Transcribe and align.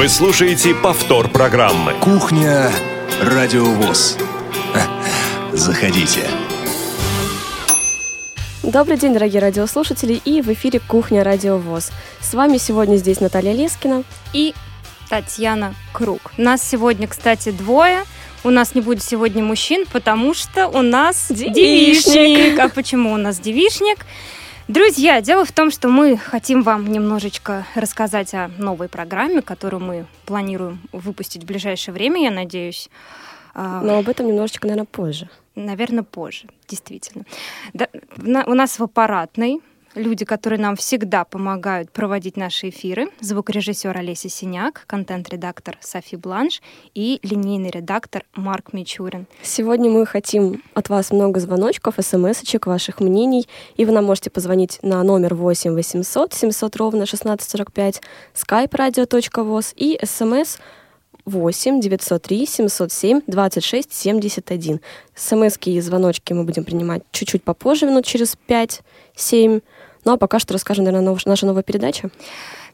Вы 0.00 0.08
слушаете 0.08 0.74
повтор 0.74 1.28
программы. 1.28 1.92
Кухня 2.00 2.70
Радиовоз. 3.20 4.16
Заходите. 5.52 6.26
Добрый 8.62 8.96
день, 8.96 9.12
дорогие 9.12 9.42
радиослушатели, 9.42 10.14
и 10.14 10.40
в 10.40 10.48
эфире 10.54 10.80
«Кухня 10.80 11.22
Радио 11.22 11.58
ВОЗ». 11.58 11.90
С 12.18 12.32
вами 12.32 12.56
сегодня 12.56 12.96
здесь 12.96 13.20
Наталья 13.20 13.52
Лескина 13.52 14.04
и 14.32 14.54
Татьяна 15.10 15.74
Круг. 15.92 16.32
Нас 16.38 16.66
сегодня, 16.66 17.06
кстати, 17.06 17.50
двое. 17.50 18.04
У 18.42 18.48
нас 18.48 18.74
не 18.74 18.80
будет 18.80 19.02
сегодня 19.02 19.44
мужчин, 19.44 19.84
потому 19.92 20.32
что 20.32 20.68
у 20.68 20.80
нас 20.80 21.26
девишник. 21.28 21.54
девишник. 21.54 22.58
А 22.58 22.70
почему 22.70 23.12
у 23.12 23.18
нас 23.18 23.38
девишник? 23.38 24.06
Друзья, 24.74 25.20
дело 25.20 25.44
в 25.44 25.50
том, 25.50 25.72
что 25.72 25.88
мы 25.88 26.16
хотим 26.16 26.62
вам 26.62 26.92
немножечко 26.92 27.66
рассказать 27.74 28.32
о 28.34 28.46
новой 28.56 28.88
программе, 28.88 29.42
которую 29.42 29.82
мы 29.82 30.06
планируем 30.26 30.78
выпустить 30.92 31.42
в 31.42 31.46
ближайшее 31.46 31.92
время, 31.92 32.22
я 32.22 32.30
надеюсь. 32.30 32.88
А, 33.52 33.80
Но 33.82 33.98
об 33.98 34.08
этом 34.08 34.28
немножечко, 34.28 34.68
наверное, 34.68 34.86
позже. 34.86 35.28
Наверное, 35.56 36.04
позже, 36.04 36.46
действительно. 36.68 37.24
Да, 37.72 37.88
на- 38.16 38.44
у 38.44 38.54
нас 38.54 38.78
в 38.78 38.82
аппаратной 38.84 39.58
люди, 39.94 40.24
которые 40.24 40.60
нам 40.60 40.76
всегда 40.76 41.24
помогают 41.24 41.90
проводить 41.90 42.36
наши 42.36 42.68
эфиры. 42.68 43.08
Звукорежиссер 43.20 43.96
Олеся 43.96 44.28
Синяк, 44.28 44.84
контент-редактор 44.86 45.78
Софи 45.80 46.16
Бланш 46.16 46.62
и 46.94 47.18
линейный 47.22 47.70
редактор 47.70 48.24
Марк 48.34 48.72
Мичурин. 48.72 49.26
Сегодня 49.42 49.90
мы 49.90 50.06
хотим 50.06 50.62
от 50.74 50.88
вас 50.88 51.10
много 51.10 51.40
звоночков, 51.40 51.94
смс-очек, 51.98 52.66
ваших 52.66 53.00
мнений, 53.00 53.48
и 53.76 53.84
вы 53.84 53.92
нам 53.92 54.04
можете 54.04 54.30
позвонить 54.30 54.78
на 54.82 55.02
номер 55.02 55.34
8 55.34 55.74
800 55.74 56.34
700 56.34 56.76
ровно 56.76 57.02
1645, 57.02 58.02
skype 58.34 58.70
radio.voz 58.70 59.72
и 59.76 59.98
смс 60.04 60.58
8 61.24 61.80
903 61.80 62.46
707 62.46 63.20
26 63.26 63.92
71. 63.92 64.80
СМСки 65.14 65.74
и 65.74 65.80
звоночки 65.80 66.32
мы 66.32 66.44
будем 66.44 66.64
принимать 66.64 67.02
чуть-чуть 67.12 67.42
попозже, 67.42 67.86
минут 67.86 68.04
через 68.04 68.36
5-7. 68.48 69.62
Ну 70.04 70.12
а 70.12 70.16
пока 70.16 70.38
что 70.38 70.54
расскажем, 70.54 70.84
наверное, 70.84 71.12
нов- 71.12 71.26
наша 71.26 71.46
новая 71.46 71.62
передача. 71.62 72.10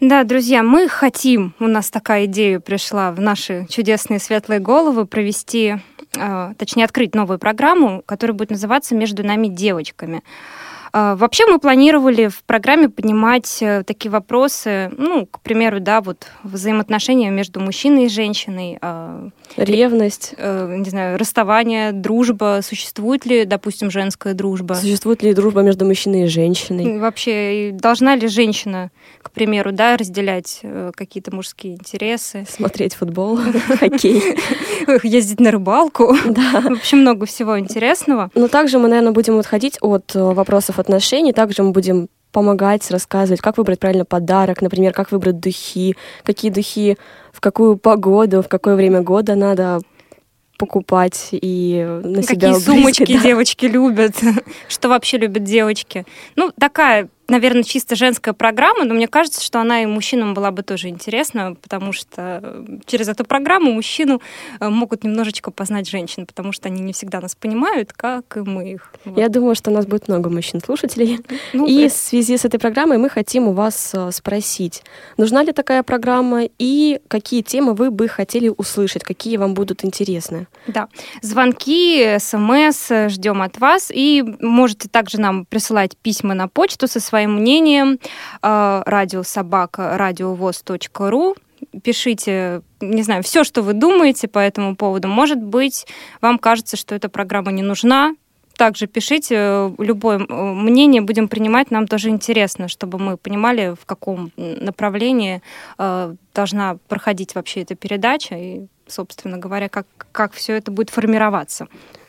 Да, 0.00 0.24
друзья, 0.24 0.62
мы 0.62 0.88
хотим, 0.88 1.55
у 1.58 1.66
нас 1.66 1.91
такая 1.91 2.27
идея 2.27 2.60
пришла 2.60 3.12
в 3.12 3.20
наши 3.20 3.66
чудесные 3.68 4.20
светлые 4.20 4.60
головы, 4.60 5.06
провести, 5.06 5.77
э, 6.16 6.52
точнее, 6.58 6.84
открыть 6.84 7.14
новую 7.14 7.38
программу, 7.38 8.02
которая 8.05 8.36
будет 8.36 8.50
называться 8.50 8.94
«Между 8.94 9.24
нами 9.24 9.48
девочками». 9.48 10.22
Э, 10.92 11.15
Вообще 11.17 11.47
мы 11.47 11.59
планировали 11.59 12.29
в 12.29 12.42
программе 12.45 12.89
поднимать 12.89 13.59
э, 13.61 13.83
такие 13.84 14.11
вопросы, 14.11 14.91
ну, 14.97 15.27
к 15.27 15.41
примеру, 15.41 15.81
да, 15.81 16.01
вот 16.01 16.27
взаимоотношения 16.42 17.31
между 17.31 17.61
мужчиной 17.61 18.06
и 18.06 18.09
женщиной, 18.09 18.79
э, 18.81 19.29
Ревность. 19.57 20.34
э, 20.37 20.77
не 20.79 20.91
знаю, 20.91 21.19
расставание, 21.19 21.92
дружба, 21.92 22.61
существует 22.62 23.27
ли, 23.27 23.45
допустим, 23.45 23.91
женская 23.91 24.34
дружба? 24.34 24.75
Существует 24.75 25.23
ли 25.23 25.33
дружба 25.34 25.62
между 25.62 25.84
мужчиной 25.84 26.25
и 26.25 26.27
женщиной? 26.27 26.98
Вообще, 26.98 27.70
должна 27.73 28.14
ли 28.17 28.29
женщина, 28.29 28.91
к 29.23 29.31
примеру, 29.31 29.73
да, 29.73 29.97
разделять 29.97 30.61
э, 30.62 30.91
какие-то 30.95 31.34
мужские 31.34 31.75
интересы, 31.75 32.47
Смотреть 32.48 32.95
футбол, 32.95 33.39
хоккей. 33.81 34.23
ездить 35.03 35.41
на 35.41 35.51
рыбалку? 35.51 36.17
Да. 36.25 36.61
В 36.61 36.73
общем, 36.73 36.98
много 37.01 37.27
всего 37.27 37.59
интересного. 37.59 38.31
Но 38.34 38.48
также 38.48 38.79
мы, 38.79 38.89
наверное, 38.89 39.12
будем 39.12 39.39
отходить 39.39 39.79
от 39.81 40.12
э, 40.14 40.33
вопросов 40.77 40.78
отношений. 40.78 41.32
Также 41.32 41.62
мы 41.62 41.72
будем 41.72 42.08
помогать, 42.32 42.91
рассказывать, 42.91 43.41
как 43.41 43.56
выбрать 43.56 43.80
правильно 43.80 44.05
подарок, 44.05 44.62
например, 44.62 44.92
как 44.92 45.12
выбрать 45.12 45.41
духи, 45.41 45.96
какие 46.22 46.50
духи, 46.50 46.96
в 47.33 47.41
какую 47.41 47.77
погоду, 47.77 48.42
в 48.42 48.48
какое 48.48 48.77
время 48.77 49.00
года 49.00 49.34
надо 49.34 49.80
покупать 50.58 51.28
и 51.33 52.01
на 52.02 52.23
себя 52.23 52.52
Какие 52.52 52.61
сумочки 52.61 53.14
да. 53.14 53.23
девочки 53.23 53.67
любят, 53.67 54.14
что 54.68 54.89
вообще 54.89 55.18
любят 55.18 55.45
девочки. 55.45 56.05
Ну, 56.36 56.51
такая, 56.58 57.08
наверное, 57.29 57.63
чисто 57.63 57.97
женская 57.97 58.33
программа, 58.33 58.85
но 58.85 58.95
мне 58.95 59.09
кажется, 59.09 59.42
что 59.42 59.61
она 59.61 59.83
и 59.83 59.87
мужчинам 59.87 60.35
была 60.35 60.51
бы 60.51 60.63
тоже 60.63 60.89
интересна, 60.89 61.55
потому 61.61 61.92
что 61.92 62.41
э, 62.42 62.67
через 62.87 63.09
эту 63.09 63.25
программу 63.25 63.73
мужчину 63.73 64.20
э, 64.61 64.69
могут 64.69 65.05
немножечко 65.05 65.51
познать 65.51 65.89
женщин, 65.89 66.27
потому 66.27 66.53
что 66.53 66.69
они 66.69 66.83
не 66.83 66.92
всегда 66.92 67.20
нас 67.20 67.35
понимают, 67.35 67.92
как 67.92 68.37
и 68.37 68.41
мы 68.41 68.73
их. 68.73 68.92
Вот. 69.05 69.19
Я 69.19 69.29
думаю, 69.29 69.55
что 69.55 69.70
у 69.70 69.75
нас 69.75 69.87
будет 69.87 70.09
много 70.09 70.31
мужчин-слушателей. 70.31 71.20
Ну, 71.53 71.67
И 71.67 71.83
это- 71.83 71.95
в 71.95 71.98
связи 71.98 72.37
с 72.37 72.45
этой 72.45 72.59
программой 72.59 72.98
мы 72.98 73.09
хотим 73.09 73.48
у 73.48 73.53
вас 73.53 73.93
э, 73.95 74.11
спросить, 74.13 74.83
нужна 75.17 75.43
ли 75.43 75.53
такая 75.53 75.83
программа 75.83 76.43
и 76.58 77.01
какие 77.08 77.43
темы 77.43 77.75
вы 77.75 77.91
бы 77.91 78.08
хотели 78.08 78.53
услышать, 78.57 79.03
какие 79.05 79.37
вам 79.37 79.55
будут 79.55 79.85
интересны. 79.85 80.47
Да. 80.67 80.89
Звонки, 81.23 82.17
смс 82.19 82.91
ждем 83.08 83.43
от 83.43 83.58
вас. 83.58 83.91
И 83.95 84.25
можете 84.41 84.89
также 84.89 85.20
нам 85.20 85.45
присылать 85.45 85.97
письма 85.97 86.35
на 86.35 86.48
почту 86.48 86.89
со 86.89 87.01
своим 87.16 87.36
мнением. 87.36 87.98
э, 88.42 88.82
Радиособака 88.84 89.96
радиовоз.ру 89.96 91.34
Пишите, 91.82 92.60
не 92.80 93.02
знаю, 93.02 93.22
все, 93.22 93.42
что 93.42 93.62
вы 93.62 93.72
думаете 93.72 94.28
по 94.28 94.38
этому 94.38 94.77
поводу. 94.77 95.08
Может 95.08 95.42
быть, 95.42 95.86
вам 96.20 96.38
кажется, 96.38 96.77
что 96.77 96.94
эта 96.94 97.08
программа 97.08 97.52
не 97.52 97.62
нужна. 97.62 98.14
Также 98.56 98.86
пишите 98.86 99.34
э, 99.38 99.70
любое 99.78 100.18
э, 100.18 100.52
мнение, 100.52 101.00
будем 101.00 101.28
принимать. 101.28 101.70
Нам 101.70 101.86
тоже 101.86 102.10
интересно, 102.10 102.68
чтобы 102.68 102.98
мы 102.98 103.16
понимали, 103.16 103.74
в 103.80 103.86
каком 103.86 104.30
направлении 104.36 105.40
должна 106.34 106.77
проходить 106.88 107.34
вообще 107.34 107.62
эта 107.62 107.74
передача 107.74 108.34
и, 108.36 108.66
собственно 108.86 109.38
говоря, 109.38 109.68
как, 109.68 109.86
как 110.12 110.33
все 110.33 110.52
это 110.56 110.70
будет 110.70 110.90
формироваться. 110.90 111.66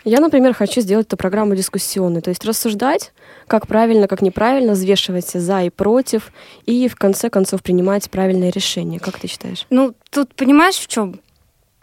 Я, 0.07 0.22
например, 0.22 0.53
хочу 0.53 0.79
сделать 0.79 1.07
эту 1.07 1.18
программу 1.18 1.53
дискуссионной, 1.53 2.22
то 2.22 2.29
есть 2.29 2.45
рассуждать, 2.45 3.12
как 3.45 3.68
правильно, 3.68 4.07
как 4.07 4.22
неправильно, 4.22 4.72
взвешивать 4.72 5.29
за 5.29 5.63
и 5.63 5.69
против, 5.69 6.31
и 6.66 6.88
в 6.88 6.95
конце 6.95 7.29
концов 7.29 7.62
принимать 7.62 8.09
правильное 8.09 8.50
решение. 8.50 9.01
Как 9.01 9.19
ты 9.19 9.28
считаешь? 9.28 9.66
Ну, 9.69 9.94
тут 10.09 10.34
понимаешь, 10.34 10.75
в 10.78 10.88
чем 10.88 11.19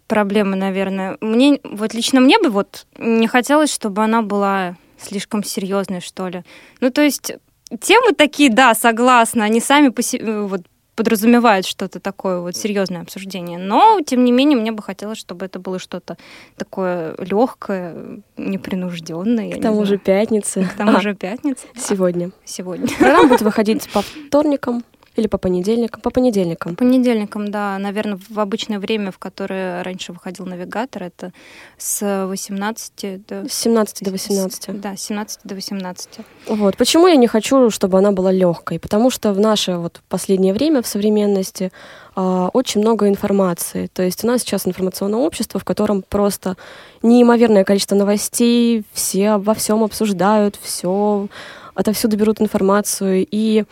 проблема, 0.06 0.56
наверное? 0.56 1.18
Мне, 1.20 1.60
вот 1.64 1.92
лично 1.92 2.20
мне 2.20 2.38
бы 2.38 2.48
вот 2.48 2.86
не 2.98 3.26
хотелось, 3.26 3.70
чтобы 3.70 4.02
она 4.02 4.22
была 4.22 4.76
слишком 4.98 5.44
серьезной, 5.44 6.00
что 6.00 6.28
ли. 6.28 6.44
Ну, 6.80 6.90
то 6.90 7.02
есть 7.02 7.32
темы 7.78 8.12
такие, 8.16 8.48
да, 8.48 8.74
согласна, 8.74 9.44
они 9.44 9.60
сами 9.60 9.88
по 9.90 10.00
се- 10.00 10.16
э, 10.16 10.40
вот 10.46 10.62
подразумевают 10.94 11.66
что-то 11.66 12.00
такое 12.00 12.40
вот 12.40 12.56
серьезное 12.56 13.02
обсуждение. 13.02 13.58
Но, 13.58 14.00
тем 14.00 14.24
не 14.24 14.32
менее, 14.32 14.58
мне 14.58 14.72
бы 14.72 14.82
хотелось, 14.82 15.18
чтобы 15.18 15.46
это 15.46 15.58
было 15.58 15.78
что-то 15.78 16.16
такое 16.56 17.14
легкое, 17.18 18.20
непринужденное. 18.36 19.52
К 19.52 19.60
тому 19.60 19.84
же 19.84 19.98
пятница. 19.98 20.64
К 20.64 20.74
тому 20.74 20.98
А, 20.98 21.00
же 21.00 21.14
пятница. 21.14 21.66
Сегодня. 21.76 22.30
Сегодня. 22.44 22.88
Программа 22.98 23.28
будет 23.28 23.42
выходить 23.42 23.88
по 23.92 24.02
вторникам 24.02 24.84
или 25.16 25.26
по 25.26 25.38
понедельникам? 25.38 26.00
По 26.00 26.10
понедельникам. 26.10 26.76
Понедельникам, 26.76 27.50
да, 27.50 27.78
наверное, 27.78 28.18
в 28.28 28.40
обычное 28.40 28.78
время, 28.78 29.10
в 29.10 29.18
которое 29.18 29.82
раньше 29.82 30.12
выходил 30.12 30.46
навигатор, 30.46 31.04
это 31.04 31.32
с 31.78 32.26
18 32.26 33.26
до... 33.26 33.48
С 33.48 33.52
17 33.52 34.04
до 34.04 34.10
18. 34.10 34.80
Да, 34.80 34.96
с 34.96 35.02
17 35.02 35.40
до 35.44 35.54
18. 35.54 36.08
Вот. 36.48 36.76
Почему 36.76 37.06
я 37.06 37.16
не 37.16 37.26
хочу, 37.26 37.70
чтобы 37.70 37.98
она 37.98 38.12
была 38.12 38.32
легкой? 38.32 38.78
Потому 38.78 39.10
что 39.10 39.32
в 39.32 39.40
наше 39.40 39.76
вот 39.76 40.02
последнее 40.08 40.52
время, 40.52 40.82
в 40.82 40.86
современности, 40.86 41.70
а, 42.16 42.50
очень 42.52 42.80
много 42.80 43.08
информации. 43.08 43.88
То 43.92 44.02
есть 44.02 44.24
у 44.24 44.26
нас 44.26 44.42
сейчас 44.42 44.66
информационное 44.66 45.20
общество, 45.20 45.60
в 45.60 45.64
котором 45.64 46.02
просто 46.02 46.56
неимоверное 47.02 47.64
количество 47.64 47.94
новостей, 47.96 48.84
все 48.92 49.30
обо 49.30 49.54
всем 49.54 49.82
обсуждают, 49.82 50.58
все 50.60 51.28
отовсюду 51.74 52.16
берут 52.16 52.40
информацию. 52.40 53.26
И 53.30 53.64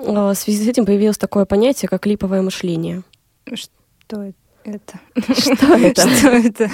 в 0.00 0.34
связи 0.34 0.64
с 0.64 0.68
этим 0.68 0.86
появилось 0.86 1.18
такое 1.18 1.44
понятие, 1.44 1.88
как 1.88 2.06
липовое 2.06 2.42
мышление. 2.42 3.02
Что 3.52 4.32
это? 4.64 5.00
Что 5.16 5.74
это? 5.76 6.08
Что 6.08 6.28
это 6.28 6.70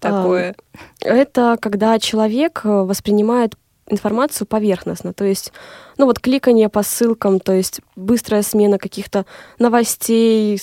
такое? 0.00 0.54
Это 1.00 1.56
когда 1.60 1.98
человек 1.98 2.60
э, 2.64 2.68
воспринимает 2.68 3.56
информацию 3.88 4.46
поверхностно, 4.46 5.12
то 5.12 5.24
есть, 5.24 5.52
ну 5.98 6.06
вот 6.06 6.18
кликание 6.18 6.68
по 6.68 6.82
ссылкам, 6.82 7.40
то 7.40 7.52
есть 7.52 7.80
быстрая 7.96 8.42
смена 8.42 8.78
каких-то 8.78 9.26
новостей, 9.58 10.60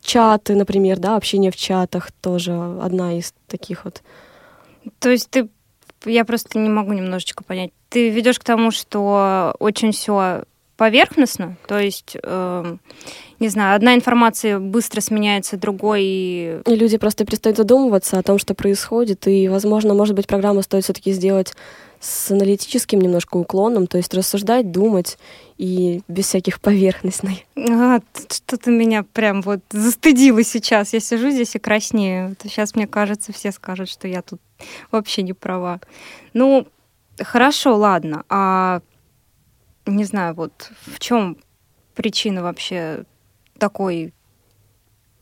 чаты, 0.00 0.54
например, 0.54 0.98
да, 0.98 1.16
общение 1.16 1.50
в 1.50 1.56
чатах 1.56 2.10
тоже 2.12 2.52
одна 2.80 3.18
из 3.18 3.34
таких 3.46 3.84
вот. 3.84 4.02
То 4.98 5.10
есть 5.10 5.30
ты... 5.30 5.48
Я 6.06 6.24
просто 6.24 6.58
не 6.58 6.70
могу 6.70 6.94
немножечко 6.94 7.44
понять. 7.44 7.72
Ты 7.90 8.08
ведешь 8.08 8.38
к 8.38 8.44
тому, 8.44 8.70
что 8.70 9.54
очень 9.58 9.92
все 9.92 10.44
поверхностно, 10.80 11.58
то 11.68 11.78
есть, 11.78 12.16
э, 12.22 12.76
не 13.38 13.48
знаю, 13.50 13.76
одна 13.76 13.94
информация 13.94 14.58
быстро 14.58 15.02
сменяется 15.02 15.58
другой. 15.58 16.00
И... 16.04 16.60
и 16.66 16.74
люди 16.74 16.96
просто 16.96 17.26
перестают 17.26 17.58
задумываться 17.58 18.18
о 18.18 18.22
том, 18.22 18.38
что 18.38 18.54
происходит, 18.54 19.26
и, 19.28 19.46
возможно, 19.48 19.92
может 19.92 20.14
быть, 20.14 20.26
программу 20.26 20.62
стоит 20.62 20.84
все-таки 20.84 21.12
сделать 21.12 21.52
с 22.00 22.30
аналитическим 22.30 22.98
немножко 22.98 23.36
уклоном, 23.36 23.88
то 23.88 23.98
есть 23.98 24.14
рассуждать, 24.14 24.72
думать 24.72 25.18
и 25.58 26.00
без 26.08 26.28
всяких 26.28 26.62
поверхностных. 26.62 27.40
А, 27.58 28.00
что-то 28.30 28.70
меня 28.70 29.02
прям 29.02 29.42
вот 29.42 29.60
застыдило 29.68 30.42
сейчас. 30.42 30.94
Я 30.94 31.00
сижу 31.00 31.28
здесь 31.28 31.54
и 31.56 31.58
краснею. 31.58 32.36
Сейчас, 32.42 32.74
мне 32.74 32.86
кажется, 32.86 33.34
все 33.34 33.52
скажут, 33.52 33.90
что 33.90 34.08
я 34.08 34.22
тут 34.22 34.40
вообще 34.90 35.20
не 35.20 35.34
права. 35.34 35.78
Ну, 36.32 36.66
хорошо, 37.18 37.76
ладно. 37.76 38.24
А 38.30 38.80
не 39.96 40.04
знаю, 40.04 40.34
вот 40.34 40.70
в 40.86 40.98
чем 40.98 41.36
причина 41.94 42.42
вообще 42.42 43.04
такой, 43.58 44.12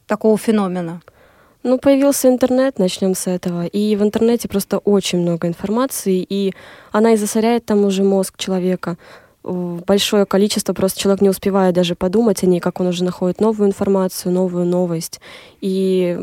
такого 0.07 0.39
феномена? 0.39 1.03
Ну, 1.65 1.79
появился 1.79 2.29
интернет, 2.29 2.79
начнем 2.79 3.15
с 3.15 3.27
этого. 3.27 3.67
И 3.67 3.97
в 3.97 4.03
интернете 4.03 4.49
просто 4.49 4.79
очень 4.79 5.21
много 5.21 5.49
информации, 5.49 6.25
и 6.29 6.55
она 6.93 7.13
и 7.13 7.17
засоряет 7.17 7.67
там 7.67 7.85
уже 7.85 8.05
мозг 8.05 8.37
человека. 8.39 8.97
Большое 9.43 10.25
количество, 10.25 10.73
просто 10.73 11.01
человек 11.01 11.21
не 11.21 11.29
успевает 11.29 11.75
даже 11.75 11.95
подумать 11.95 12.43
о 12.43 12.47
ней, 12.47 12.61
как 12.61 12.81
он 12.81 12.87
уже 12.87 13.03
находит 13.03 13.41
новую 13.41 13.69
информацию, 13.69 14.33
новую 14.33 14.67
новость, 14.67 15.21
и 15.61 16.19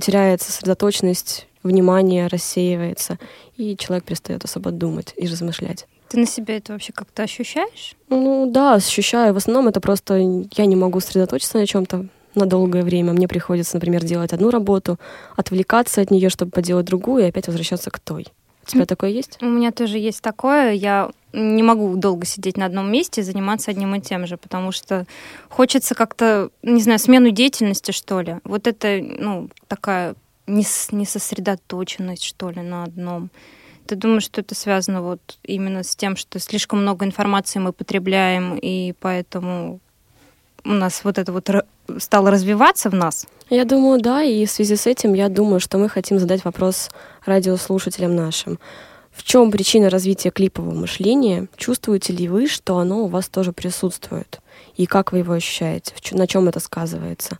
теряется 0.00 0.50
сосредоточенность, 0.50 1.46
внимание 1.66 2.26
рассеивается, 2.26 3.18
и 3.56 3.76
человек 3.76 4.04
перестает 4.04 4.44
особо 4.44 4.70
думать 4.70 5.12
и 5.16 5.26
размышлять. 5.26 5.86
Ты 6.08 6.18
на 6.18 6.26
себя 6.26 6.56
это 6.56 6.72
вообще 6.72 6.92
как-то 6.92 7.24
ощущаешь? 7.24 7.96
Ну 8.08 8.48
да, 8.50 8.74
ощущаю. 8.74 9.34
В 9.34 9.38
основном 9.38 9.68
это 9.68 9.80
просто 9.80 10.16
я 10.16 10.66
не 10.66 10.76
могу 10.76 11.00
сосредоточиться 11.00 11.58
на 11.58 11.66
чем-то 11.66 12.06
на 12.36 12.46
долгое 12.46 12.82
время. 12.82 13.12
Мне 13.12 13.26
приходится, 13.26 13.76
например, 13.76 14.04
делать 14.04 14.32
одну 14.32 14.50
работу, 14.50 14.98
отвлекаться 15.36 16.02
от 16.02 16.10
нее, 16.10 16.28
чтобы 16.28 16.52
поделать 16.52 16.86
другую, 16.86 17.24
и 17.24 17.28
опять 17.28 17.48
возвращаться 17.48 17.90
к 17.90 17.98
той. 17.98 18.26
У 18.66 18.70
тебя 18.70 18.84
такое 18.84 19.10
есть? 19.10 19.38
У 19.40 19.46
меня 19.46 19.70
тоже 19.70 19.98
есть 19.98 20.20
такое. 20.22 20.72
Я 20.72 21.10
не 21.32 21.62
могу 21.62 21.96
долго 21.96 22.26
сидеть 22.26 22.56
на 22.56 22.66
одном 22.66 22.90
месте 22.90 23.20
и 23.20 23.24
заниматься 23.24 23.70
одним 23.70 23.94
и 23.94 24.00
тем 24.00 24.26
же, 24.26 24.36
потому 24.36 24.72
что 24.72 25.06
хочется 25.48 25.94
как-то, 25.94 26.50
не 26.62 26.82
знаю, 26.82 26.98
смену 26.98 27.30
деятельности, 27.30 27.92
что 27.92 28.20
ли. 28.20 28.36
Вот 28.44 28.66
это, 28.66 29.00
ну, 29.00 29.48
такая 29.68 30.14
несосредоточенность, 30.46 32.22
что 32.22 32.50
ли, 32.50 32.62
на 32.62 32.84
одном. 32.84 33.30
Ты 33.86 33.94
думаешь, 33.94 34.24
что 34.24 34.40
это 34.40 34.54
связано 34.54 35.02
вот 35.02 35.20
именно 35.44 35.82
с 35.84 35.94
тем, 35.94 36.16
что 36.16 36.38
слишком 36.40 36.82
много 36.82 37.04
информации 37.04 37.60
мы 37.60 37.72
потребляем, 37.72 38.58
и 38.60 38.92
поэтому 39.00 39.80
у 40.64 40.72
нас 40.72 41.04
вот 41.04 41.18
это 41.18 41.32
вот 41.32 41.48
стало 41.98 42.30
развиваться 42.30 42.90
в 42.90 42.94
нас? 42.94 43.26
Я 43.48 43.64
думаю, 43.64 44.00
да, 44.00 44.22
и 44.22 44.44
в 44.44 44.50
связи 44.50 44.74
с 44.74 44.86
этим 44.86 45.14
я 45.14 45.28
думаю, 45.28 45.60
что 45.60 45.78
мы 45.78 45.88
хотим 45.88 46.18
задать 46.18 46.44
вопрос 46.44 46.90
радиослушателям 47.24 48.16
нашим. 48.16 48.58
В 49.12 49.22
чем 49.22 49.50
причина 49.50 49.88
развития 49.88 50.30
клипового 50.30 50.74
мышления? 50.74 51.46
Чувствуете 51.56 52.12
ли 52.12 52.28
вы, 52.28 52.48
что 52.48 52.78
оно 52.78 53.04
у 53.04 53.06
вас 53.06 53.28
тоже 53.28 53.52
присутствует? 53.52 54.40
И 54.76 54.86
как 54.86 55.12
вы 55.12 55.18
его 55.18 55.32
ощущаете? 55.32 55.94
На 56.10 56.26
чем 56.26 56.48
это 56.48 56.60
сказывается? 56.60 57.38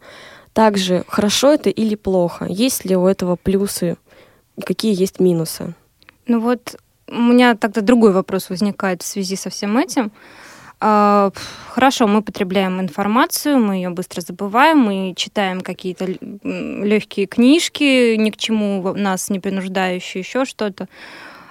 Также, 0.57 1.05
хорошо 1.07 1.53
это 1.53 1.69
или 1.69 1.97
плохо? 1.97 2.47
Есть 2.49 2.87
ли 2.87 2.97
у 2.97 3.07
этого 3.07 3.37
плюсы? 3.37 3.99
Какие 4.65 4.99
есть 4.99 5.21
минусы? 5.21 5.75
Ну 6.27 6.41
вот 6.41 6.77
у 7.09 7.21
меня 7.21 7.57
тогда 7.57 7.83
другой 7.83 8.13
вопрос 8.13 8.49
возникает 8.49 9.03
в 9.03 9.07
связи 9.07 9.37
со 9.37 9.51
всем 9.51 9.77
этим. 9.77 10.13
А, 10.81 11.31
хорошо, 11.69 12.07
мы 12.07 12.23
потребляем 12.23 12.81
информацию, 12.81 13.59
мы 13.59 13.75
ее 13.75 13.91
быстро 13.91 14.23
забываем, 14.23 14.79
мы 14.79 15.13
читаем 15.15 15.61
какие-то 15.61 16.07
легкие 16.23 17.27
книжки, 17.27 18.17
ни 18.17 18.31
к 18.31 18.39
чему 18.39 18.95
нас 18.95 19.29
не 19.29 19.41
принуждающие, 19.41 20.23
еще 20.23 20.47
что-то. 20.47 20.89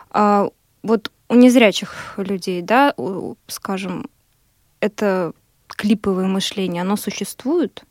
А, 0.09 0.49
вот 0.81 1.11
у 1.29 1.35
незрячих 1.35 2.15
людей, 2.17 2.63
да, 2.63 2.95
скажем, 3.45 4.09
это 4.79 5.33
клиповое 5.67 6.25
мышление, 6.25 6.81
оно 6.81 6.95
существует? 6.95 7.83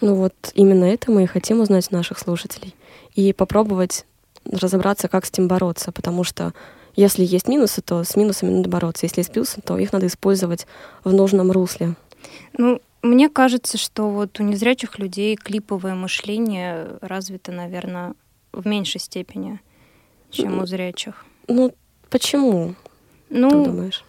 Ну 0.00 0.14
вот 0.14 0.34
именно 0.54 0.84
это 0.84 1.10
мы 1.10 1.24
и 1.24 1.26
хотим 1.26 1.60
узнать 1.60 1.90
наших 1.90 2.18
слушателей 2.18 2.74
и 3.14 3.32
попробовать 3.32 4.06
разобраться, 4.44 5.08
как 5.08 5.26
с 5.26 5.30
этим 5.30 5.48
бороться, 5.48 5.92
потому 5.92 6.24
что 6.24 6.54
если 6.96 7.24
есть 7.24 7.48
минусы, 7.48 7.82
то 7.82 8.02
с 8.02 8.16
минусами 8.16 8.50
надо 8.50 8.68
бороться. 8.68 9.06
Если 9.06 9.20
есть 9.20 9.32
плюсы, 9.32 9.60
то 9.60 9.78
их 9.78 9.92
надо 9.92 10.06
использовать 10.06 10.66
в 11.04 11.12
нужном 11.12 11.52
русле. 11.52 11.94
Ну, 12.56 12.80
мне 13.02 13.28
кажется, 13.28 13.78
что 13.78 14.08
вот 14.10 14.40
у 14.40 14.42
незрячих 14.42 14.98
людей 14.98 15.36
клиповое 15.36 15.94
мышление 15.94 16.98
развито, 17.00 17.52
наверное, 17.52 18.14
в 18.52 18.66
меньшей 18.66 19.00
степени, 19.00 19.60
чем 20.30 20.60
у 20.60 20.66
зрячих. 20.66 21.24
Ну, 21.48 21.72
почему? 22.10 22.74
Ну, 23.28 23.50
ты 23.50 23.70
думаешь? 23.70 24.04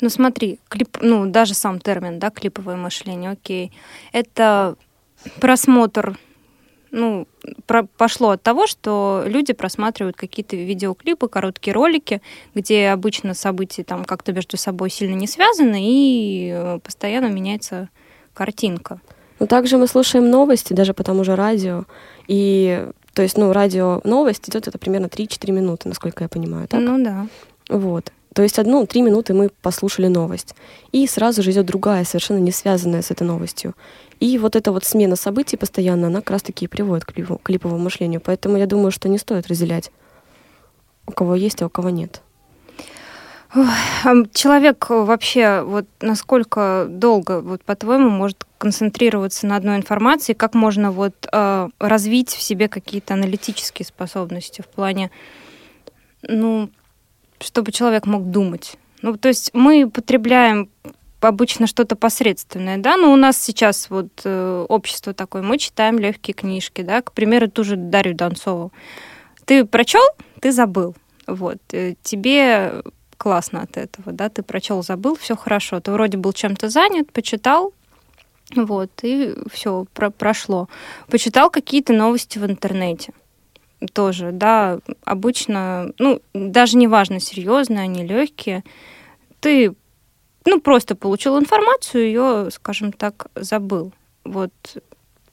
Ну, 0.00 0.08
смотри, 0.10 0.58
клип, 0.68 0.98
ну, 1.00 1.26
даже 1.26 1.54
сам 1.54 1.80
термин, 1.80 2.18
да, 2.18 2.30
клиповое 2.30 2.76
мышление, 2.76 3.30
окей. 3.30 3.72
Это 4.12 4.76
просмотр 5.40 6.18
ну, 6.94 7.26
про 7.66 7.82
пошло 7.82 8.30
от 8.30 8.42
того, 8.42 8.68
что 8.68 9.24
люди 9.26 9.52
просматривают 9.52 10.16
какие-то 10.16 10.54
видеоклипы, 10.54 11.28
короткие 11.28 11.74
ролики, 11.74 12.22
где 12.54 12.88
обычно 12.90 13.34
события 13.34 13.82
там 13.82 14.04
как-то 14.04 14.32
между 14.32 14.56
собой 14.56 14.90
сильно 14.90 15.16
не 15.16 15.26
связаны, 15.26 15.80
и 15.82 16.52
э, 16.54 16.78
постоянно 16.78 17.26
меняется 17.26 17.88
картинка. 18.32 19.00
Ну, 19.40 19.48
также 19.48 19.76
мы 19.76 19.88
слушаем 19.88 20.30
новости, 20.30 20.72
даже 20.72 20.94
по 20.94 21.02
тому 21.02 21.24
же 21.24 21.34
радио, 21.34 21.84
и 22.28 22.86
то 23.12 23.22
есть, 23.22 23.36
ну, 23.36 23.52
радио 23.52 24.00
новость 24.04 24.48
идет 24.48 24.68
это 24.68 24.78
примерно 24.78 25.06
3-4 25.06 25.50
минуты, 25.50 25.88
насколько 25.88 26.22
я 26.22 26.28
понимаю, 26.28 26.68
так? 26.68 26.80
Ну 26.80 27.02
да. 27.02 27.26
Вот. 27.68 28.12
То 28.34 28.42
есть 28.42 28.58
одну, 28.58 28.84
три 28.86 29.00
минуты 29.00 29.32
мы 29.32 29.48
послушали 29.62 30.08
новость. 30.08 30.54
И 30.90 31.06
сразу 31.06 31.42
же 31.42 31.52
идет 31.52 31.66
другая, 31.66 32.04
совершенно 32.04 32.38
не 32.38 32.50
связанная 32.50 33.00
с 33.00 33.12
этой 33.12 33.22
новостью. 33.22 33.74
И 34.18 34.38
вот 34.38 34.56
эта 34.56 34.72
вот 34.72 34.84
смена 34.84 35.14
событий 35.16 35.56
постоянно, 35.56 36.08
она 36.08 36.18
как 36.18 36.32
раз-таки 36.32 36.64
и 36.64 36.68
приводит 36.68 37.04
к 37.04 37.12
клиповому 37.12 37.78
мышлению. 37.78 38.20
Поэтому 38.20 38.58
я 38.58 38.66
думаю, 38.66 38.90
что 38.90 39.08
не 39.08 39.18
стоит 39.18 39.46
разделять, 39.46 39.92
у 41.06 41.12
кого 41.12 41.36
есть, 41.36 41.62
а 41.62 41.66
у 41.66 41.70
кого 41.70 41.90
нет. 41.90 42.22
Человек 44.32 44.90
вообще, 44.90 45.62
вот 45.62 45.86
насколько 46.00 46.86
долго, 46.88 47.40
вот 47.40 47.62
по-твоему, 47.62 48.10
может 48.10 48.44
концентрироваться 48.58 49.46
на 49.46 49.54
одной 49.54 49.76
информации, 49.76 50.32
как 50.32 50.54
можно 50.54 50.90
вот 50.90 51.14
э, 51.30 51.68
развить 51.78 52.30
в 52.30 52.42
себе 52.42 52.68
какие-то 52.68 53.14
аналитические 53.14 53.86
способности 53.86 54.60
в 54.60 54.66
плане, 54.66 55.12
ну, 56.22 56.70
чтобы 57.44 57.72
человек 57.72 58.06
мог 58.06 58.30
думать. 58.30 58.76
Ну, 59.02 59.16
то 59.16 59.28
есть 59.28 59.50
мы 59.52 59.88
потребляем 59.88 60.70
обычно 61.20 61.66
что-то 61.66 61.96
посредственное, 61.96 62.78
да, 62.78 62.96
но 62.96 63.12
у 63.12 63.16
нас 63.16 63.40
сейчас 63.40 63.88
вот 63.90 64.08
э, 64.24 64.66
общество 64.68 65.14
такое, 65.14 65.42
мы 65.42 65.58
читаем 65.58 65.98
легкие 65.98 66.34
книжки, 66.34 66.82
да, 66.82 67.02
к 67.02 67.12
примеру, 67.12 67.48
ту 67.48 67.64
же 67.64 67.76
Дарью 67.76 68.14
Донцову. 68.14 68.72
Ты 69.44 69.64
прочел, 69.64 70.02
ты 70.40 70.52
забыл, 70.52 70.94
вот, 71.26 71.58
э, 71.72 71.94
тебе 72.02 72.82
классно 73.16 73.62
от 73.62 73.76
этого, 73.76 74.12
да, 74.12 74.28
ты 74.28 74.42
прочел, 74.42 74.82
забыл, 74.82 75.16
все 75.16 75.34
хорошо, 75.36 75.80
ты 75.80 75.92
вроде 75.92 76.18
был 76.18 76.32
чем-то 76.32 76.68
занят, 76.68 77.10
почитал, 77.12 77.72
вот, 78.54 78.90
и 79.02 79.34
все 79.50 79.86
про 79.94 80.10
прошло. 80.10 80.68
Почитал 81.08 81.50
какие-то 81.50 81.94
новости 81.94 82.38
в 82.38 82.44
интернете 82.44 83.12
тоже, 83.92 84.32
да, 84.32 84.78
обычно, 85.04 85.92
ну, 85.98 86.20
даже 86.32 86.76
неважно, 86.76 87.20
серьезные 87.20 87.80
они, 87.80 88.04
легкие, 88.04 88.64
ты, 89.40 89.74
ну, 90.44 90.60
просто 90.60 90.94
получил 90.94 91.38
информацию, 91.38 92.06
ее, 92.06 92.50
скажем 92.50 92.92
так, 92.92 93.26
забыл. 93.34 93.92
Вот 94.24 94.52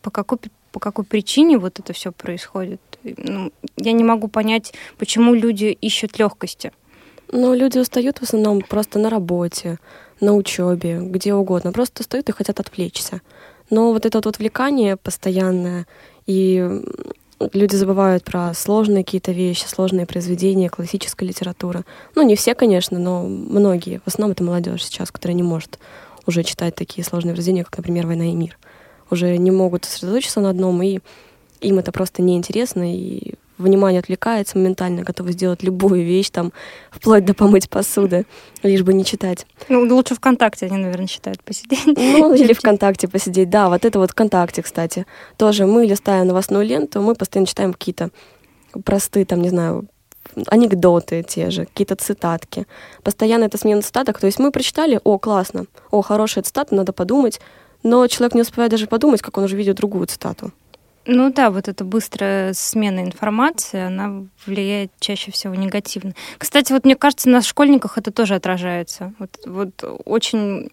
по 0.01 0.11
какой, 0.11 0.39
по 0.71 0.79
какой 0.79 1.05
причине 1.05 1.57
вот 1.57 1.79
это 1.79 1.93
все 1.93 2.11
происходит? 2.11 2.81
Ну, 3.03 3.51
я 3.77 3.91
не 3.93 4.03
могу 4.03 4.27
понять, 4.27 4.73
почему 4.97 5.33
люди 5.33 5.65
ищут 5.65 6.19
легкости. 6.19 6.71
Ну, 7.31 7.55
люди 7.55 7.79
устают 7.79 8.19
в 8.19 8.23
основном 8.23 8.61
просто 8.61 8.99
на 8.99 9.09
работе, 9.09 9.79
на 10.19 10.35
учебе, 10.35 10.99
где 10.99 11.33
угодно. 11.33 11.71
Просто 11.71 12.01
устают 12.01 12.29
и 12.29 12.33
хотят 12.33 12.59
отвлечься. 12.59 13.21
Но 13.69 13.93
вот 13.93 14.05
это 14.05 14.17
вот 14.17 14.27
отвлекание 14.27 14.97
постоянное 14.97 15.87
и 16.27 16.83
люди 17.53 17.75
забывают 17.75 18.23
про 18.23 18.53
сложные 18.53 19.03
какие-то 19.03 19.31
вещи, 19.31 19.65
сложные 19.65 20.05
произведения, 20.05 20.69
классическая 20.69 21.25
литература. 21.25 21.83
Ну, 22.15 22.21
не 22.23 22.35
все, 22.35 22.55
конечно, 22.55 22.99
но 22.99 23.23
многие. 23.23 23.99
В 23.99 24.07
основном 24.07 24.33
это 24.33 24.43
молодежь 24.43 24.85
сейчас, 24.85 25.11
которая 25.11 25.35
не 25.35 25.43
может 25.43 25.79
уже 26.25 26.43
читать 26.43 26.75
такие 26.75 27.03
сложные 27.03 27.33
произведения, 27.33 27.63
как, 27.63 27.77
например, 27.77 28.07
«Война 28.07 28.25
и 28.25 28.35
мир». 28.35 28.57
Уже 29.09 29.37
не 29.37 29.51
могут 29.51 29.85
сосредоточиться 29.85 30.39
на 30.39 30.49
одном, 30.49 30.81
и 30.81 30.99
им 31.59 31.79
это 31.79 31.91
просто 31.91 32.21
неинтересно, 32.21 32.93
и 32.93 33.35
внимание 33.61 33.99
отвлекается, 33.99 34.57
моментально 34.57 35.03
готовы 35.03 35.31
сделать 35.31 35.63
любую 35.63 36.03
вещь, 36.03 36.29
там, 36.29 36.51
вплоть 36.89 37.25
до 37.25 37.33
помыть 37.33 37.69
посуды, 37.69 38.25
лишь 38.63 38.83
бы 38.83 38.93
не 38.93 39.05
читать. 39.05 39.45
Ну, 39.69 39.81
лучше 39.95 40.15
ВКонтакте 40.15 40.65
они, 40.65 40.77
наверное, 40.77 41.07
считают 41.07 41.43
посидеть. 41.43 41.85
Ну, 41.85 42.33
или 42.35 42.53
ВКонтакте 42.53 43.07
посидеть. 43.07 43.49
Да, 43.49 43.69
вот 43.69 43.85
это 43.85 43.99
вот 43.99 44.11
ВКонтакте, 44.11 44.61
кстати. 44.61 45.05
Тоже 45.37 45.65
мы, 45.65 45.85
листая 45.85 46.23
новостную 46.23 46.65
ленту, 46.65 47.01
мы 47.01 47.15
постоянно 47.15 47.47
читаем 47.47 47.73
какие-то 47.73 48.09
простые, 48.83 49.25
там, 49.25 49.41
не 49.41 49.49
знаю, 49.49 49.87
анекдоты 50.47 51.23
те 51.23 51.49
же, 51.49 51.65
какие-то 51.65 51.95
цитатки. 51.95 52.65
Постоянно 53.03 53.45
это 53.45 53.57
смена 53.57 53.81
цитаток. 53.81 54.19
То 54.19 54.27
есть 54.27 54.39
мы 54.39 54.51
прочитали, 54.51 54.99
о, 55.03 55.17
классно, 55.17 55.65
о, 55.89 56.01
хорошая 56.01 56.43
цитата, 56.43 56.73
надо 56.75 56.93
подумать, 56.93 57.39
но 57.83 58.05
человек 58.07 58.35
не 58.35 58.41
успевает 58.41 58.71
даже 58.71 58.87
подумать, 58.87 59.21
как 59.21 59.37
он 59.37 59.45
уже 59.45 59.57
видит 59.57 59.75
другую 59.75 60.07
цитату. 60.07 60.51
Ну 61.05 61.33
да, 61.33 61.49
вот 61.49 61.67
эта 61.67 61.83
быстрая 61.83 62.53
смена 62.53 62.99
информации, 62.99 63.81
она 63.81 64.23
влияет 64.45 64.91
чаще 64.99 65.31
всего 65.31 65.55
негативно. 65.55 66.13
Кстати, 66.37 66.73
вот 66.73 66.85
мне 66.85 66.95
кажется, 66.95 67.27
на 67.29 67.41
школьниках 67.41 67.97
это 67.97 68.11
тоже 68.11 68.35
отражается. 68.35 69.13
Вот, 69.17 69.39
вот 69.45 69.83
очень... 70.05 70.69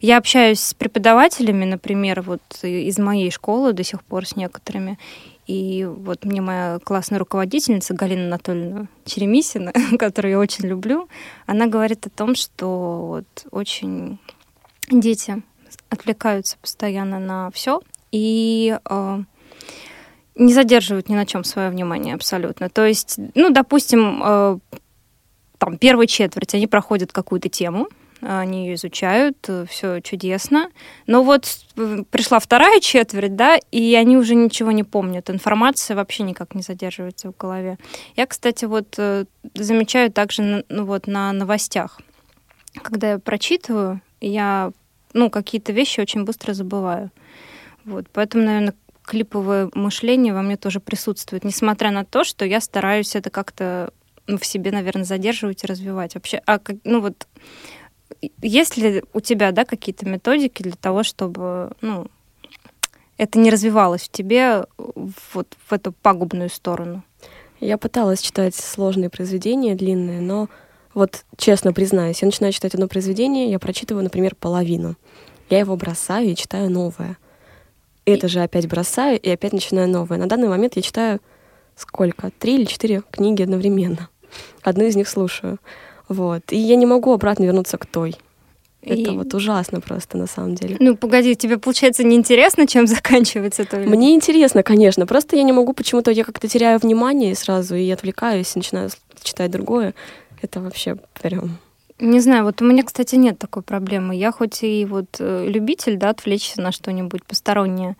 Я 0.00 0.18
общаюсь 0.18 0.60
с 0.60 0.74
преподавателями, 0.74 1.64
например, 1.64 2.22
вот 2.22 2.42
из 2.62 2.98
моей 2.98 3.30
школы 3.30 3.72
до 3.72 3.82
сих 3.82 4.04
пор 4.04 4.26
с 4.26 4.36
некоторыми, 4.36 4.98
и 5.46 5.84
вот 5.84 6.24
мне 6.24 6.40
моя 6.40 6.78
классная 6.82 7.18
руководительница 7.18 7.94
Галина 7.94 8.26
Анатольевна 8.26 8.86
Черемисина, 9.04 9.72
которую 9.98 10.32
я 10.32 10.38
очень 10.38 10.66
люблю, 10.66 11.08
она 11.46 11.66
говорит 11.66 12.06
о 12.06 12.10
том, 12.10 12.34
что 12.34 13.06
вот 13.06 13.46
очень 13.50 14.18
дети 14.88 15.42
отвлекаются 15.90 16.56
постоянно 16.58 17.18
на 17.18 17.50
все 17.50 17.80
и 18.10 18.78
э, 18.88 19.18
не 20.36 20.52
задерживают 20.52 21.08
ни 21.08 21.14
на 21.14 21.26
чем 21.26 21.44
свое 21.44 21.70
внимание 21.70 22.14
абсолютно. 22.14 22.68
То 22.68 22.84
есть, 22.84 23.18
ну, 23.34 23.50
допустим, 23.50 24.22
э, 24.24 24.58
там 25.58 25.78
первой 25.78 26.06
четверть 26.06 26.54
они 26.54 26.66
проходят 26.66 27.12
какую-то 27.12 27.48
тему, 27.48 27.88
они 28.20 28.66
ее 28.66 28.74
изучают, 28.74 29.36
э, 29.48 29.66
все 29.68 30.00
чудесно. 30.00 30.70
Но 31.06 31.22
вот 31.22 31.46
э, 31.76 32.04
пришла 32.10 32.38
вторая 32.38 32.80
четверть, 32.80 33.36
да, 33.36 33.58
и 33.70 33.94
они 33.94 34.16
уже 34.16 34.34
ничего 34.34 34.72
не 34.72 34.82
помнят. 34.82 35.30
Информация 35.30 35.96
вообще 35.96 36.22
никак 36.22 36.54
не 36.54 36.62
задерживается 36.62 37.30
в 37.30 37.36
голове. 37.36 37.78
Я, 38.16 38.26
кстати, 38.26 38.64
вот 38.64 38.94
э, 38.98 39.26
замечаю 39.54 40.10
также 40.10 40.64
ну, 40.68 40.84
вот 40.84 41.06
на 41.06 41.32
новостях. 41.32 42.00
Когда 42.82 43.12
я 43.12 43.18
прочитываю, 43.18 44.00
я 44.20 44.72
ну, 45.12 45.30
какие-то 45.30 45.72
вещи 45.72 46.00
очень 46.00 46.24
быстро 46.24 46.54
забываю. 46.54 47.10
Вот, 47.84 48.06
поэтому, 48.12 48.44
наверное, 48.44 48.74
клиповое 49.04 49.70
мышление 49.74 50.34
во 50.34 50.42
мне 50.42 50.56
тоже 50.56 50.80
присутствует, 50.80 51.44
несмотря 51.44 51.90
на 51.90 52.04
то, 52.04 52.24
что 52.24 52.44
я 52.44 52.60
стараюсь 52.60 53.14
это 53.14 53.30
как-то 53.30 53.92
ну, 54.26 54.38
в 54.38 54.46
себе, 54.46 54.70
наверное, 54.70 55.04
задерживать 55.04 55.64
и 55.64 55.66
развивать. 55.66 56.14
Вообще, 56.14 56.42
а 56.46 56.58
ну 56.84 57.00
вот 57.00 57.26
есть 58.40 58.76
ли 58.76 59.04
у 59.12 59.20
тебя, 59.20 59.52
да, 59.52 59.64
какие-то 59.64 60.06
методики 60.06 60.62
для 60.62 60.72
того, 60.72 61.02
чтобы, 61.02 61.72
ну, 61.80 62.06
это 63.16 63.38
не 63.38 63.50
развивалось 63.50 64.02
в 64.02 64.10
тебе 64.10 64.66
вот 65.32 65.56
в 65.66 65.72
эту 65.72 65.92
пагубную 65.92 66.48
сторону? 66.48 67.02
Я 67.60 67.78
пыталась 67.78 68.20
читать 68.20 68.54
сложные 68.54 69.10
произведения, 69.10 69.74
длинные, 69.74 70.20
но 70.20 70.48
вот 70.92 71.24
честно 71.36 71.72
признаюсь, 71.72 72.22
я 72.22 72.26
начинаю 72.26 72.52
читать 72.52 72.74
одно 72.74 72.88
произведение, 72.88 73.50
я 73.50 73.58
прочитываю, 73.58 74.04
например, 74.04 74.34
половину. 74.34 74.96
Я 75.50 75.58
его 75.58 75.76
бросаю 75.76 76.30
и 76.30 76.36
читаю 76.36 76.70
новое. 76.70 77.16
Это 78.06 78.28
же 78.28 78.40
опять 78.40 78.68
бросаю 78.68 79.18
и 79.18 79.30
опять 79.30 79.52
начинаю 79.52 79.88
новое. 79.88 80.18
На 80.18 80.26
данный 80.26 80.48
момент 80.48 80.76
я 80.76 80.82
читаю 80.82 81.20
сколько? 81.76 82.30
Три 82.38 82.56
или 82.56 82.64
четыре 82.64 83.02
книги 83.10 83.42
одновременно. 83.42 84.08
Одну 84.62 84.84
из 84.84 84.96
них 84.96 85.08
слушаю. 85.08 85.58
Вот. 86.08 86.42
И 86.50 86.56
я 86.56 86.76
не 86.76 86.86
могу 86.86 87.12
обратно 87.12 87.44
вернуться 87.44 87.78
к 87.78 87.86
той. 87.86 88.16
Это 88.82 89.12
и... 89.12 89.16
вот 89.16 89.32
ужасно 89.32 89.80
просто, 89.80 90.18
на 90.18 90.26
самом 90.26 90.54
деле. 90.54 90.76
Ну, 90.78 90.96
погоди, 90.96 91.34
тебе, 91.34 91.58
получается, 91.58 92.04
неинтересно, 92.04 92.66
чем 92.66 92.86
заканчивается 92.86 93.64
то? 93.64 93.78
Мне 93.78 94.14
интересно, 94.14 94.62
конечно. 94.62 95.06
Просто 95.06 95.36
я 95.36 95.42
не 95.42 95.52
могу 95.52 95.72
почему-то, 95.72 96.10
я 96.10 96.24
как-то 96.24 96.48
теряю 96.48 96.78
внимание 96.78 97.34
сразу 97.34 97.74
и 97.74 97.90
отвлекаюсь, 97.90 98.54
и 98.54 98.58
начинаю 98.58 98.90
читать 99.22 99.50
другое. 99.50 99.94
Это 100.42 100.60
вообще 100.60 100.96
прям... 101.20 101.58
Не 102.00 102.20
знаю, 102.20 102.44
вот 102.44 102.60
у 102.60 102.64
меня, 102.64 102.82
кстати, 102.82 103.14
нет 103.14 103.38
такой 103.38 103.62
проблемы. 103.62 104.16
Я 104.16 104.32
хоть 104.32 104.62
и 104.64 104.84
вот 104.84 105.16
э, 105.20 105.46
любитель, 105.48 105.96
да, 105.96 106.10
отвлечься 106.10 106.60
на 106.60 106.72
что-нибудь 106.72 107.24
постороннее, 107.24 107.96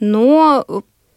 но 0.00 0.64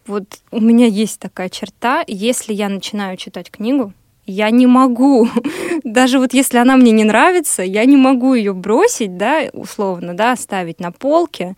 вот 0.06 0.24
у 0.50 0.60
меня 0.60 0.86
есть 0.86 1.20
такая 1.20 1.48
черта, 1.48 2.04
если 2.06 2.52
я 2.52 2.68
начинаю 2.68 3.16
читать 3.16 3.50
книгу, 3.50 3.92
я 4.24 4.50
не 4.50 4.66
могу, 4.66 5.28
даже 5.84 6.18
вот 6.18 6.34
если 6.34 6.58
она 6.58 6.76
мне 6.76 6.92
не 6.92 7.04
нравится, 7.04 7.62
я 7.62 7.84
не 7.84 7.96
могу 7.96 8.34
ее 8.34 8.52
бросить, 8.52 9.16
да, 9.16 9.48
условно, 9.52 10.14
да, 10.14 10.32
оставить 10.32 10.80
на 10.80 10.92
полке 10.92 11.56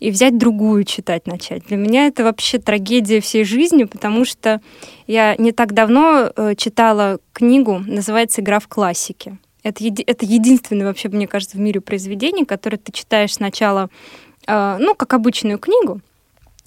и 0.00 0.10
взять 0.10 0.36
другую 0.36 0.84
читать 0.84 1.26
начать. 1.26 1.66
Для 1.66 1.76
меня 1.76 2.06
это 2.06 2.24
вообще 2.24 2.58
трагедия 2.58 3.20
всей 3.20 3.44
жизни, 3.44 3.84
потому 3.84 4.24
что 4.24 4.60
я 5.06 5.34
не 5.36 5.52
так 5.52 5.72
давно 5.72 6.30
э, 6.34 6.54
читала 6.56 7.20
книгу, 7.32 7.82
называется 7.86 8.42
«Игра 8.42 8.60
в 8.60 8.68
классике». 8.68 9.38
Это, 9.62 9.84
еди- 9.84 10.04
это 10.06 10.24
единственное 10.24 10.86
вообще, 10.86 11.08
мне 11.08 11.26
кажется, 11.26 11.56
в 11.56 11.60
мире 11.60 11.80
произведение, 11.80 12.46
которое 12.46 12.78
ты 12.78 12.92
читаешь 12.92 13.34
сначала, 13.34 13.90
э, 14.46 14.76
ну, 14.78 14.94
как 14.94 15.12
обычную 15.14 15.58
книгу, 15.58 16.00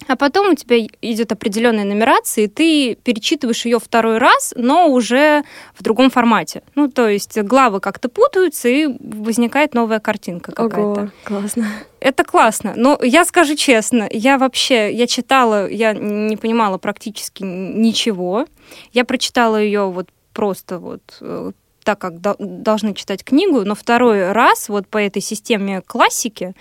а 0.06 0.16
потом 0.16 0.50
у 0.50 0.54
тебя 0.54 0.76
идет 1.00 1.32
определенная 1.32 1.84
нумерация, 1.84 2.44
и 2.44 2.48
ты 2.48 2.94
перечитываешь 2.94 3.64
ее 3.64 3.78
второй 3.78 4.18
раз, 4.18 4.52
но 4.56 4.88
уже 4.88 5.44
в 5.74 5.82
другом 5.82 6.10
формате. 6.10 6.62
Ну, 6.74 6.88
то 6.88 7.08
есть 7.08 7.40
главы 7.40 7.80
как-то 7.80 8.08
путаются, 8.08 8.68
и 8.68 8.86
возникает 9.00 9.72
новая 9.72 10.00
картинка 10.00 10.52
какая-то. 10.52 11.00
Ого, 11.02 11.10
классно. 11.24 11.66
Это 12.00 12.24
классно. 12.24 12.74
Но 12.76 12.98
я 13.02 13.24
скажу 13.24 13.54
честно, 13.54 14.06
я 14.10 14.36
вообще, 14.36 14.92
я 14.92 15.06
читала, 15.06 15.68
я 15.70 15.94
не 15.94 16.36
понимала 16.36 16.76
практически 16.76 17.42
ничего. 17.42 18.46
Я 18.92 19.04
прочитала 19.06 19.56
ее 19.56 19.90
вот 19.90 20.08
просто 20.34 20.78
вот 20.78 21.02
э, 21.22 21.52
так, 21.84 21.98
как 21.98 22.20
должны 22.20 22.94
читать 22.94 23.22
книгу, 23.22 23.64
но 23.64 23.74
второй 23.74 24.32
раз 24.32 24.68
вот 24.68 24.88
по 24.88 24.98
этой 24.98 25.22
системе 25.22 25.80
классики 25.82 26.54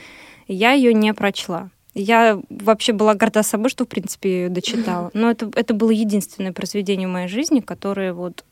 я 0.47 0.73
ее 0.73 0.93
не 0.93 1.13
прочла. 1.13 1.69
Я 1.95 2.41
вообще 2.49 2.91
была 2.91 3.13
горда 3.13 3.43
собой, 3.43 3.69
что, 3.69 3.85
в 3.85 3.87
принципе, 3.87 4.29
ее 4.29 4.49
дочитала. 4.49 5.11
Но 5.13 5.29
это, 5.29 5.51
это 5.55 5.73
было 5.73 5.91
единственное 5.91 6.51
произведение 6.51 7.07
в 7.07 7.11
моей 7.11 7.27
жизни, 7.27 7.59
которое 7.59 8.13
вот 8.13 8.43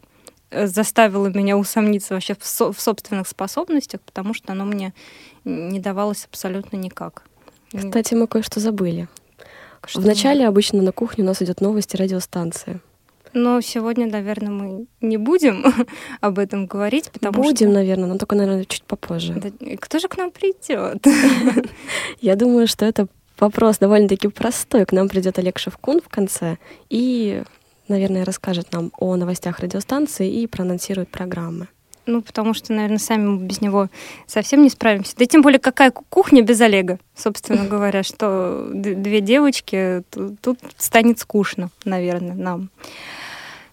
э, 0.51 0.67
заставило 0.67 1.27
меня 1.27 1.57
усомниться 1.57 2.13
вообще 2.13 2.35
в, 2.39 2.45
со- 2.45 2.71
в 2.71 2.79
собственных 2.79 3.27
способностях, 3.27 3.99
потому 4.01 4.33
что 4.35 4.51
оно 4.51 4.65
мне 4.65 4.93
не 5.43 5.79
давалось 5.79 6.25
абсолютно 6.25 6.77
никак. 6.77 7.23
Кстати, 7.75 8.13
мы 8.13 8.27
кое-что 8.27 8.59
забыли. 8.59 9.07
Что 9.85 10.01
Вначале 10.01 10.47
обычно 10.47 10.83
на 10.83 10.91
кухне 10.91 11.23
у 11.23 11.27
нас 11.27 11.41
идет 11.41 11.61
новости 11.61 11.95
радиостанции. 11.97 12.79
Но 13.33 13.61
сегодня, 13.61 14.07
наверное, 14.07 14.51
мы 14.51 14.85
не 14.99 15.17
будем 15.17 15.65
об 16.21 16.39
этом 16.39 16.65
говорить, 16.65 17.11
потому 17.11 17.33
будем, 17.33 17.55
что... 17.55 17.65
Будем, 17.65 17.73
наверное, 17.73 18.09
но 18.09 18.17
только, 18.17 18.35
наверное, 18.35 18.65
чуть 18.65 18.83
попозже. 18.83 19.33
Да, 19.33 19.49
кто 19.77 19.99
же 19.99 20.07
к 20.07 20.17
нам 20.17 20.31
придет? 20.31 21.05
Я 22.21 22.35
думаю, 22.35 22.67
что 22.67 22.85
это 22.85 23.07
Вопрос 23.41 23.79
довольно-таки 23.79 24.27
простой. 24.27 24.85
К 24.85 24.91
нам 24.91 25.09
придет 25.09 25.39
Олег 25.39 25.57
Шевкун 25.57 25.99
в 25.99 26.09
конце 26.09 26.57
и, 26.91 27.41
наверное, 27.87 28.23
расскажет 28.23 28.71
нам 28.71 28.91
о 28.99 29.15
новостях 29.15 29.59
радиостанции 29.59 30.31
и 30.31 30.45
проанонсирует 30.45 31.09
программы. 31.09 31.67
Ну, 32.05 32.21
потому 32.21 32.53
что, 32.53 32.71
наверное, 32.71 32.99
сами 32.99 33.25
мы 33.25 33.47
без 33.47 33.59
него 33.59 33.87
совсем 34.27 34.61
не 34.61 34.69
справимся. 34.69 35.15
Да 35.17 35.25
тем 35.25 35.41
более, 35.41 35.59
какая 35.59 35.89
кухня 35.89 36.43
без 36.43 36.61
Олега, 36.61 36.99
собственно 37.15 37.65
говоря, 37.69 38.03
что 38.03 38.69
две 38.71 39.21
девочки, 39.21 40.03
тут 40.41 40.59
станет 40.77 41.17
скучно, 41.17 41.71
наверное, 41.83 42.35
нам. 42.35 42.69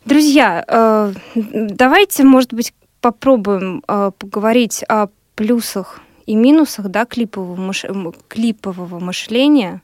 Друзья, 0.09 0.65
э, 0.67 1.13
давайте, 1.35 2.25
может 2.25 2.55
быть, 2.55 2.73
попробуем 3.03 3.85
э, 3.87 4.11
поговорить 4.19 4.83
о 4.89 5.09
плюсах 5.35 6.01
и 6.25 6.35
минусах 6.35 6.89
да, 6.89 7.05
клипового, 7.05 7.57
мыш... 7.57 7.85
клипового 8.27 9.01
мышления, 9.01 9.83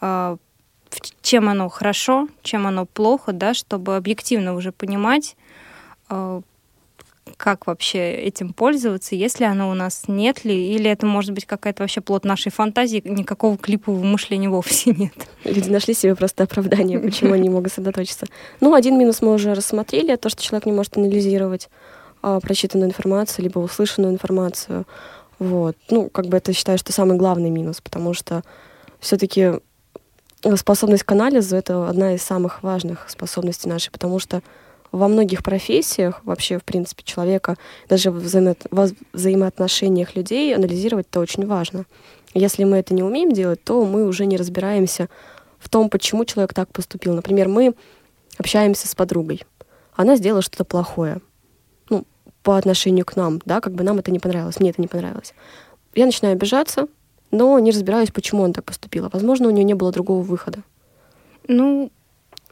э, 0.00 0.38
чем 1.20 1.50
оно 1.50 1.68
хорошо, 1.68 2.26
чем 2.42 2.66
оно 2.66 2.86
плохо, 2.86 3.34
да, 3.34 3.52
чтобы 3.52 3.96
объективно 3.96 4.54
уже 4.54 4.72
понимать, 4.72 5.36
как 7.36 7.66
вообще 7.66 8.14
этим 8.14 8.52
пользоваться, 8.52 9.14
если 9.14 9.44
оно 9.44 9.70
у 9.70 9.74
нас 9.74 10.04
нет 10.08 10.44
ли, 10.44 10.74
или 10.74 10.90
это 10.90 11.06
может 11.06 11.32
быть 11.32 11.44
какая-то 11.44 11.82
вообще 11.82 12.00
плод 12.00 12.24
нашей 12.24 12.50
фантазии, 12.52 13.02
никакого 13.04 13.56
клипового 13.58 14.04
мышления 14.04 14.48
вовсе 14.48 14.92
нет. 14.92 15.12
Люди 15.44 15.68
нашли 15.68 15.94
себе 15.94 16.14
просто 16.14 16.44
оправдание, 16.44 16.98
почему 16.98 17.34
они 17.34 17.48
могут 17.50 17.72
сосредоточиться. 17.72 18.26
Ну, 18.60 18.74
один 18.74 18.98
минус 18.98 19.22
мы 19.22 19.34
уже 19.34 19.54
рассмотрели, 19.54 20.16
то, 20.16 20.28
что 20.28 20.42
человек 20.42 20.66
не 20.66 20.72
может 20.72 20.96
анализировать 20.96 21.68
а, 22.22 22.40
прочитанную 22.40 22.88
информацию, 22.88 23.44
либо 23.44 23.58
услышанную 23.58 24.12
информацию. 24.12 24.86
Вот. 25.38 25.76
Ну, 25.90 26.08
как 26.08 26.26
бы 26.26 26.36
это 26.36 26.52
считаю, 26.52 26.78
что 26.78 26.92
самый 26.92 27.18
главный 27.18 27.50
минус, 27.50 27.80
потому 27.80 28.14
что 28.14 28.42
все-таки 29.00 29.52
способность 30.56 31.02
к 31.02 31.12
анализу— 31.12 31.56
это 31.56 31.88
одна 31.88 32.14
из 32.14 32.22
самых 32.22 32.62
важных 32.62 33.10
способностей 33.10 33.68
нашей, 33.68 33.90
потому 33.90 34.18
что 34.18 34.42
во 34.92 35.08
многих 35.08 35.42
профессиях, 35.42 36.20
вообще, 36.24 36.58
в 36.58 36.64
принципе, 36.64 37.02
человека, 37.04 37.56
даже 37.88 38.10
в 38.10 38.18
взаимо- 38.18 38.56
во 38.70 38.88
взаимоотношениях 39.12 40.16
людей 40.16 40.54
анализировать 40.54 41.06
это 41.10 41.20
очень 41.20 41.46
важно. 41.46 41.84
Если 42.34 42.64
мы 42.64 42.76
это 42.76 42.94
не 42.94 43.02
умеем 43.02 43.32
делать, 43.32 43.62
то 43.64 43.84
мы 43.84 44.06
уже 44.06 44.26
не 44.26 44.36
разбираемся 44.36 45.08
в 45.58 45.68
том, 45.68 45.88
почему 45.88 46.24
человек 46.24 46.54
так 46.54 46.70
поступил. 46.72 47.14
Например, 47.14 47.48
мы 47.48 47.74
общаемся 48.38 48.88
с 48.88 48.94
подругой. 48.94 49.42
Она 49.94 50.16
сделала 50.16 50.42
что-то 50.42 50.64
плохое. 50.64 51.20
Ну, 51.88 52.04
по 52.42 52.56
отношению 52.56 53.04
к 53.04 53.16
нам, 53.16 53.40
да, 53.44 53.60
как 53.60 53.72
бы 53.72 53.82
нам 53.82 53.98
это 53.98 54.10
не 54.10 54.18
понравилось, 54.18 54.60
мне 54.60 54.70
это 54.70 54.80
не 54.80 54.88
понравилось. 54.88 55.34
Я 55.94 56.04
начинаю 56.06 56.34
обижаться, 56.34 56.88
но 57.30 57.58
не 57.58 57.70
разбираюсь, 57.70 58.10
почему 58.10 58.44
она 58.44 58.52
так 58.52 58.64
поступила. 58.64 59.08
Возможно, 59.12 59.48
у 59.48 59.50
нее 59.50 59.64
не 59.64 59.74
было 59.74 59.90
другого 59.92 60.22
выхода. 60.22 60.62
Ну, 61.48 61.90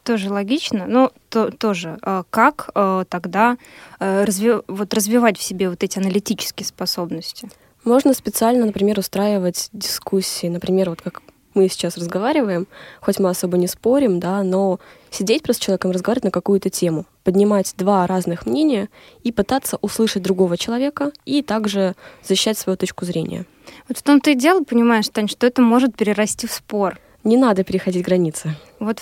тоже 0.05 0.31
логично, 0.31 0.85
но 0.87 1.11
то, 1.29 1.51
тоже 1.51 1.97
э, 2.01 2.23
как 2.29 2.69
э, 2.73 3.05
тогда 3.09 3.57
э, 3.99 4.23
разви 4.23 4.53
вот 4.67 4.93
развивать 4.93 5.37
в 5.37 5.43
себе 5.43 5.69
вот 5.69 5.83
эти 5.83 5.99
аналитические 5.99 6.65
способности? 6.65 7.49
Можно 7.83 8.13
специально, 8.13 8.65
например, 8.65 8.97
устраивать 8.99 9.69
дискуссии, 9.73 10.47
например, 10.47 10.89
вот 10.89 11.01
как 11.01 11.21
мы 11.55 11.69
сейчас 11.69 11.97
разговариваем, 11.97 12.67
хоть 13.01 13.19
мы 13.19 13.29
особо 13.29 13.57
не 13.57 13.67
спорим, 13.67 14.19
да, 14.19 14.43
но 14.43 14.79
сидеть 15.09 15.43
просто 15.43 15.63
с 15.63 15.65
человеком, 15.65 15.91
разговаривать 15.91 16.25
на 16.25 16.31
какую-то 16.31 16.69
тему, 16.69 17.05
поднимать 17.23 17.73
два 17.77 18.05
разных 18.05 18.45
мнения 18.45 18.89
и 19.23 19.31
пытаться 19.31 19.77
услышать 19.81 20.21
другого 20.21 20.57
человека 20.57 21.11
и 21.25 21.41
также 21.41 21.95
защищать 22.23 22.57
свою 22.57 22.77
точку 22.77 23.05
зрения. 23.05 23.45
Вот 23.87 23.97
в 23.97 24.03
том-то 24.03 24.31
и 24.31 24.35
дело, 24.35 24.63
понимаешь, 24.63 25.09
Тань, 25.09 25.27
что 25.27 25.47
это 25.47 25.61
может 25.61 25.95
перерасти 25.95 26.45
в 26.45 26.51
спор 26.51 26.99
не 27.25 27.37
надо 27.37 27.63
переходить 27.63 28.05
границы. 28.05 28.55
Вот, 28.79 29.01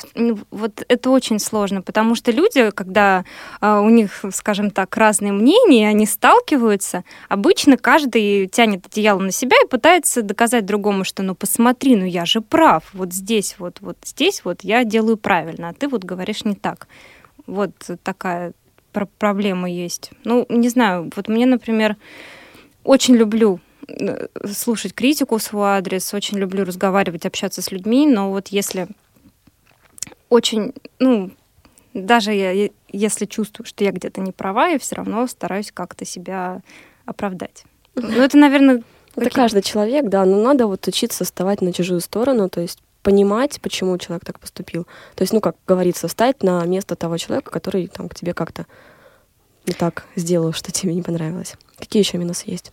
вот 0.50 0.84
это 0.88 1.10
очень 1.10 1.39
сложно, 1.39 1.82
потому 1.82 2.15
что 2.15 2.32
люди, 2.32 2.72
когда 2.72 3.25
э, 3.62 3.80
у 3.80 3.89
них, 3.89 4.24
скажем 4.32 4.72
так, 4.72 4.96
разные 4.96 5.34
мнения, 5.34 5.89
они 5.89 6.06
сталкиваются, 6.06 7.03
обычно 7.27 7.77
каждый 7.77 8.48
тянет 8.48 8.86
одеяло 8.88 9.20
на 9.20 9.32
себя 9.32 9.58
и 9.63 9.68
пытается 9.68 10.22
доказать 10.22 10.65
другому, 10.65 11.03
что 11.03 11.22
ну 11.22 11.36
посмотри, 11.36 11.96
ну 11.96 12.06
я 12.06 12.25
же 12.25 12.42
прав, 12.42 12.84
вот 12.94 13.13
здесь 13.13 13.56
вот, 13.60 13.80
вот 13.82 13.98
здесь 14.06 14.42
вот 14.46 14.63
я 14.63 14.86
делаю 14.86 15.18
правильно, 15.18 15.70
а 15.70 15.74
ты 15.74 15.88
вот 15.88 16.06
говоришь 16.06 16.46
не 16.46 16.56
так. 16.56 16.88
Вот 17.46 17.72
такая 18.03 18.53
пр 18.94 19.08
проблема 19.20 19.70
есть. 19.70 20.12
Ну, 20.24 20.46
не 20.48 20.70
знаю, 20.70 21.12
вот 21.13 21.27
мне, 21.27 21.46
например, 21.46 21.98
очень 22.86 23.15
люблю 23.15 23.60
слушать 24.52 24.94
критику 24.94 25.38
в 25.38 25.44
свой 25.44 25.70
адрес, 25.70 26.13
очень 26.13 26.38
люблю 26.38 26.63
разговаривать, 26.63 27.25
общаться 27.25 27.62
с 27.62 27.72
людьми, 27.72 28.08
но 28.08 28.32
вот 28.32 28.50
если 28.50 28.88
очень, 30.30 30.74
ну, 31.00 31.32
даже 31.94 32.34
я, 32.34 32.70
если 32.90 33.25
чувствую, 33.25 33.68
что 33.68 33.84
я 33.84 33.92
где-то 33.92 34.22
не 34.22 34.32
права, 34.32 34.68
я 34.68 34.80
все 34.80 34.96
равно 34.96 35.28
стараюсь 35.28 35.72
как-то 35.72 36.06
себя 36.06 36.62
оправдать. 37.06 37.66
Ну, 37.96 38.22
это, 38.22 38.38
наверное... 38.38 38.84
Это 39.16 39.30
каждый 39.30 39.62
человек, 39.62 40.10
да, 40.10 40.25
но 40.25 40.42
надо 40.42 40.66
вот 40.66 40.88
учиться 40.88 41.24
вставать 41.24 41.62
на 41.62 41.72
чужую 41.72 42.02
сторону, 42.02 42.50
то 42.50 42.62
есть 42.62 42.80
понимать, 43.04 43.62
почему 43.62 43.96
человек 44.00 44.25
так 44.25 44.40
поступил. 44.40 44.86
То 45.13 45.22
есть, 45.22 45.34
ну, 45.34 45.40
как 45.40 45.56
говорится, 45.68 46.08
встать 46.08 46.42
на 46.42 46.66
место 46.66 46.96
того 46.96 47.18
человека, 47.18 47.52
который 47.52 47.86
там 47.86 48.10
к 48.10 48.16
тебе 48.16 48.34
как-то 48.34 48.66
не 49.68 49.74
так 49.74 50.06
сделал, 50.16 50.52
что 50.52 50.72
тебе 50.72 50.96
не 50.96 51.04
понравилось. 51.04 51.54
Какие 51.78 52.02
еще 52.02 52.18
минусы 52.18 52.46
есть? 52.48 52.72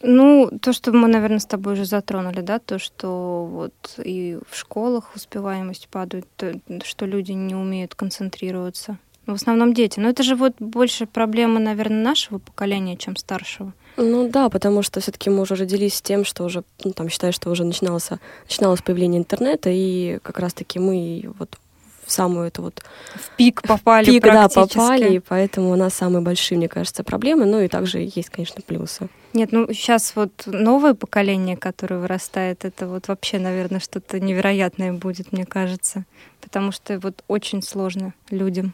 Ну, 0.00 0.50
то, 0.62 0.72
что 0.72 0.92
мы, 0.92 1.08
наверное, 1.08 1.40
с 1.40 1.46
тобой 1.46 1.72
уже 1.72 1.84
затронули, 1.84 2.40
да, 2.40 2.58
то, 2.58 2.78
что 2.78 3.48
вот 3.50 3.74
и 3.98 4.38
в 4.48 4.56
школах 4.56 5.10
успеваемость 5.16 5.88
падает, 5.88 6.26
то, 6.36 6.54
что 6.84 7.06
люди 7.06 7.32
не 7.32 7.54
умеют 7.54 7.94
концентрироваться. 7.94 8.98
В 9.26 9.34
основном 9.34 9.74
дети. 9.74 10.00
Но 10.00 10.08
это 10.08 10.22
же 10.22 10.36
вот 10.36 10.54
больше 10.58 11.04
проблема, 11.04 11.60
наверное, 11.60 12.02
нашего 12.02 12.38
поколения, 12.38 12.96
чем 12.96 13.14
старшего. 13.14 13.74
Ну 13.98 14.30
да, 14.30 14.48
потому 14.48 14.82
что 14.82 15.00
все-таки 15.00 15.28
мы 15.28 15.42
уже 15.42 15.54
родились 15.54 15.96
с 15.96 16.02
тем, 16.02 16.24
что 16.24 16.44
уже, 16.44 16.62
ну, 16.82 16.92
там, 16.92 17.10
считаю, 17.10 17.32
что 17.32 17.50
уже 17.50 17.64
начиналось, 17.64 18.08
начиналось 18.44 18.80
появление 18.80 19.20
интернета, 19.20 19.68
и 19.70 20.18
как 20.22 20.38
раз-таки 20.38 20.78
мы 20.78 21.30
вот 21.38 21.58
в 22.08 22.12
самую 22.12 22.48
эту 22.48 22.62
вот... 22.62 22.82
В 23.14 23.36
пик 23.36 23.62
попали 23.62 24.06
в 24.06 24.08
пик, 24.08 24.24
да, 24.24 24.48
попали, 24.48 25.16
и 25.16 25.18
поэтому 25.18 25.70
у 25.70 25.76
нас 25.76 25.94
самые 25.94 26.22
большие, 26.22 26.56
мне 26.56 26.68
кажется, 26.68 27.04
проблемы. 27.04 27.44
Ну 27.44 27.60
и 27.60 27.68
также 27.68 27.98
есть, 27.98 28.30
конечно, 28.30 28.62
плюсы. 28.62 29.08
Нет, 29.34 29.52
ну 29.52 29.70
сейчас 29.72 30.16
вот 30.16 30.32
новое 30.46 30.94
поколение, 30.94 31.56
которое 31.56 31.98
вырастает, 32.00 32.64
это 32.64 32.88
вот 32.88 33.08
вообще, 33.08 33.38
наверное, 33.38 33.78
что-то 33.78 34.18
невероятное 34.18 34.94
будет, 34.94 35.32
мне 35.32 35.44
кажется. 35.44 36.04
Потому 36.40 36.72
что 36.72 36.98
вот 36.98 37.22
очень 37.28 37.62
сложно 37.62 38.14
людям, 38.30 38.72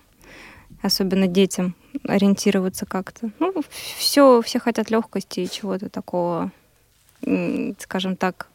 особенно 0.80 1.26
детям, 1.26 1.74
ориентироваться 2.06 2.86
как-то. 2.86 3.30
Ну, 3.40 3.52
все, 3.98 4.40
все 4.42 4.60
хотят 4.60 4.90
легкости 4.90 5.40
и 5.40 5.50
чего-то 5.50 5.88
такого, 5.88 6.52
скажем 7.80 8.14
так, 8.14 8.46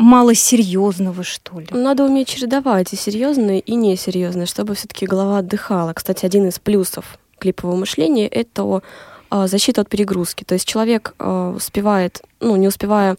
малосерьезного, 0.00 1.22
что 1.22 1.60
ли. 1.60 1.66
Надо 1.72 2.04
уметь 2.04 2.28
чередовать 2.28 2.92
и 2.94 2.96
серьезное, 2.96 3.58
и 3.58 3.74
несерьезное, 3.74 4.46
чтобы 4.46 4.74
все-таки 4.74 5.04
голова 5.04 5.38
отдыхала. 5.38 5.92
Кстати, 5.92 6.24
один 6.24 6.48
из 6.48 6.58
плюсов 6.58 7.18
клипового 7.38 7.76
мышления— 7.76 8.26
это 8.28 8.80
а, 9.28 9.46
защита 9.46 9.82
от 9.82 9.90
перегрузки. 9.90 10.44
То 10.44 10.54
есть 10.54 10.66
человек 10.66 11.14
а, 11.18 11.50
успевает, 11.50 12.22
ну, 12.40 12.56
не 12.56 12.66
успевая 12.66 13.16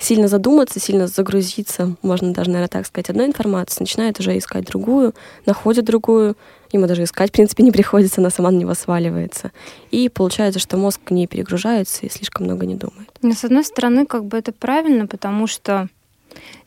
сильно 0.00 0.26
задуматься, 0.26 0.80
сильно 0.80 1.06
загрузиться, 1.06 1.94
можно 2.02 2.34
даже, 2.34 2.50
наверное, 2.50 2.68
так 2.68 2.86
сказать, 2.86 3.10
одной 3.10 3.26
информацией, 3.26 3.84
начинает 3.84 4.18
уже 4.18 4.36
искать 4.36 4.64
другую, 4.64 5.14
находит 5.46 5.84
другую, 5.84 6.36
ему 6.72 6.88
даже 6.88 7.04
искать, 7.04 7.30
в 7.30 7.32
принципе, 7.32 7.62
не 7.62 7.70
приходится, 7.70 8.20
она 8.20 8.30
сама 8.30 8.50
на 8.50 8.56
него 8.56 8.74
сваливается. 8.74 9.52
И 9.92 10.08
получается, 10.08 10.58
что 10.58 10.76
мозг 10.78 11.00
не 11.10 11.28
перегружается 11.28 12.04
и 12.04 12.10
слишком 12.10 12.46
много 12.46 12.66
не 12.66 12.74
думает. 12.74 13.08
Но, 13.22 13.34
с 13.34 13.44
одной 13.44 13.64
стороны, 13.64 14.04
как 14.04 14.24
бы 14.24 14.36
это 14.36 14.50
правильно, 14.50 15.06
потому 15.06 15.46
что 15.46 15.88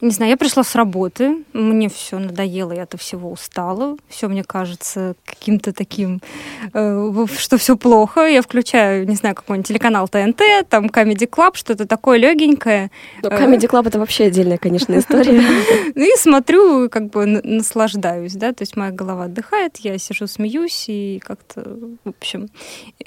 не 0.02 0.12
знаю, 0.12 0.32
я 0.32 0.38
пришла 0.38 0.64
с 0.64 0.76
работы, 0.76 1.44
мне 1.54 1.90
все 1.90 2.20
надоело, 2.20 2.72
я 2.72 2.84
от 2.84 3.00
всего 3.00 3.32
устала, 3.32 3.98
все 4.08 4.28
мне 4.28 4.44
кажется 4.44 5.16
каким-то 5.26 5.74
таким, 5.74 6.22
э, 6.74 7.26
что 7.38 7.58
все 7.58 7.76
плохо. 7.76 8.28
Я 8.28 8.42
включаю, 8.42 9.08
не 9.08 9.16
знаю, 9.16 9.36
какой-нибудь 9.36 9.68
телеканал 9.68 10.08
ТНТ, 10.08 10.42
там 10.70 10.86
Comedy 10.88 11.28
Club, 11.28 11.56
что-то 11.56 11.88
такое 11.88 12.18
легенькое. 12.18 12.92
Но 13.24 13.30
Comedy 13.30 13.68
Club 13.68 13.88
это 13.88 14.00
вообще 14.00 14.26
отдельная, 14.26 14.58
конечно, 14.58 14.94
история. 15.00 15.42
Ну 15.96 16.04
и 16.04 16.18
смотрю, 16.18 16.90
как 16.90 17.10
бы 17.10 17.26
наслаждаюсь, 17.26 18.34
да, 18.34 18.54
то 18.54 18.62
есть 18.62 18.76
моя 18.76 18.92
голова 18.92 19.26
отдыхает, 19.26 19.78
я 19.78 19.98
сижу, 19.98 20.28
смеюсь 20.28 20.86
и 20.88 21.20
как-то, 21.24 21.62
в 22.04 22.10
общем, 22.10 22.50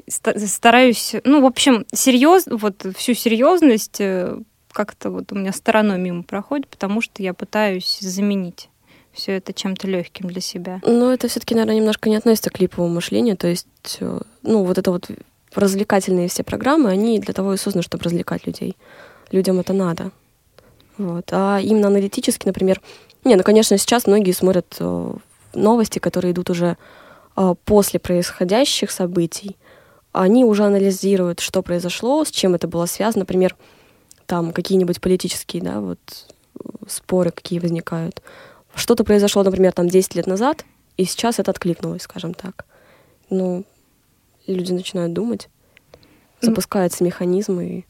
стараюсь, 0.08 1.14
ну, 1.24 1.40
в 1.40 1.46
общем, 1.46 1.86
серьезно, 1.92 2.56
вот 2.56 2.86
всю 2.96 3.14
серьезность 3.14 4.00
э, 4.00 4.38
как-то 4.72 5.10
вот 5.10 5.32
у 5.32 5.34
меня 5.34 5.52
стороной 5.52 5.98
мимо 5.98 6.22
проходит, 6.22 6.68
потому 6.68 7.00
что 7.00 7.22
я 7.22 7.34
пытаюсь 7.34 7.98
заменить 8.00 8.68
все 9.12 9.32
это 9.36 9.52
чем-то 9.52 9.88
легким 9.88 10.28
для 10.28 10.40
себя. 10.40 10.80
Ну, 10.84 11.10
это 11.10 11.28
все-таки, 11.28 11.54
наверное, 11.54 11.76
немножко 11.76 12.08
не 12.08 12.16
относится 12.16 12.50
к 12.50 12.54
клиповому 12.54 12.94
мышлению. 12.94 13.36
То 13.36 13.48
есть, 13.48 13.66
э, 14.00 14.20
ну, 14.42 14.64
вот 14.64 14.78
это 14.78 14.90
вот 14.90 15.10
развлекательные 15.54 16.28
все 16.28 16.44
программы, 16.44 16.90
они 16.90 17.18
для 17.18 17.34
того 17.34 17.54
и 17.54 17.56
созданы, 17.56 17.82
чтобы 17.82 18.04
развлекать 18.04 18.46
людей. 18.46 18.76
Людям 19.32 19.58
это 19.58 19.72
надо. 19.72 20.12
Вот. 20.96 21.28
А 21.32 21.58
именно 21.60 21.88
аналитически, 21.88 22.46
например, 22.46 22.80
не, 23.24 23.34
ну, 23.36 23.42
конечно, 23.42 23.76
сейчас 23.78 24.06
многие 24.06 24.32
смотрят 24.32 24.76
э, 24.78 25.14
новости, 25.54 25.98
которые 25.98 26.32
идут 26.32 26.50
уже 26.50 26.76
э, 27.36 27.54
после 27.64 28.00
происходящих 28.00 28.90
событий. 28.90 29.56
Они 30.12 30.44
уже 30.44 30.64
анализируют, 30.64 31.40
что 31.40 31.62
произошло, 31.62 32.24
с 32.24 32.30
чем 32.30 32.54
это 32.54 32.66
было 32.66 32.86
связано. 32.86 33.22
Например, 33.22 33.56
там 34.30 34.52
какие-нибудь 34.52 35.00
политические, 35.00 35.60
да, 35.60 35.80
вот 35.80 35.98
споры 36.86 37.32
какие 37.32 37.58
возникают. 37.58 38.22
Что-то 38.76 39.02
произошло, 39.02 39.42
например, 39.42 39.72
там 39.72 39.88
10 39.88 40.14
лет 40.14 40.28
назад, 40.28 40.64
и 40.96 41.04
сейчас 41.04 41.40
это 41.40 41.50
откликнулось, 41.50 42.02
скажем 42.02 42.34
так. 42.34 42.64
Ну, 43.28 43.64
люди 44.46 44.72
начинают 44.72 45.14
думать, 45.14 45.48
запускаются 46.40 47.02
механизмы. 47.02 47.64
И... 47.64 47.84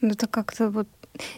Ну, 0.00 0.10
это 0.10 0.28
как-то 0.28 0.70
вот 0.70 0.86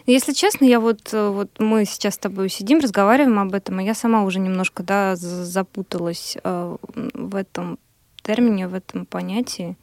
если 0.04 0.34
честно, 0.34 0.66
я 0.66 0.80
вот, 0.80 1.10
вот 1.14 1.58
мы 1.58 1.86
сейчас 1.86 2.16
с 2.16 2.18
тобой 2.18 2.50
сидим, 2.50 2.80
разговариваем 2.80 3.38
об 3.38 3.54
этом, 3.54 3.80
и 3.80 3.86
я 3.86 3.94
сама 3.94 4.22
уже 4.22 4.38
немножко 4.38 4.82
да, 4.82 5.16
запуталась 5.16 6.36
э, 6.44 6.76
в 6.94 7.34
этом 7.34 7.78
термине, 8.22 8.68
в 8.68 8.74
этом 8.74 9.06
понятии 9.06 9.78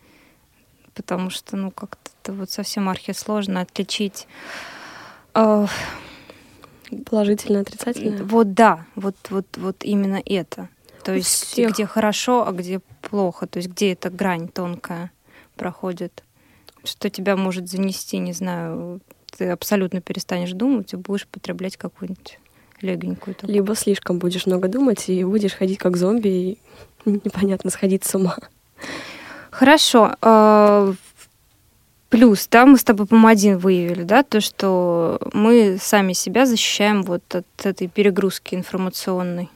потому 0.94 1.30
что, 1.30 1.58
ну, 1.58 1.72
как-то 1.72 2.34
вот 2.34 2.50
совсем 2.50 2.90
архисложно 2.90 3.62
отличить. 3.62 4.28
Э, 5.34 5.68
Положительно, 7.06 7.62
отрицательно. 7.62 8.24
Вот 8.26 8.54
да, 8.54 8.86
вот, 8.96 9.16
вот, 9.30 9.46
вот 9.56 9.84
именно 9.84 10.22
это. 10.26 10.70
То 11.04 11.14
есть 11.14 11.46
всех. 11.46 11.72
где 11.72 11.86
хорошо, 11.86 12.48
а 12.48 12.52
где 12.52 12.82
плохо. 13.02 13.48
То 13.48 13.58
есть 13.58 13.70
где 13.70 13.94
эта 13.94 14.10
грань 14.10 14.48
тонкая 14.48 15.12
проходит. 15.56 16.24
Что 16.84 17.10
тебя 17.10 17.36
может 17.36 17.70
занести, 17.70 18.18
не 18.18 18.34
знаю, 18.34 19.02
ты 19.38 19.50
абсолютно 19.50 20.02
перестанешь 20.02 20.52
думать 20.52 20.94
и 20.94 20.98
будешь 20.98 21.28
потреблять 21.28 21.78
какую-нибудь 21.78 22.40
легенькую. 22.82 23.36
Такую. 23.36 23.54
Либо 23.54 23.76
слишком 23.76 24.20
будешь 24.20 24.46
много 24.46 24.68
думать 24.68 25.08
и 25.10 25.24
будешь 25.24 25.54
ходить 25.54 25.78
как 25.78 25.98
зомби 25.98 26.28
и 26.28 26.60
непонятно 27.06 27.70
сходить 27.70 28.04
с 28.04 28.16
ума. 28.16 28.38
Хорошо. 29.52 30.16
А, 30.22 30.94
плюс, 32.10 32.48
да, 32.50 32.66
мы 32.66 32.78
с 32.78 32.84
тобой, 32.84 33.06
по 33.06 33.28
один 33.28 33.58
выявили, 33.58 34.04
да, 34.04 34.24
то, 34.24 34.42
что 34.42 35.20
мы 35.34 35.78
сами 35.80 36.14
себя 36.14 36.46
защищаем 36.46 37.04
вот 37.04 37.24
от 37.36 37.46
этой 37.64 37.88
перегрузки 37.88 38.56
информационной. 38.56 39.50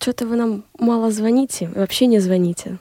Что-то 0.00 0.26
вы 0.26 0.36
нам 0.36 0.64
мало 0.78 1.10
звоните, 1.10 1.70
вообще 1.74 2.06
не 2.06 2.18
звоните. 2.18 2.78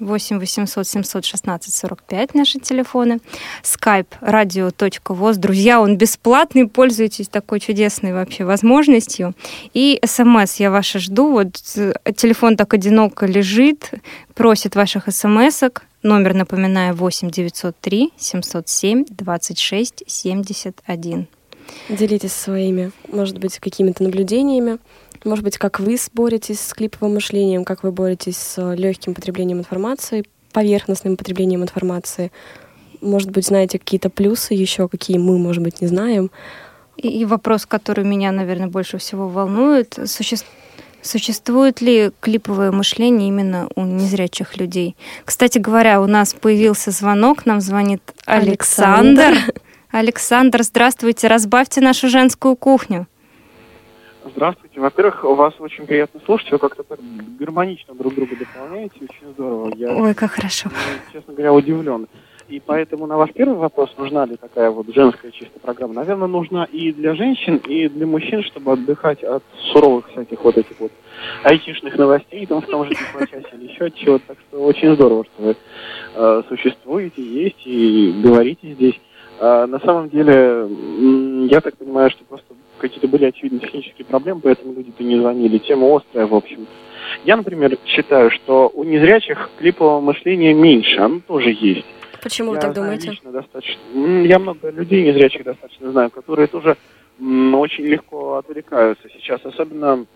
8 0.00 0.38
800 0.38 0.86
716 0.86 1.74
45 1.74 2.34
наши 2.34 2.58
телефоны. 2.58 3.20
Skype 3.62 4.06
radio.voz. 4.20 5.36
Друзья, 5.36 5.80
он 5.80 5.96
бесплатный, 5.96 6.66
пользуйтесь 6.66 7.28
такой 7.28 7.60
чудесной 7.60 8.12
вообще 8.12 8.44
возможностью. 8.44 9.34
И 9.72 10.00
смс 10.04 10.56
я 10.56 10.70
ваши 10.70 10.98
жду. 10.98 11.30
Вот 11.30 11.60
э, 11.76 11.94
телефон 12.16 12.56
так 12.56 12.74
одиноко 12.74 13.26
лежит, 13.26 13.90
просит 14.34 14.76
ваших 14.76 15.04
смс 15.10 15.62
-ок. 15.62 15.82
Номер, 16.02 16.34
напоминаю, 16.34 16.94
8 16.94 17.30
903 17.30 18.12
707 18.16 19.04
26 19.08 20.04
71. 20.06 21.26
Делитесь 21.88 22.32
своими, 22.32 22.92
может 23.08 23.38
быть, 23.38 23.58
какими-то 23.58 24.02
наблюдениями, 24.02 24.78
может 25.24 25.44
быть, 25.44 25.58
как 25.58 25.80
вы 25.80 25.96
боретесь 26.12 26.60
с 26.60 26.74
клиповым 26.74 27.14
мышлением, 27.14 27.64
как 27.64 27.82
вы 27.82 27.92
боретесь 27.92 28.36
с 28.36 28.74
легким 28.74 29.14
потреблением 29.14 29.58
информации, 29.58 30.24
поверхностным 30.52 31.16
потреблением 31.16 31.62
информации. 31.62 32.30
Может 33.00 33.30
быть, 33.30 33.46
знаете 33.46 33.78
какие-то 33.78 34.10
плюсы 34.10 34.54
еще, 34.54 34.88
какие 34.88 35.18
мы, 35.18 35.38
может 35.38 35.62
быть, 35.62 35.80
не 35.80 35.88
знаем. 35.88 36.30
И, 36.96 37.08
и 37.08 37.24
вопрос, 37.24 37.66
который 37.66 38.04
меня, 38.04 38.32
наверное, 38.32 38.68
больше 38.68 38.98
всего 38.98 39.28
волнует, 39.28 39.98
суще... 40.06 40.36
существует 41.02 41.80
ли 41.80 42.12
клиповое 42.20 42.70
мышление 42.70 43.28
именно 43.28 43.68
у 43.74 43.82
незрячих 43.82 44.56
людей? 44.56 44.96
Кстати 45.24 45.58
говоря, 45.58 46.00
у 46.00 46.06
нас 46.06 46.34
появился 46.34 46.92
звонок, 46.92 47.46
нам 47.46 47.60
звонит 47.60 48.00
Александр. 48.24 49.22
Александр, 49.22 49.54
Александр 49.90 50.62
здравствуйте, 50.62 51.28
разбавьте 51.28 51.80
нашу 51.80 52.08
женскую 52.08 52.56
кухню. 52.56 53.06
Здравствуйте. 54.36 54.80
Во-первых, 54.80 55.22
у 55.24 55.34
вас 55.34 55.54
очень 55.60 55.86
приятно 55.86 56.20
слушать, 56.24 56.50
вы 56.50 56.58
как-то 56.58 56.82
так 56.82 56.98
гармонично 57.38 57.94
друг 57.94 58.16
друга 58.16 58.34
дополняете, 58.34 58.96
очень 59.02 59.32
здорово. 59.32 59.72
Я, 59.76 59.94
Ой, 59.94 60.12
как 60.12 60.32
хорошо. 60.32 60.70
честно 61.12 61.34
говоря, 61.34 61.52
удивлен. 61.52 62.08
И 62.48 62.60
поэтому 62.60 63.06
на 63.06 63.16
ваш 63.16 63.32
первый 63.32 63.56
вопрос, 63.56 63.94
нужна 63.96 64.26
ли 64.26 64.36
такая 64.36 64.70
вот 64.70 64.92
женская 64.92 65.30
чистая 65.30 65.60
программа, 65.60 65.94
наверное, 65.94 66.26
нужна 66.26 66.64
и 66.64 66.92
для 66.92 67.14
женщин, 67.14 67.56
и 67.58 67.88
для 67.88 68.06
мужчин, 68.06 68.42
чтобы 68.42 68.72
отдыхать 68.72 69.22
от 69.22 69.44
суровых 69.72 70.10
всяких 70.10 70.42
вот 70.42 70.58
этих 70.58 70.80
вот 70.80 70.92
айтишных 71.44 71.96
новостей, 71.96 72.44
там 72.46 72.60
в 72.60 72.66
том 72.66 72.86
же 72.86 72.90
Теплочасе 72.90 73.46
или 73.52 73.72
еще 73.72 73.90
чего-то. 73.92 74.24
Так 74.26 74.38
что 74.48 74.64
очень 74.64 74.94
здорово, 74.96 75.24
что 75.24 75.42
вы 75.42 75.56
э, 76.16 76.42
существуете, 76.48 77.22
есть 77.22 77.62
и 77.64 78.20
говорите 78.22 78.72
здесь. 78.72 79.00
А, 79.40 79.66
на 79.66 79.78
самом 79.80 80.10
деле, 80.10 80.68
я 81.50 81.60
так 81.60 81.76
понимаю, 81.76 82.10
что 82.10 82.24
просто 82.24 82.54
какие-то 82.78 83.08
были 83.08 83.26
очевидные 83.26 83.60
технические 83.60 84.04
проблемы, 84.04 84.40
поэтому 84.42 84.74
люди-то 84.74 85.02
не 85.02 85.18
звонили. 85.18 85.58
Тема 85.58 85.96
острая, 85.96 86.26
в 86.26 86.34
общем. 86.34 86.66
Я, 87.24 87.36
например, 87.36 87.78
считаю, 87.86 88.30
что 88.30 88.70
у 88.74 88.84
незрячих 88.84 89.50
клипового 89.58 90.00
мышления 90.00 90.54
меньше, 90.54 90.98
оно 91.00 91.20
тоже 91.26 91.50
есть. 91.50 91.86
Почему 92.22 92.50
я 92.50 92.54
вы 92.54 92.60
так 92.60 92.74
думаете? 92.74 93.10
Лично 93.10 93.32
достаточно, 93.32 93.80
я 94.24 94.38
много 94.38 94.70
людей 94.70 95.06
незрячих 95.06 95.44
достаточно 95.44 95.92
знаю, 95.92 96.10
которые 96.10 96.46
тоже 96.46 96.76
очень 97.20 97.84
легко 97.84 98.36
отвлекаются 98.36 99.08
сейчас, 99.10 99.40
особенно 99.44 100.06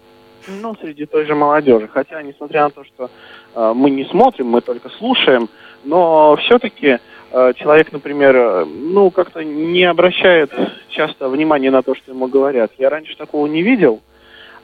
ну, 0.46 0.74
среди 0.80 1.06
той 1.06 1.26
же 1.26 1.34
молодежи. 1.34 1.88
Хотя, 1.88 2.22
несмотря 2.22 2.64
на 2.64 2.70
то, 2.70 2.84
что 2.84 3.10
э, 3.54 3.72
мы 3.74 3.90
не 3.90 4.04
смотрим, 4.06 4.46
мы 4.46 4.60
только 4.60 4.88
слушаем, 4.90 5.48
но 5.84 6.36
все-таки 6.36 6.98
человек, 7.30 7.92
например, 7.92 8.36
э, 8.36 8.64
ну, 8.64 9.10
как-то 9.10 9.44
не 9.44 9.84
обращает 9.84 10.50
часто 10.88 11.28
внимания 11.28 11.70
на 11.70 11.82
то, 11.82 11.94
что 11.94 12.12
ему 12.12 12.26
говорят. 12.26 12.72
Я 12.78 12.88
раньше 12.90 13.16
такого 13.16 13.46
не 13.46 13.62
видел, 13.62 14.00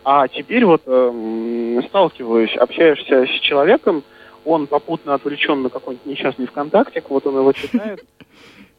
а 0.05 0.29
теперь 0.29 0.64
вот 0.64 0.83
э, 0.87 1.81
сталкиваюсь, 1.88 2.57
общаешься 2.57 3.27
с 3.27 3.40
человеком, 3.40 4.03
он 4.44 4.66
попутно 4.66 5.14
отвлечен 5.14 5.62
на 5.62 5.70
какой-нибудь 5.70 6.07
несчастный 6.07 6.46
ВКонтакте, 6.46 7.03
вот 7.09 7.27
он 7.27 7.38
его 7.38 7.53
читает, 7.53 8.05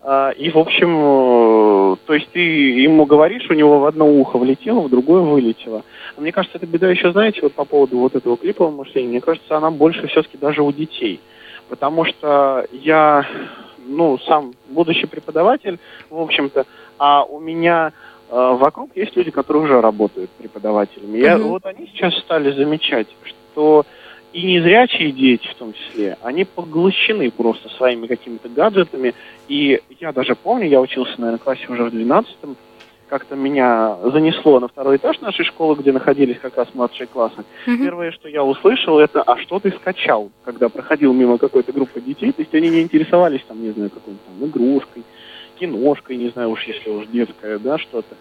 э, 0.04 0.34
и, 0.38 0.50
в 0.52 0.58
общем, 0.58 1.93
э, 1.93 1.95
то 2.06 2.13
есть 2.13 2.30
ты 2.32 2.39
ему 2.39 3.06
говоришь, 3.06 3.50
у 3.50 3.54
него 3.54 3.80
в 3.80 3.86
одно 3.86 4.08
ухо 4.08 4.38
влетело, 4.38 4.82
в 4.82 4.89
другое 4.89 5.21
вылетело. 5.21 5.84
Мне 6.17 6.32
кажется, 6.32 6.58
эта 6.58 6.67
беда 6.67 6.89
еще, 6.89 7.12
знаете, 7.12 7.41
вот 7.41 7.54
по 7.54 7.65
поводу 7.65 7.98
вот 7.98 8.15
этого 8.15 8.38
клипового 8.38 8.84
мышления, 8.84 9.10
мне 9.10 9.21
кажется, 9.21 9.58
она 9.58 9.71
больше 9.71 10.08
все-таки 10.08 10.38
даже 10.38 10.62
у 10.62 10.71
детей. 10.71 11.19
Потому 11.67 12.06
что 12.06 12.67
я 12.71 13.26
ну, 13.88 14.17
сам 14.19 14.54
будущий 14.69 15.08
преподаватель, 15.08 15.80
в 16.10 16.19
общем-то, 16.19 16.65
а 16.98 17.24
у 17.24 17.39
меня 17.39 17.91
э, 18.30 18.34
вокруг 18.34 18.95
есть 18.95 19.15
люди, 19.15 19.32
которые 19.32 19.63
уже 19.63 19.82
работают 19.82 20.30
преподавателями. 20.32 21.17
Я, 21.17 21.36
mm-hmm. 21.36 21.43
Вот 21.43 21.65
они 21.65 21.88
сейчас 21.88 22.17
стали 22.19 22.52
замечать, 22.52 23.08
что 23.24 23.86
и 24.34 24.43
незрячие 24.43 25.13
дети 25.13 25.48
в 25.48 25.56
том 25.56 25.74
числе, 25.74 26.17
они 26.21 26.43
поглощены 26.43 27.32
просто 27.32 27.69
своими 27.69 28.06
какими-то 28.06 28.50
гаджетами. 28.50 29.13
И 29.48 29.82
я 30.02 30.12
даже 30.12 30.36
помню, 30.36 30.67
я 30.67 30.82
учился, 30.82 31.13
наверное, 31.17 31.39
в 31.39 31.43
классе 31.43 31.65
уже 31.69 31.86
в 31.86 31.91
12 31.91 32.36
как-то 33.07 33.35
меня 33.35 33.97
занесло 34.03 34.59
на 34.59 34.67
второй 34.67 34.97
этаж 34.97 35.21
нашей 35.21 35.45
школы, 35.45 35.75
где 35.75 35.91
находились 35.91 36.39
как 36.39 36.57
раз 36.57 36.67
младшие 36.73 37.07
классы. 37.07 37.43
Mm-hmm. 37.67 37.77
Первое, 37.77 38.11
что 38.11 38.27
я 38.27 38.43
услышал, 38.43 38.99
это 38.99 39.21
«А 39.21 39.37
что 39.37 39.59
ты 39.59 39.71
скачал?» 39.71 40.31
Когда 40.43 40.69
проходил 40.69 41.13
мимо 41.13 41.37
какой-то 41.37 41.71
группы 41.71 42.01
детей, 42.01 42.31
то 42.31 42.41
есть 42.41 42.53
они 42.53 42.69
не 42.69 42.81
интересовались, 42.81 43.43
там, 43.47 43.61
не 43.61 43.71
знаю, 43.71 43.89
какой-то 43.89 44.19
там 44.25 44.49
игрушкой, 44.49 45.03
киношкой, 45.59 46.17
не 46.17 46.29
знаю 46.29 46.49
уж, 46.49 46.63
если 46.63 46.89
уж 46.89 47.07
детская, 47.07 47.59
да, 47.59 47.77
что-то, 47.77 48.15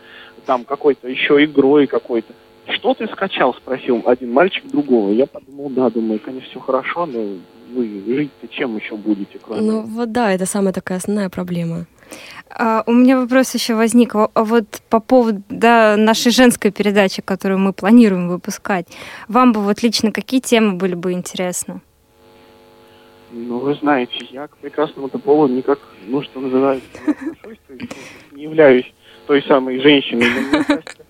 там 0.46 0.64
какой-то 0.64 1.08
еще 1.08 1.42
игрой 1.44 1.86
какой-то. 1.86 2.32
«Что 2.66 2.94
ты 2.94 3.06
скачал?»– 3.08 3.54
спросил 3.62 4.02
один 4.06 4.32
мальчик 4.32 4.66
другого. 4.66 5.10
Я 5.10 5.26
подумал, 5.26 5.68
да, 5.68 5.90
думаю, 5.90 6.18
конечно, 6.18 6.48
все 6.48 6.60
хорошо, 6.60 7.04
но 7.04 7.36
вы 7.74 8.02
жить-то 8.06 8.48
чем 8.48 8.76
еще 8.76 8.96
будете, 8.96 9.38
кроме... 9.38 9.60
Ну 9.60 9.82
вот 9.82 10.12
да, 10.12 10.32
это 10.32 10.46
самая 10.46 10.72
такая 10.72 10.98
основная 10.98 11.28
проблема. 11.28 11.86
А, 12.50 12.84
у 12.86 12.92
меня 12.92 13.18
вопрос 13.18 13.54
еще 13.54 13.74
возник. 13.74 14.14
А 14.14 14.28
вот 14.34 14.66
по 14.88 15.00
поводу 15.00 15.42
да, 15.48 15.96
нашей 15.96 16.30
женской 16.30 16.70
передачи, 16.70 17.22
которую 17.22 17.58
мы 17.58 17.72
планируем 17.72 18.28
выпускать. 18.28 18.86
Вам 19.28 19.52
бы 19.52 19.60
вот 19.60 19.82
лично 19.82 20.12
какие 20.12 20.40
темы 20.40 20.74
были 20.74 20.94
бы 20.94 21.12
интересны? 21.12 21.80
Ну, 23.32 23.58
вы 23.58 23.74
знаете, 23.74 24.14
я 24.30 24.46
к 24.46 24.56
прекрасному-то 24.58 25.18
полу 25.18 25.48
никак, 25.48 25.80
ну, 26.06 26.22
что 26.22 26.38
называется, 26.38 26.86
не 27.68 27.88
не 28.36 28.42
являюсь 28.44 28.86
той 29.26 29.42
самой 29.42 29.80
женщиной. 29.80 30.26
Но 30.34 30.40
мне 30.40 30.64
кажется, 30.64 31.04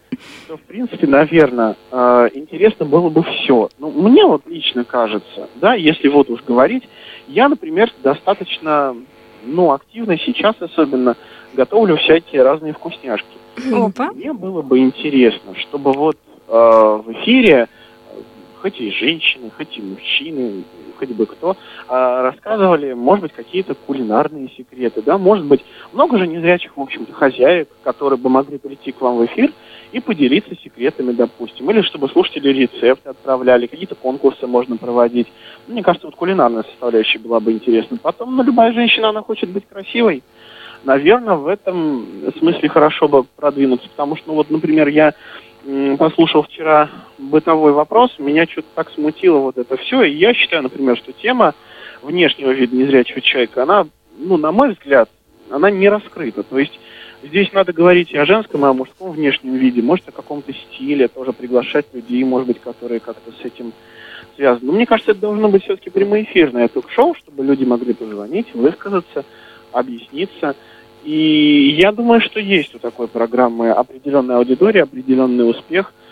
что, 0.45 0.57
в 0.57 0.63
принципе, 0.63 1.07
наверное, 1.07 1.77
э, 1.91 2.29
интересно 2.33 2.87
было 2.87 3.11
бы 3.11 3.23
все. 3.23 3.69
Ну, 3.79 3.91
мне 3.91 4.25
вот 4.25 4.47
лично 4.47 4.85
кажется, 4.85 5.51
да, 5.57 5.75
если 5.75 6.09
вот 6.09 6.31
уж 6.31 6.43
говорить, 6.45 6.89
я, 7.29 7.49
например, 7.49 7.93
достаточно 8.03 8.97
ну, 9.45 9.73
активно 9.73 10.19
сейчас 10.19 10.55
особенно 10.61 11.17
готовлю 11.55 11.97
всякие 11.97 12.43
разные 12.43 12.73
вкусняшки. 12.73 13.27
Опа. 13.73 14.13
Мне 14.13 14.33
было 14.33 14.63
бы 14.63 14.79
интересно, 14.81 15.55
чтобы 15.57 15.93
вот 15.93 16.17
э, 16.49 16.53
в 16.53 17.05
эфире 17.13 17.69
хоть 18.65 18.81
и 18.81 18.91
женщины, 18.93 19.51
хоть 19.55 19.77
и 19.77 19.83
мужчины, 19.83 20.65
хоть 20.99 21.11
бы 21.11 21.27
кто, 21.27 21.51
э, 21.53 22.23
рассказывали, 22.23 22.95
может 22.95 23.25
быть, 23.25 23.33
какие-то 23.35 23.75
кулинарные 23.75 24.49
секреты, 24.57 25.03
да, 25.03 25.19
может 25.19 25.45
быть, 25.45 25.63
много 25.93 26.17
же 26.17 26.27
незрячих, 26.27 26.75
в 26.75 26.81
общем-то, 26.81 27.13
хозяек, 27.13 27.69
которые 27.83 28.19
бы 28.19 28.31
могли 28.31 28.57
прийти 28.57 28.93
к 28.93 29.03
вам 29.03 29.19
в 29.19 29.27
эфир 29.27 29.53
и 29.93 30.01
поделиться 30.01 30.57
секретами, 30.65 31.13
допустим, 31.13 31.71
или 31.71 31.83
чтобы 31.83 32.09
слушатели 32.09 32.49
рецепты 32.49 33.11
отправляли, 33.11 33.67
какие-то 33.67 33.97
конкурсы 33.97 34.47
можно 34.47 34.79
проводить. 34.79 35.31
Мне 35.69 35.83
кажется, 35.83 36.07
вот 36.07 36.17
кулинарная 36.17 36.63
составляющая 36.63 37.19
была 37.19 37.41
бы 37.41 37.53
интересна. 37.53 37.99
Потом, 37.99 38.35
ну, 38.35 38.43
любая 38.43 38.73
женщина, 38.73 39.11
она 39.11 39.21
хочет 39.21 39.51
быть 39.51 39.69
красивой. 39.69 40.23
Наверное, 40.85 41.35
в 41.35 41.49
этом 41.49 42.07
смысле 42.39 42.69
хорошо 42.71 43.09
бы 43.09 43.25
продвинуться, 43.25 43.89
потому 43.91 44.17
что, 44.17 44.29
ну, 44.29 44.35
вот, 44.35 44.51
например, 44.51 44.89
я 44.89 45.13
послушал 45.99 46.43
вчера 46.43 46.91
бытовой 47.19 47.73
вопрос, 47.73 48.19
меня 48.19 48.47
что-то 48.47 48.69
так 48.75 48.91
смутило 48.91 49.39
вот 49.39 49.59
это 49.59 49.77
все, 49.77 50.03
и 50.03 50.15
я 50.15 50.35
считаю, 50.35 50.63
например, 50.63 50.97
что 50.97 51.13
тема 51.13 51.55
внешнего 52.03 52.51
вида 52.51 52.77
незрячего 52.77 53.21
человека, 53.21 53.63
она, 53.63 53.87
ну, 54.19 54.37
на 54.37 54.53
мой 54.53 54.73
взгляд, 54.73 55.09
она 55.51 55.71
не 55.71 55.89
раскрыта. 55.89 56.43
То 56.43 56.59
есть 56.59 56.79
здесь 57.23 57.53
надо 57.53 57.73
говорить 57.73 58.13
и 58.13 58.19
о 58.19 58.27
женском, 58.27 58.65
и 58.65 58.69
о 58.69 58.73
мужском 58.73 59.13
внешнем 59.13 59.55
виде, 59.55 59.83
может, 59.83 60.09
о 60.09 60.13
каком-то 60.13 60.53
стиле, 60.53 61.09
тоже 61.09 61.33
приглашать 61.33 61.87
людей, 61.93 62.23
может 62.25 62.47
быть, 62.47 62.61
которые 62.61 63.01
как-то 63.01 63.33
с 63.33 63.45
этим 63.45 63.73
связаны. 64.37 64.67
Но 64.67 64.73
мне 64.73 64.87
кажется, 64.87 65.13
это 65.13 65.21
должно 65.21 65.49
быть 65.49 65.65
все-таки 65.65 65.91
прямоэфирное 65.91 66.69
ток-шоу, 66.69 67.15
чтобы 67.15 67.45
люди 67.45 67.65
могли 67.65 67.95
позвонить, 67.95 68.55
высказаться, 68.55 69.25
объясниться. 69.73 70.57
И 71.05 71.77
я 71.79 71.93
думаю, 71.93 72.21
что 72.21 72.41
есть 72.41 72.75
у 72.75 72.79
такой 72.79 73.09
программы 73.09 73.71
определенная 73.71 74.37
аудитория, 74.37 74.83
определенный 74.83 75.49
успех– 75.49 75.93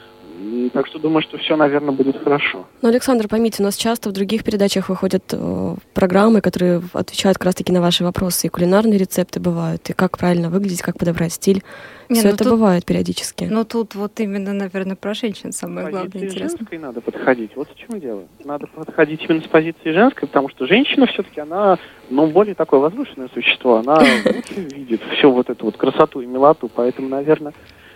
так 0.72 0.86
что 0.86 0.98
думаю, 0.98 1.22
что 1.22 1.38
все, 1.38 1.56
наверное, 1.56 1.92
будет 1.92 2.22
хорошо. 2.22 2.66
Но, 2.80 2.88
Александр, 2.88 3.28
поймите, 3.28 3.62
у 3.62 3.66
нас 3.66 3.76
часто 3.76 4.10
в 4.10 4.12
других 4.12 4.44
передачах 4.44 4.88
выходят 4.88 5.22
э, 5.32 5.74
программы, 5.94 6.40
которые 6.40 6.82
отвечают 6.92 7.38
как 7.38 7.46
раз-таки 7.46 7.72
на 7.72 7.80
ваши 7.80 8.04
вопросы. 8.04 8.46
И 8.46 8.50
кулинарные 8.50 8.98
рецепты 8.98 9.40
бывают, 9.40 9.88
и 9.90 9.92
как 9.92 10.18
правильно 10.18 10.50
выглядеть, 10.50 10.82
как 10.82 10.98
подобрать 10.98 11.32
стиль. 11.32 11.62
Не, 12.08 12.18
все 12.18 12.28
ну 12.28 12.34
это 12.34 12.44
тут, 12.44 12.52
бывает 12.52 12.84
периодически. 12.84 13.44
Ну 13.44 13.64
тут 13.64 13.94
вот 13.94 14.20
именно, 14.20 14.52
наверное, 14.52 14.96
про 14.96 15.14
женщин 15.14 15.52
самое 15.52 15.88
главное 15.88 16.24
интересно. 16.24 16.58
женской 16.58 16.78
надо 16.78 17.00
подходить. 17.00 17.52
Вот 17.56 17.68
в 17.70 17.76
чем 17.76 18.00
дело. 18.00 18.24
Надо 18.44 18.66
подходить 18.66 19.24
именно 19.28 19.42
с 19.42 19.46
позиции 19.46 19.92
женской, 19.92 20.28
потому 20.28 20.48
что 20.50 20.66
женщина 20.66 21.06
все-таки, 21.06 21.40
она, 21.40 21.78
ну, 22.10 22.26
более 22.26 22.54
такое 22.54 22.80
воздушное 22.80 23.28
существо. 23.32 23.76
Она 23.76 23.94
лучше 23.98 24.54
видит 24.54 25.00
всю 25.16 25.30
вот 25.30 25.48
эту 25.48 25.66
вот 25.66 25.76
красоту 25.76 26.20
и 26.20 26.26
милоту. 26.26 26.68
Поэтому, 26.74 27.08
наверное, 27.08 27.54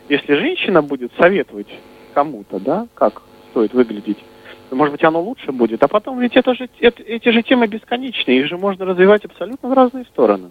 если 0.09 0.35
женщина 0.35 0.83
будет 0.83 1.13
советовать 1.19 1.69
кому-то, 2.17 2.59
да, 2.59 2.87
как 2.95 3.21
стоит 3.51 3.75
выглядеть, 3.75 4.17
может 4.71 4.93
быть, 4.93 5.05
оно 5.05 5.21
лучше 5.21 5.53
будет. 5.53 5.83
А 5.83 5.89
потом 5.89 6.19
ведь 6.19 6.35
это 6.35 6.55
же, 6.55 6.67
это, 6.81 7.03
эти 7.03 7.29
же 7.29 7.43
темы 7.43 7.67
бесконечные, 7.67 8.41
их 8.41 8.49
же 8.49 8.57
можно 8.57 8.87
развивать 8.87 9.27
абсолютно 9.27 9.69
в 9.69 9.73
разные 9.75 10.05
стороны. 10.07 10.49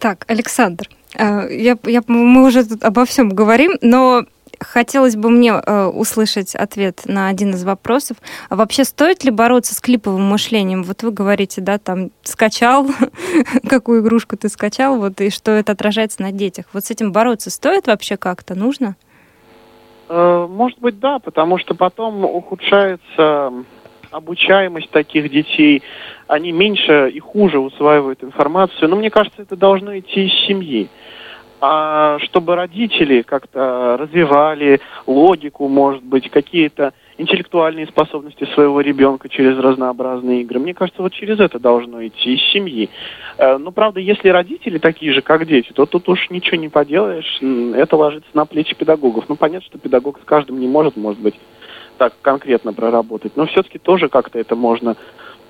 Так, 0.00 0.24
Александр, 0.26 0.88
э, 1.14 1.46
я, 1.48 1.76
я, 1.84 2.02
мы 2.08 2.44
уже 2.44 2.64
тут 2.68 2.82
обо 2.82 3.04
всем 3.04 3.28
говорим, 3.28 3.78
но 3.82 4.24
хотелось 4.58 5.14
бы 5.14 5.30
мне 5.30 5.52
э, 5.52 5.84
услышать 5.86 6.56
ответ 6.56 7.02
на 7.04 7.28
один 7.28 7.50
из 7.54 7.62
вопросов. 7.62 8.16
А 8.48 8.56
вообще 8.56 8.84
стоит 8.84 9.22
ли 9.22 9.30
бороться 9.30 9.76
с 9.76 9.80
клиповым 9.80 10.24
мышлением? 10.28 10.82
Вот 10.82 11.04
вы 11.04 11.12
говорите, 11.12 11.60
да, 11.60 11.78
там 11.78 12.10
скачал, 12.24 12.88
какую 13.68 14.02
игрушку 14.02 14.36
ты 14.36 14.48
скачал, 14.48 14.98
вот 14.98 15.20
и 15.20 15.30
что 15.30 15.52
это 15.52 15.70
отражается 15.70 16.20
на 16.20 16.32
детях. 16.32 16.66
Вот 16.72 16.84
с 16.84 16.90
этим 16.90 17.12
бороться 17.12 17.48
стоит 17.50 17.86
вообще 17.86 18.16
как-то? 18.16 18.56
Нужно? 18.56 18.96
Э, 20.12 20.46
может 20.50 20.80
быть, 20.80 20.98
да, 20.98 21.20
потому 21.20 21.56
что 21.58 21.74
потом 21.74 22.24
ухудшается 22.24 23.52
обучаемость 24.10 24.90
таких 24.90 25.30
детей, 25.30 25.84
они 26.26 26.50
меньше 26.50 27.10
и 27.10 27.20
хуже 27.20 27.60
усваивают 27.60 28.24
информацию. 28.24 28.88
Но 28.88 28.96
мне 28.96 29.08
кажется, 29.08 29.42
это 29.42 29.54
должно 29.54 29.96
идти 29.96 30.26
из 30.26 30.32
семьи. 30.48 30.88
А 31.60 32.18
чтобы 32.24 32.56
родители 32.56 33.22
как-то 33.22 33.96
развивали 34.00 34.80
логику, 35.06 35.68
может 35.68 36.02
быть, 36.02 36.28
какие-то 36.28 36.92
интеллектуальные 37.20 37.86
способности 37.86 38.44
своего 38.54 38.80
ребенка 38.80 39.28
через 39.28 39.58
разнообразные 39.58 40.40
игры. 40.40 40.58
Мне 40.58 40.74
кажется, 40.74 41.02
вот 41.02 41.12
через 41.12 41.38
это 41.38 41.58
должно 41.58 42.06
идти 42.06 42.34
из 42.34 42.52
семьи. 42.52 42.88
Э, 43.36 43.58
Но, 43.58 43.72
правда, 43.72 44.00
если 44.00 44.30
родители 44.30 44.78
такие 44.78 45.12
же, 45.12 45.20
как 45.20 45.46
дети, 45.46 45.72
то 45.72 45.86
тут 45.86 46.08
уж 46.08 46.30
ничего 46.30 46.56
не 46.56 46.68
поделаешь. 46.68 47.40
Это 47.76 47.96
ложится 47.96 48.30
на 48.34 48.46
плечи 48.46 48.74
педагогов. 48.74 49.26
Ну, 49.28 49.36
понятно, 49.36 49.66
что 49.66 49.78
педагог 49.78 50.18
с 50.20 50.24
каждым 50.24 50.58
не 50.58 50.66
может, 50.66 50.96
может 50.96 51.20
быть, 51.20 51.34
так 51.98 52.14
конкретно 52.22 52.72
проработать. 52.72 53.36
Но 53.36 53.46
все-таки 53.46 53.78
тоже 53.78 54.08
как-то 54.08 54.38
это 54.38 54.56
можно 54.56 54.96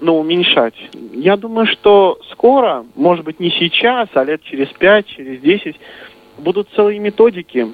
ну, 0.01 0.19
уменьшать. 0.19 0.75
Я 1.13 1.37
думаю, 1.37 1.67
что 1.67 2.19
скоро, 2.33 2.85
может 2.97 3.25
быть, 3.25 3.39
не 3.39 3.51
сейчас, 3.51 4.09
а 4.15 4.25
лет 4.25 4.43
через 4.43 4.69
пять, 4.69 5.07
через 5.07 5.41
десять, 5.41 5.77
будут 6.39 6.69
целые 6.75 6.99
методики, 6.99 7.69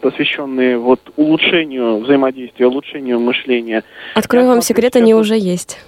посвященные 0.00 0.78
вот 0.78 1.00
улучшению 1.16 1.98
взаимодействия, 1.98 2.66
улучшению 2.66 3.20
мышления. 3.20 3.84
Открою 4.14 4.48
вам 4.48 4.60
секрет, 4.60 4.96
они 4.96 5.14
уже 5.14 5.36
есть. 5.36 5.78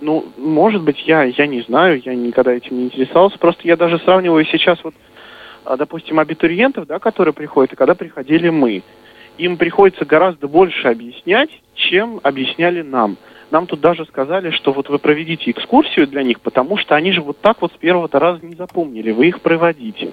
Ну, 0.00 0.24
может 0.36 0.82
быть, 0.82 1.06
я, 1.06 1.22
я 1.22 1.46
не 1.46 1.62
знаю, 1.62 2.02
я 2.04 2.14
никогда 2.14 2.52
этим 2.52 2.76
не 2.76 2.84
интересовался. 2.86 3.38
Просто 3.38 3.62
я 3.64 3.76
даже 3.76 3.98
сравниваю 4.00 4.44
сейчас 4.46 4.82
вот, 4.82 4.94
а, 5.64 5.76
допустим, 5.76 6.18
абитуриентов, 6.18 6.86
да, 6.86 6.98
которые 6.98 7.32
приходят, 7.32 7.72
и 7.72 7.76
когда 7.76 7.94
приходили 7.94 8.48
мы. 8.48 8.82
Им 9.38 9.56
приходится 9.56 10.04
гораздо 10.04 10.48
больше 10.48 10.88
объяснять, 10.88 11.50
чем 11.74 12.20
объясняли 12.22 12.82
нам. 12.82 13.16
Нам 13.50 13.66
тут 13.66 13.80
даже 13.80 14.04
сказали, 14.06 14.50
что 14.50 14.72
вот 14.72 14.88
вы 14.88 14.98
проведите 14.98 15.50
экскурсию 15.50 16.06
для 16.08 16.22
них, 16.22 16.40
потому 16.40 16.78
что 16.78 16.96
они 16.96 17.12
же 17.12 17.20
вот 17.20 17.38
так 17.38 17.60
вот 17.60 17.72
с 17.72 17.76
первого-то 17.76 18.18
раза 18.18 18.44
не 18.44 18.56
запомнили, 18.56 19.12
вы 19.12 19.28
их 19.28 19.40
проводите. 19.40 20.12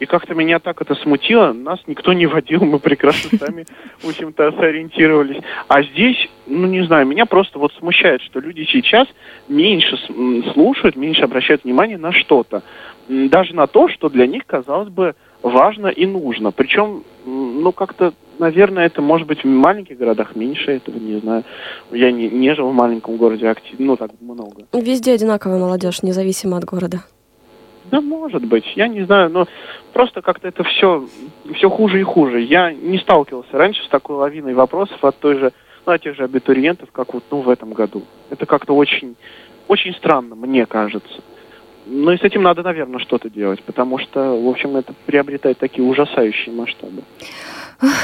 И 0.00 0.06
как-то 0.06 0.34
меня 0.34 0.58
так 0.58 0.80
это 0.80 0.94
смутило, 0.94 1.52
нас 1.52 1.78
никто 1.86 2.14
не 2.14 2.26
водил, 2.26 2.64
мы 2.64 2.78
прекрасно 2.78 3.38
сами, 3.38 3.66
в 4.00 4.08
общем-то, 4.08 4.52
сориентировались. 4.52 5.42
А 5.68 5.82
здесь, 5.82 6.16
ну 6.46 6.66
не 6.66 6.84
знаю, 6.86 7.06
меня 7.06 7.26
просто 7.26 7.58
вот 7.58 7.72
смущает, 7.74 8.22
что 8.22 8.40
люди 8.40 8.64
сейчас 8.64 9.06
меньше 9.48 9.98
слушают, 10.52 10.96
меньше 10.96 11.22
обращают 11.22 11.64
внимание 11.64 11.98
на 11.98 12.12
что-то. 12.12 12.62
Даже 13.08 13.54
на 13.54 13.66
то, 13.66 13.88
что 13.88 14.08
для 14.08 14.26
них, 14.26 14.46
казалось 14.46 14.88
бы, 14.88 15.14
важно 15.42 15.88
и 15.88 16.06
нужно. 16.06 16.50
Причем, 16.50 17.02
ну 17.26 17.70
как-то, 17.72 18.14
наверное, 18.38 18.86
это 18.86 19.02
может 19.02 19.26
быть 19.26 19.44
в 19.44 19.46
маленьких 19.46 19.98
городах 19.98 20.34
меньше 20.34 20.70
этого, 20.72 20.96
не 20.96 21.18
знаю. 21.20 21.44
Я 21.90 22.10
не, 22.10 22.28
не 22.28 22.54
жил 22.54 22.70
в 22.70 22.74
маленьком 22.74 23.16
городе 23.16 23.48
активно, 23.48 23.86
ну 23.86 23.96
так 23.96 24.12
много. 24.20 24.62
Везде 24.72 25.12
одинаковая 25.12 25.58
молодежь, 25.58 26.02
независимо 26.02 26.56
от 26.56 26.64
города. 26.64 27.02
Да, 27.90 28.00
может 28.00 28.44
быть, 28.44 28.64
я 28.76 28.88
не 28.88 29.02
знаю, 29.04 29.30
но 29.30 29.46
просто 29.92 30.22
как-то 30.22 30.48
это 30.48 30.62
все, 30.64 31.06
все 31.54 31.68
хуже 31.68 32.00
и 32.00 32.04
хуже. 32.04 32.40
Я 32.40 32.72
не 32.72 32.98
сталкивался 32.98 33.52
раньше 33.52 33.82
с 33.84 33.88
такой 33.88 34.16
лавиной 34.16 34.54
вопросов 34.54 35.04
от 35.04 35.18
той 35.18 35.38
же, 35.38 35.52
ну, 35.86 35.92
от 35.92 36.02
тех 36.02 36.14
же 36.16 36.24
абитуриентов, 36.24 36.90
как 36.92 37.14
вот, 37.14 37.24
ну, 37.30 37.40
в 37.40 37.48
этом 37.48 37.72
году. 37.72 38.02
Это 38.30 38.46
как-то 38.46 38.74
очень, 38.74 39.16
очень 39.66 39.94
странно, 39.94 40.34
мне 40.36 40.66
кажется. 40.66 41.20
Ну 41.86 42.12
и 42.12 42.18
с 42.18 42.22
этим 42.22 42.42
надо, 42.42 42.62
наверное, 42.62 43.00
что-то 43.00 43.28
делать, 43.28 43.62
потому 43.64 43.98
что, 43.98 44.40
в 44.40 44.48
общем, 44.48 44.76
это 44.76 44.94
приобретает 45.06 45.58
такие 45.58 45.82
ужасающие 45.82 46.54
масштабы. 46.54 47.02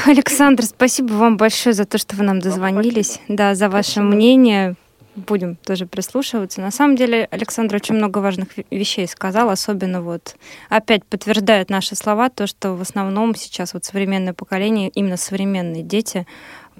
Александр, 0.05 0.63
спасибо 0.63 1.13
вам 1.13 1.37
большое 1.37 1.73
за 1.73 1.85
то, 1.85 1.97
что 1.97 2.15
вы 2.15 2.23
нам 2.23 2.39
дозвонились, 2.39 3.21
да, 3.29 3.55
за 3.55 3.69
ваше 3.69 3.91
спасибо. 3.91 4.15
мнение 4.15 4.75
будем 5.17 5.55
тоже 5.55 5.85
прислушиваться. 5.85 6.61
На 6.61 6.71
самом 6.71 6.95
деле 6.95 7.27
Александр 7.31 7.75
очень 7.75 7.95
много 7.95 8.19
важных 8.19 8.49
вещей 8.71 9.07
сказал, 9.07 9.49
особенно 9.49 10.01
вот 10.01 10.35
опять 10.69 11.03
подтверждает 11.05 11.69
наши 11.69 11.95
слова, 11.95 12.29
то, 12.29 12.47
что 12.47 12.73
в 12.73 12.81
основном 12.81 13.35
сейчас 13.35 13.73
вот 13.73 13.85
современное 13.85 14.33
поколение, 14.33 14.89
именно 14.89 15.17
современные 15.17 15.83
дети, 15.83 16.25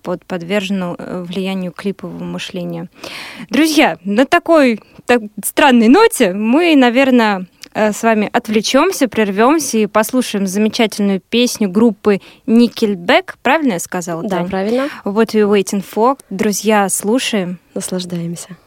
под 0.03 0.23
подвержены 0.25 0.95
э, 0.97 1.23
влиянию 1.27 1.71
клипового 1.71 2.23
мышления. 2.23 2.87
Друзья, 3.49 3.97
на 4.03 4.25
такой 4.25 4.79
так, 5.05 5.23
странной 5.43 5.87
ноте 5.87 6.33
мы, 6.33 6.75
наверное, 6.75 7.47
Э, 7.77 7.91
с 7.93 8.01
вами 8.01 8.27
отвлечемся, 8.33 9.07
прервемся 9.07 9.77
и 9.77 9.85
послушаем 9.85 10.47
замечательную 10.47 11.21
песню 11.21 11.69
группы 11.69 12.21
Nickelback. 12.47 13.35
Правильно 13.43 13.73
я 13.73 13.79
сказала, 13.79 14.23
Да, 14.23 14.37
Тань? 14.37 14.49
правильно. 14.49 14.89
What 15.05 15.35
are 15.35 15.41
you 15.41 15.51
waiting 15.51 15.85
for? 15.85 16.17
Друзья, 16.31 16.89
слушаем. 16.89 17.59
Наслаждаемся. 17.77 18.57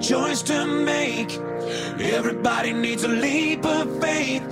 Choice 0.00 0.40
to 0.42 0.66
make. 0.66 1.38
Everybody 2.00 2.72
needs 2.72 3.04
a 3.04 3.08
leap 3.08 3.64
of 3.66 4.00
faith. 4.00 4.42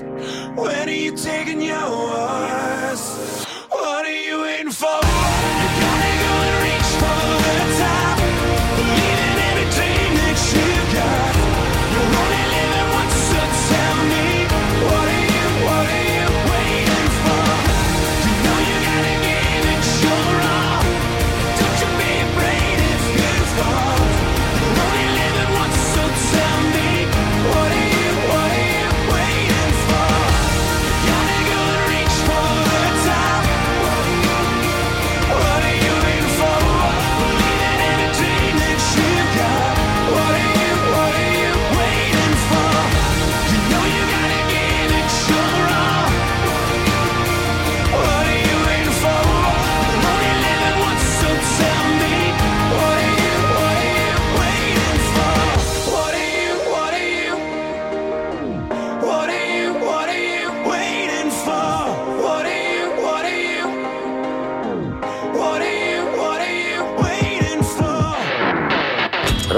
When 0.55 0.89
are 0.89 0.93
you 0.93 1.17
taking 1.17 1.63
yours? 1.63 3.47
What 3.71 4.05
are 4.05 4.11
you 4.11 4.43
waiting 4.43 4.73
for? 4.73 5.58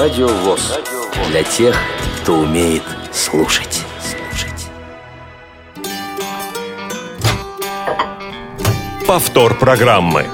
Радио 0.00 0.28
ВОЗ. 0.28 0.78
Для 1.28 1.42
тех, 1.42 1.76
кто 2.22 2.38
умеет 2.38 2.82
слушать. 3.12 3.82
Слушать. 4.00 4.70
Повтор 9.06 9.58
программы. 9.58 10.24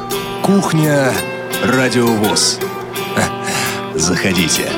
Кухня 0.40 1.12
Радио 1.64 2.07
ВОЗ. 2.07 2.61
Заходите. 3.96 4.70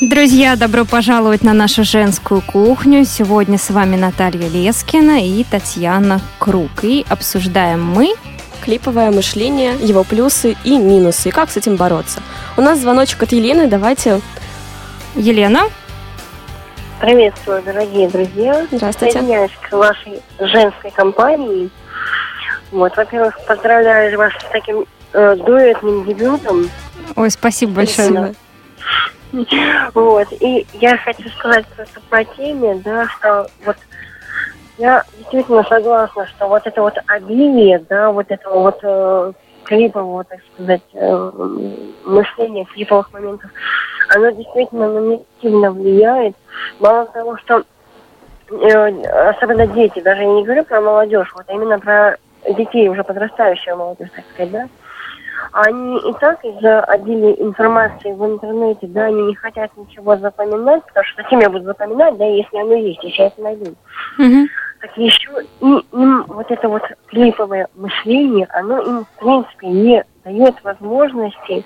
Друзья, 0.00 0.56
добро 0.56 0.86
пожаловать 0.86 1.42
на 1.42 1.52
нашу 1.52 1.84
женскую 1.84 2.40
кухню. 2.40 3.04
Сегодня 3.04 3.58
с 3.58 3.68
вами 3.68 3.96
Наталья 3.96 4.48
Лескина 4.48 5.22
и 5.22 5.44
Татьяна 5.44 6.22
Круг. 6.38 6.70
И 6.84 7.04
обсуждаем 7.06 7.84
мы 7.84 8.14
Клиповое 8.62 9.10
мышление, 9.10 9.76
его 9.80 10.04
плюсы 10.04 10.56
и 10.64 10.78
минусы, 10.78 11.28
и 11.28 11.32
как 11.32 11.50
с 11.50 11.56
этим 11.56 11.76
бороться. 11.76 12.20
У 12.56 12.60
нас 12.60 12.78
звоночек 12.78 13.22
от 13.22 13.32
Елены, 13.32 13.66
давайте... 13.68 14.20
Елена. 15.16 15.62
Приветствую, 17.00 17.62
дорогие 17.62 18.08
друзья. 18.08 18.66
Здравствуйте. 18.70 19.18
Присоединяюсь 19.18 19.50
к 19.68 19.72
вашей 19.72 20.22
женской 20.38 20.90
компании. 20.92 21.70
Вот, 22.70 22.96
во-первых, 22.96 23.38
поздравляю 23.46 24.16
вас 24.16 24.32
с 24.34 24.52
таким 24.52 24.86
э, 25.12 25.36
дуэтным 25.36 26.04
дебютом. 26.04 26.70
Ой, 27.16 27.30
спасибо 27.30 27.72
большое. 27.72 28.08
Спасибо. 29.32 29.90
Вот, 29.94 30.28
и 30.40 30.66
я 30.74 30.96
хочу 30.98 31.28
сказать 31.30 31.66
просто 31.68 32.00
по 32.08 32.24
теме, 32.24 32.80
да, 32.84 33.08
что 33.08 33.48
вот 33.64 33.76
я 34.80 35.04
действительно 35.18 35.62
согласна, 35.64 36.26
что 36.26 36.48
вот 36.48 36.66
это 36.66 36.80
вот 36.80 36.94
обилие, 37.06 37.84
да, 37.88 38.10
вот 38.10 38.30
этого 38.30 38.60
вот 38.60 38.78
э, 38.82 39.32
клипового, 39.64 40.24
так 40.24 40.40
сказать, 40.54 40.82
э, 40.94 41.30
мышления, 42.06 42.64
клиповых 42.64 43.12
моментов, 43.12 43.50
оно 44.14 44.30
действительно 44.30 44.88
на 44.88 44.98
меня 44.98 45.18
сильно 45.42 45.70
влияет. 45.70 46.34
Мало 46.78 47.04
того, 47.06 47.36
что 47.36 47.62
э, 48.50 49.02
особенно 49.28 49.66
дети, 49.66 50.00
даже 50.00 50.22
я 50.22 50.28
не 50.28 50.44
говорю 50.44 50.64
про 50.64 50.80
молодежь, 50.80 51.30
вот 51.34 51.44
именно 51.50 51.78
про 51.78 52.16
детей, 52.56 52.88
уже 52.88 53.04
подрастающую 53.04 53.76
молодежь, 53.76 54.08
так 54.16 54.24
сказать, 54.32 54.50
да, 54.50 54.68
они 55.52 55.98
и 55.98 56.12
так 56.20 56.42
из-за 56.42 56.80
обилия 56.80 57.32
информации 57.34 58.12
в 58.12 58.24
интернете, 58.24 58.86
да, 58.86 59.06
они 59.06 59.22
не 59.24 59.34
хотят 59.34 59.70
ничего 59.76 60.16
запоминать, 60.16 60.84
потому 60.86 61.04
что 61.04 61.22
зачем 61.22 61.40
я 61.40 61.50
буду 61.50 61.64
запоминать, 61.64 62.16
да, 62.16 62.24
если 62.24 62.56
оно 62.56 62.74
есть, 62.74 63.02
если 63.02 63.20
я 63.20 63.26
это 63.26 63.42
найду. 63.42 63.74
Мгм. 64.16 64.48
Так 64.80 64.96
еще 64.96 65.30
и 65.60 65.84
им 65.92 66.24
вот 66.26 66.50
это 66.50 66.68
вот 66.68 66.82
клиповое 67.06 67.68
мышление, 67.74 68.46
оно 68.50 68.80
им, 68.80 69.04
в 69.04 69.18
принципе, 69.18 69.66
не 69.66 70.04
дает 70.24 70.54
возможности 70.64 71.64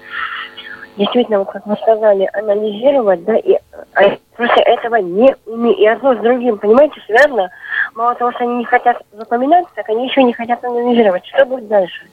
действительно, 0.96 1.40
вот 1.40 1.50
как 1.50 1.66
вы 1.66 1.76
сказали, 1.76 2.28
анализировать, 2.32 3.24
да, 3.24 3.36
и 3.36 3.58
а, 3.94 4.16
просто 4.36 4.60
этого 4.62 4.96
не 4.96 5.34
умеют. 5.46 5.78
И 5.78 5.86
одно 5.86 6.14
с 6.14 6.18
другим, 6.18 6.58
понимаете, 6.58 7.00
связано. 7.06 7.50
Мало 7.94 8.14
того, 8.14 8.32
что 8.32 8.44
они 8.44 8.58
не 8.58 8.64
хотят 8.64 9.02
запоминать, 9.12 9.66
так 9.74 9.88
они 9.88 10.06
еще 10.06 10.22
не 10.22 10.32
хотят 10.32 10.64
анализировать. 10.64 11.26
Что 11.26 11.44
будет 11.46 11.68
дальше? 11.68 12.06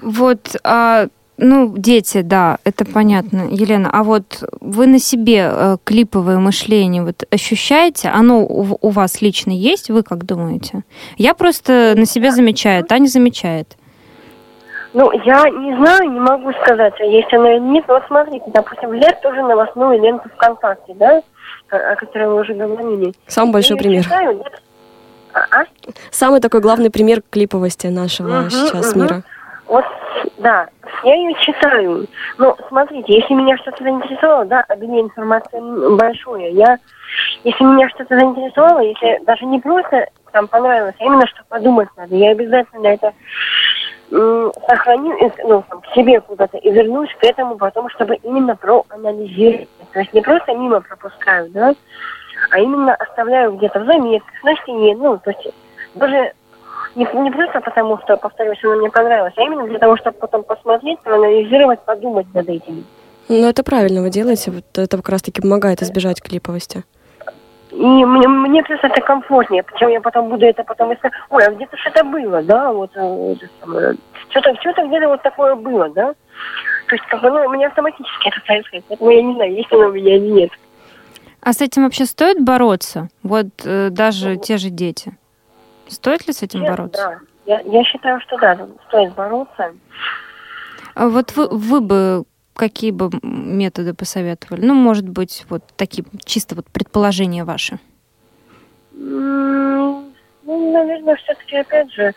Вот, 0.00 0.56
а, 0.64 1.06
ну, 1.38 1.72
дети, 1.76 2.22
да, 2.22 2.58
это 2.64 2.84
понятно, 2.84 3.48
Елена. 3.50 3.88
А 3.92 4.02
вот 4.02 4.42
вы 4.60 4.86
на 4.86 4.98
себе 4.98 5.48
э, 5.50 5.76
клиповое 5.84 6.38
мышление 6.38 7.02
вот 7.02 7.24
ощущаете? 7.30 8.08
Оно 8.08 8.40
у, 8.44 8.76
у 8.80 8.88
вас 8.90 9.22
лично 9.22 9.52
есть? 9.52 9.88
Вы 9.88 10.02
как 10.02 10.26
думаете? 10.26 10.82
Я 11.16 11.34
просто 11.34 11.94
на 11.96 12.06
себе 12.06 12.32
замечаю, 12.32 12.84
Таня 12.84 13.06
замечает. 13.06 13.76
Ну, 14.94 15.12
я 15.12 15.48
не 15.50 15.76
знаю, 15.76 16.10
не 16.10 16.18
могу 16.18 16.50
сказать, 16.62 16.94
а 16.98 17.04
есть 17.04 17.32
оно 17.32 17.50
или 17.52 17.60
нет. 17.60 17.84
Но 17.86 17.94
вот 17.94 18.04
смотрите, 18.08 18.44
допустим, 18.52 18.90
взять 18.90 19.20
тоже 19.22 19.42
новостную 19.42 20.00
ленту 20.02 20.28
ВКонтакте, 20.30 20.94
да, 20.94 21.22
о 21.70 21.94
которой 21.96 22.28
мы 22.28 22.40
уже 22.40 22.54
говорили. 22.54 23.12
Самый 23.26 23.52
большой 23.52 23.76
Я 23.76 23.82
пример. 23.82 24.04
читаю, 24.04 24.42
А, 25.34 25.60
а? 25.60 25.64
Самый 26.10 26.40
такой 26.40 26.60
главный 26.62 26.90
пример 26.90 27.22
клиповости 27.30 27.86
нашего 27.86 28.40
Мгм, 28.40 28.50
сейчас 28.50 28.94
мгм. 28.94 29.02
мира. 29.04 29.22
Вот, 29.66 29.84
да, 30.38 30.68
я 31.04 31.14
ее 31.14 31.34
читаю. 31.40 32.06
Ну, 32.38 32.56
смотрите, 32.68 33.14
если 33.14 33.34
меня 33.34 33.56
что-то 33.58 33.82
заинтересовало, 33.82 34.44
да, 34.44 34.64
обилие 34.68 35.02
информации 35.02 35.96
большое, 35.96 36.52
я, 36.52 36.78
если 37.44 37.64
меня 37.64 37.88
что-то 37.90 38.18
заинтересовало, 38.18 38.80
если 38.80 39.20
даже 39.24 39.44
не 39.46 39.60
просто 39.60 40.08
там 40.32 40.48
понравилось, 40.48 40.94
а 40.98 41.04
именно 41.04 41.26
что 41.26 41.42
подумать 41.48 41.88
надо, 41.96 42.14
я 42.14 42.30
обязательно 42.30 42.86
это 42.86 43.12
м, 44.10 44.52
сохраню, 44.66 45.16
ну, 45.44 45.64
там, 45.68 45.80
к 45.80 45.86
себе 45.94 46.20
куда-то 46.20 46.58
и 46.58 46.70
вернусь 46.70 47.14
к 47.20 47.24
этому 47.24 47.56
потом, 47.56 47.88
чтобы 47.90 48.16
именно 48.16 48.56
проанализировать. 48.56 49.68
То 49.92 50.00
есть 50.00 50.12
не 50.12 50.20
просто 50.20 50.54
мимо 50.54 50.80
пропускаю, 50.80 51.50
да, 51.50 51.74
а 52.50 52.58
именно 52.58 52.94
оставляю 52.94 53.52
где-то 53.52 53.80
в 53.80 53.86
заметках, 53.86 54.44
на 54.44 54.54
стене, 54.56 54.96
ну, 54.96 55.18
то 55.18 55.30
есть 55.30 55.54
даже 55.94 56.32
не, 56.98 57.22
не 57.22 57.30
просто 57.30 57.60
потому, 57.60 57.98
что, 57.98 58.16
повторюсь, 58.16 58.58
она 58.64 58.76
мне 58.76 58.90
понравилась, 58.90 59.32
а 59.36 59.42
именно 59.42 59.66
для 59.66 59.78
того, 59.78 59.96
чтобы 59.96 60.18
потом 60.18 60.42
посмотреть, 60.42 60.98
проанализировать, 61.00 61.80
подумать 61.80 62.26
над 62.34 62.48
этим. 62.48 62.84
Ну, 63.28 63.48
это 63.48 63.62
правильно 63.62 64.02
вы 64.02 64.10
делаете. 64.10 64.50
Вот 64.50 64.64
это 64.76 64.96
как 64.96 65.08
раз-таки 65.08 65.40
помогает 65.40 65.82
избежать 65.82 66.20
клиповости. 66.20 66.84
И 67.70 67.76
мне, 67.76 68.26
мне 68.26 68.62
просто 68.62 68.86
это 68.88 69.00
комфортнее, 69.02 69.62
причем 69.62 69.88
я 69.88 70.00
потом 70.00 70.30
буду 70.30 70.46
это 70.46 70.64
потом 70.64 70.92
искать. 70.92 71.12
Ой, 71.30 71.44
а 71.44 71.50
где-то 71.50 71.76
что-то 71.76 72.02
было, 72.02 72.42
да, 72.42 72.72
вот 72.72 72.90
э, 72.96 73.34
что-то, 74.30 74.54
что-то 74.60 74.86
где-то 74.86 75.08
вот 75.08 75.22
такое 75.22 75.54
было, 75.54 75.88
да. 75.90 76.14
То 76.88 76.96
есть, 76.96 77.04
как 77.08 77.20
бы, 77.20 77.30
ну, 77.30 77.44
у 77.44 77.50
меня 77.50 77.68
автоматически 77.68 78.28
это 78.28 78.40
происходит, 78.46 78.84
поэтому 78.88 79.10
я 79.10 79.22
не 79.22 79.34
знаю, 79.34 79.54
есть 79.54 79.72
оно 79.72 79.88
у 79.88 79.92
меня 79.92 80.16
или 80.16 80.30
нет. 80.30 80.50
А 81.42 81.52
с 81.52 81.60
этим 81.60 81.84
вообще 81.84 82.06
стоит 82.06 82.42
бороться? 82.42 83.08
Вот 83.22 83.46
э, 83.64 83.90
даже 83.90 84.36
те 84.36 84.56
же 84.56 84.70
дети. 84.70 85.12
Стоит 85.88 86.26
ли 86.26 86.32
с 86.32 86.42
этим 86.42 86.62
Я- 86.62 86.70
бороться? 86.70 87.20
Да, 87.46 87.54
я, 87.54 87.60
я 87.60 87.84
считаю, 87.84 88.20
что 88.20 88.36
да, 88.38 88.68
стоит 88.88 89.14
бороться. 89.14 89.74
А 90.94 91.08
вот 91.08 91.34
вы, 91.36 91.48
вы 91.48 91.80
бы 91.80 92.24
какие 92.54 92.90
бы 92.90 93.10
методы 93.22 93.94
посоветовали? 93.94 94.64
Ну, 94.66 94.74
может 94.74 95.08
быть, 95.08 95.46
вот 95.48 95.62
такие 95.76 96.04
чисто 96.24 96.54
вот 96.56 96.66
предположения 96.66 97.44
ваши. 97.44 97.78
Ну, 98.92 100.12
наверное, 100.72 101.16
все-таки, 101.16 101.56
опять 101.56 101.92
же, 101.92 102.12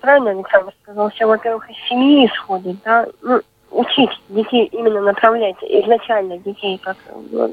правильно 0.00 0.30
Александр 0.30 0.72
сказал, 0.82 1.10
все, 1.10 1.26
во-первых, 1.26 1.70
из 1.70 1.76
семьи 1.88 2.26
исходит, 2.26 2.76
да, 2.84 3.06
ну, 3.22 3.40
учить 3.70 4.10
детей 4.28 4.66
именно 4.72 5.00
направлять, 5.00 5.56
изначально 5.62 6.38
детей 6.38 6.78
как 6.78 6.96
э, 7.06 7.48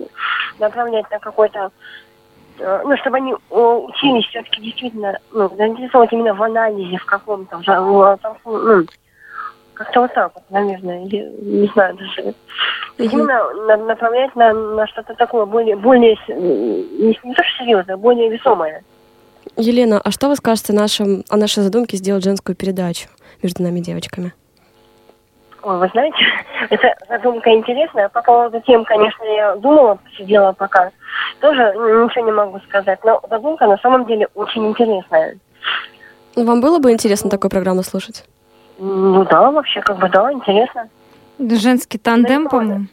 направлять 0.60 1.10
на 1.12 1.20
какой-то 1.20 1.72
ну, 2.60 2.98
чтобы 2.98 3.18
они 3.18 3.34
э, 3.34 3.36
учились 3.88 4.26
все-таки 4.26 4.62
действительно, 4.62 5.18
ну, 5.32 5.50
заинтересовать 5.56 6.12
именно 6.14 6.34
в 6.34 6.42
анализе 6.44 6.98
в 6.98 7.06
каком-то, 7.06 7.58
в, 7.58 8.40
ну, 8.46 8.86
как-то 9.74 10.02
вот 10.02 10.14
так 10.14 10.32
вот, 10.36 10.44
наверное, 10.50 11.04
я 11.06 11.24
не 11.30 11.68
знаю 11.74 11.98
даже. 11.98 12.34
Именно 12.98 13.54
на- 13.68 13.78
направлять 13.78 14.34
на, 14.36 14.54
на 14.54 14.88
что-то 14.88 15.16
такое 15.16 15.46
более, 15.46 15.76
более, 15.76 16.16
с- 16.26 16.30
не, 16.30 17.08
не 17.24 17.34
то 17.34 17.44
что 17.44 17.64
серьезное, 17.64 17.98
более 17.98 18.30
весомое. 18.30 18.84
Елена, 19.58 20.00
а 20.04 20.12
что 20.12 20.30
вы 20.30 20.36
скажете 20.38 20.74
нашим, 20.74 21.24
о 21.30 21.38
нашей 21.38 21.62
задумке 21.64 21.98
сделать 21.98 22.24
женскую 22.24 22.56
передачу 22.56 23.10
между 23.44 23.64
нами 23.64 23.80
девочками? 23.82 24.34
Ой, 25.66 25.80
вы 25.80 25.88
знаете, 25.88 26.18
эта 26.70 26.96
задумка 27.10 27.50
интересная. 27.50 28.08
По 28.10 28.22
поводу 28.22 28.62
тем, 28.62 28.86
конечно, 28.86 29.24
я 29.24 29.56
думала, 29.56 29.98
сидела 30.16 30.52
пока. 30.54 30.92
Тоже 31.42 31.74
ничего 31.76 32.24
не 32.24 32.32
могу 32.32 32.60
сказать. 32.68 33.00
Но 33.04 33.20
задумка 33.28 33.66
на 33.66 33.78
самом 33.80 34.06
деле 34.06 34.28
очень 34.36 34.68
интересная. 34.68 35.38
Ну, 36.36 36.46
Вам 36.46 36.62
было 36.62 36.78
бы 36.78 36.92
интересно 36.92 37.32
такую 37.32 37.50
программу 37.50 37.82
слушать? 37.82 38.26
Ну 38.78 39.26
да, 39.26 39.50
вообще, 39.50 39.82
как 39.82 39.98
бы 39.98 40.08
да, 40.08 40.32
интересно. 40.32 40.88
Женский 41.40 41.98
тандем, 41.98 42.44
Да, 42.44 42.50
по-моему. 42.52 42.86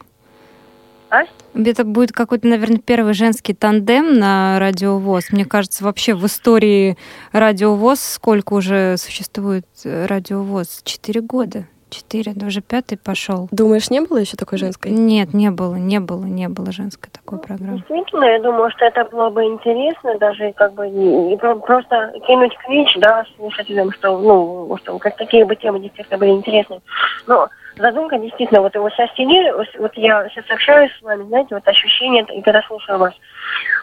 А? 1.11 1.25
Это 1.53 1.83
будет 1.83 2.11
какой-то, 2.11 2.47
наверное, 2.47 2.79
первый 2.79 3.13
женский 3.13 3.53
тандем 3.53 4.17
на 4.17 4.57
Радио 4.57 4.97
ВОЗ. 4.97 5.25
Мне 5.31 5.45
кажется, 5.45 5.83
вообще 5.83 6.15
в 6.15 6.25
истории 6.25 6.97
Радио 7.33 7.75
ВОЗ 7.75 7.99
сколько 7.99 8.53
уже 8.53 8.97
существует 8.97 9.67
э, 9.85 10.07
Радио 10.07 10.41
ВОЗ? 10.41 10.81
Четыре 10.83 11.21
года. 11.21 11.65
Четыре, 11.93 12.31
да 12.35 12.47
уже 12.47 12.61
пятый 12.61 12.97
пошел. 12.97 13.47
Думаешь, 13.51 13.91
не 13.91 14.01
было 14.01 14.17
еще 14.17 14.35
такой 14.35 14.57
женской? 14.57 14.89
Нет, 14.91 15.33
не 15.35 15.51
было, 15.51 15.75
не 15.75 15.99
было, 15.99 16.23
не 16.25 16.47
было 16.49 16.71
женской 16.71 17.11
такой 17.11 17.37
программы. 17.37 17.77
Действительно, 17.77 18.25
я 18.25 18.39
думаю, 18.41 18.71
что 18.71 18.85
это 18.85 19.05
было 19.05 19.29
бы 19.29 19.43
интересно, 19.43 20.17
даже 20.17 20.53
как 20.53 20.73
бы 20.73 20.89
не- 20.89 21.27
не 21.29 21.37
про- 21.37 21.55
просто 21.55 22.11
кинуть 22.25 22.57
клич, 22.65 22.95
да, 22.97 23.25
слушателям, 23.37 23.91
что, 23.91 24.17
ну, 24.17 24.75
что 24.81 24.97
как 24.97 25.15
такие 25.17 25.45
бы 25.45 25.55
темы 25.55 25.79
действительно 25.81 26.17
были 26.17 26.31
интересны. 26.31 26.79
Но 27.27 27.47
задумка 27.77 28.17
действительно, 28.17 28.61
вот 28.61 28.73
его 28.73 28.89
сейчас 28.89 29.11
сидели, 29.11 29.51
вот- 29.51 29.67
вот 29.77 29.91
я 29.95 30.27
сейчас 30.29 30.45
общаюсь 30.49 30.91
с 30.97 31.01
вами, 31.03 31.23
знаете, 31.27 31.53
вот 31.53 31.67
ощущение, 31.67 32.25
и 32.33 32.41
когда 32.41 32.63
слушаю 32.63 32.97
вас, 32.97 33.13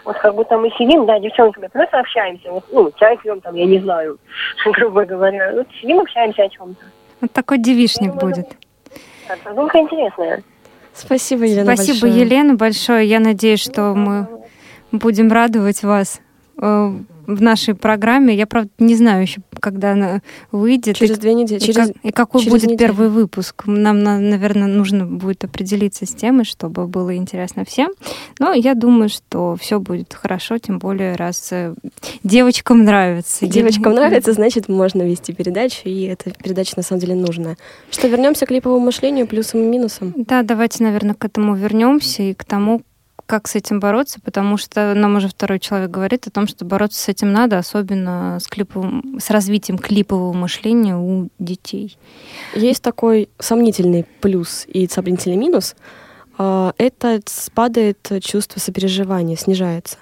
вот 0.05 0.17
как 0.19 0.35
будто 0.35 0.59
мы 0.59 0.71
сидим, 0.79 1.07
да, 1.07 1.21
девчонками, 1.21 1.69
просто 1.69 2.01
общаемся, 2.01 2.51
вот, 2.51 2.65
ну, 2.73 2.91
чай 2.99 3.17
пьем 3.19 3.41
там, 3.41 3.55
я 3.55 3.67
не 3.67 3.79
знаю, 3.79 4.19
грубо 4.67 5.05
говоря, 5.05 5.53
вот 5.55 5.69
сидим, 5.81 6.01
общаемся 6.01 6.43
о 6.43 6.49
чем-то. 6.49 6.85
Вот 7.21 7.33
такой 7.33 7.59
девишник 7.59 8.15
будет. 8.15 8.57
Задумка 9.45 9.79
интересная. 9.79 10.43
Спасибо, 10.95 11.45
Елена, 11.45 11.77
Спасибо, 11.77 12.01
большое. 12.01 12.21
Елена, 12.21 12.55
большое. 12.55 13.09
Я 13.09 13.21
надеюсь, 13.21 13.61
что 13.61 13.95
мы 13.95 14.27
будем 14.93 15.31
радовать 15.31 15.83
вас 15.83 16.21
э, 16.61 16.93
в 17.37 17.43
нашей 17.43 17.75
программе. 17.75 18.35
Я, 18.35 18.47
правда, 18.47 18.71
не 18.79 18.95
знаю 18.97 19.23
еще, 19.23 19.41
когда 19.61 19.93
она 19.93 20.23
выйдет. 20.53 20.97
Через 20.97 21.19
и, 21.19 21.21
две 21.21 21.35
недели. 21.35 21.59
и 21.59 21.63
Через... 21.63 21.89
как- 21.89 21.97
и 22.03 22.11
какой 22.11 22.41
через 22.43 22.53
будет 22.53 22.65
неделю. 22.71 22.79
первый 22.79 23.09
выпуск. 23.09 23.65
Нам, 23.67 24.03
на- 24.03 24.19
наверное, 24.19 24.67
нужно 24.69 25.07
будет 25.07 25.45
определиться 25.45 26.07
с 26.07 26.11
темой, 26.15 26.45
чтобы 26.45 26.87
было 26.87 27.15
интересно 27.17 27.65
всем. 27.65 27.91
Но 28.39 28.53
я 28.53 28.75
думаю, 28.75 29.09
что 29.09 29.57
все 29.61 29.79
будет 29.81 30.15
хорошо, 30.15 30.59
тем 30.59 30.79
более, 30.79 31.15
раз 31.17 31.49
э, 31.53 31.75
девочкам 32.23 32.85
нравится. 32.85 33.47
Девочкам 33.47 33.95
нравится, 33.95 34.33
значит, 34.33 34.69
можно 34.69 35.03
вести 35.03 35.33
передачу, 35.33 35.83
и 35.85 36.03
эта 36.03 36.31
передача 36.31 36.75
на 36.77 36.83
самом 36.83 37.01
деле 37.01 37.15
нужная. 37.15 37.57
Что, 37.91 38.09
вернемся 38.09 38.47
к 38.47 38.51
липовому 38.51 38.87
мышлению, 38.87 39.27
плюсом 39.27 39.61
и 39.63 39.67
минусом? 39.67 40.13
Да, 40.17 40.43
давайте, 40.43 40.83
наверное, 40.85 41.15
к 41.15 41.25
этому 41.25 41.55
вернемся 41.55 42.23
и 42.23 42.35
к 42.35 42.45
тому, 42.45 42.83
как 43.31 43.47
с 43.47 43.55
этим 43.55 43.79
бороться, 43.79 44.19
потому 44.21 44.57
что 44.57 44.93
нам 44.93 45.15
уже 45.15 45.29
второй 45.29 45.61
человек 45.61 45.89
говорит 45.89 46.27
о 46.27 46.33
том, 46.33 46.49
что 46.49 46.65
бороться 46.65 47.01
с 47.01 47.09
этим 47.09 47.33
надо, 47.33 47.59
особенно 47.59 48.39
с, 48.41 48.49
клиповым, 48.49 49.21
с 49.21 49.31
развитием 49.31 49.79
клипового 49.79 50.33
мышления 50.33 50.97
у 50.97 51.29
детей. 51.39 51.97
Есть 52.57 52.83
такой 52.83 53.29
сомнительный 53.39 54.05
плюс 54.21 54.65
и 54.67 54.89
сомнительный 54.89 55.37
минус. 55.37 55.77
А, 56.39 56.75
Это 56.77 57.21
спадает 57.27 58.11
чувство 58.21 58.59
сопереживания, 58.59 59.37
снижается. 59.37 59.99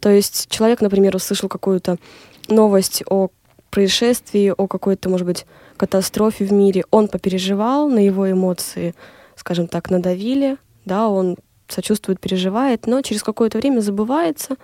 То 0.00 0.10
есть 0.10 0.50
человек, 0.50 0.80
например, 0.80 1.14
услышал 1.14 1.48
какую-то 1.48 1.98
новость 2.48 3.04
о 3.08 3.28
происшествии, 3.70 4.52
о 4.56 4.66
какой-то, 4.66 5.08
может 5.08 5.28
быть, 5.28 5.46
катастрофе 5.76 6.46
в 6.46 6.52
мире, 6.52 6.82
он 6.90 7.06
попереживал, 7.06 7.88
на 7.88 8.04
его 8.04 8.28
эмоции, 8.28 8.96
скажем 9.36 9.68
так, 9.68 9.88
надавили, 9.88 10.56
да, 10.84 11.08
он 11.08 11.36
сочувствует, 11.72 12.20
переживает, 12.20 12.86
но 12.86 13.02
через 13.02 13.22
какое-то 13.22 13.58
время 13.58 13.80
забывается 13.80 14.56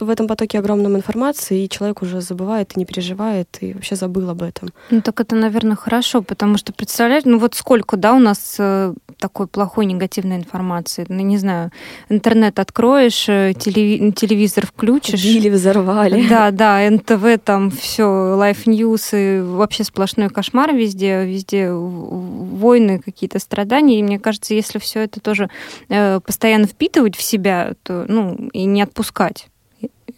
в 0.00 0.10
этом 0.10 0.26
потоке 0.26 0.58
огромном 0.58 0.96
информации, 0.96 1.64
и 1.64 1.68
человек 1.68 2.02
уже 2.02 2.20
забывает 2.20 2.72
и 2.74 2.80
не 2.80 2.84
переживает, 2.84 3.58
и 3.60 3.74
вообще 3.74 3.94
забыл 3.94 4.28
об 4.28 4.42
этом. 4.42 4.70
Ну 4.90 5.00
так 5.00 5.20
это, 5.20 5.36
наверное, 5.36 5.76
хорошо, 5.76 6.20
потому 6.22 6.58
что, 6.58 6.72
представляете, 6.72 7.28
ну 7.28 7.38
вот 7.38 7.54
сколько, 7.54 7.96
да, 7.96 8.14
у 8.14 8.18
нас 8.18 8.56
э, 8.58 8.94
такой 9.18 9.46
плохой 9.46 9.86
негативной 9.86 10.36
информации. 10.36 11.04
Ну, 11.08 11.20
не 11.22 11.38
знаю, 11.38 11.70
интернет 12.08 12.58
откроешь, 12.58 13.28
э, 13.28 13.52
телеви- 13.52 14.12
телевизор 14.12 14.66
включишь. 14.66 15.22
Убили, 15.22 15.48
взорвали. 15.50 16.26
Да, 16.28 16.50
да, 16.50 16.88
НТВ 16.88 17.42
там 17.44 17.70
все, 17.70 18.02
Life 18.04 18.64
News 18.66 19.10
и 19.12 19.40
вообще 19.40 19.84
сплошной 19.84 20.28
кошмар 20.30 20.74
везде, 20.74 21.24
везде 21.24 21.70
войны, 21.70 23.00
какие-то 23.04 23.38
страдания. 23.38 23.98
И 23.98 24.02
мне 24.02 24.18
кажется, 24.18 24.54
если 24.54 24.78
все 24.78 25.00
это 25.00 25.20
тоже 25.20 25.50
э, 25.88 26.20
постоянно 26.20 26.66
впитывать 26.66 27.16
в 27.16 27.22
себя, 27.22 27.74
то, 27.82 28.04
ну, 28.08 28.48
и 28.52 28.64
не 28.64 28.82
отпускать, 28.82 29.48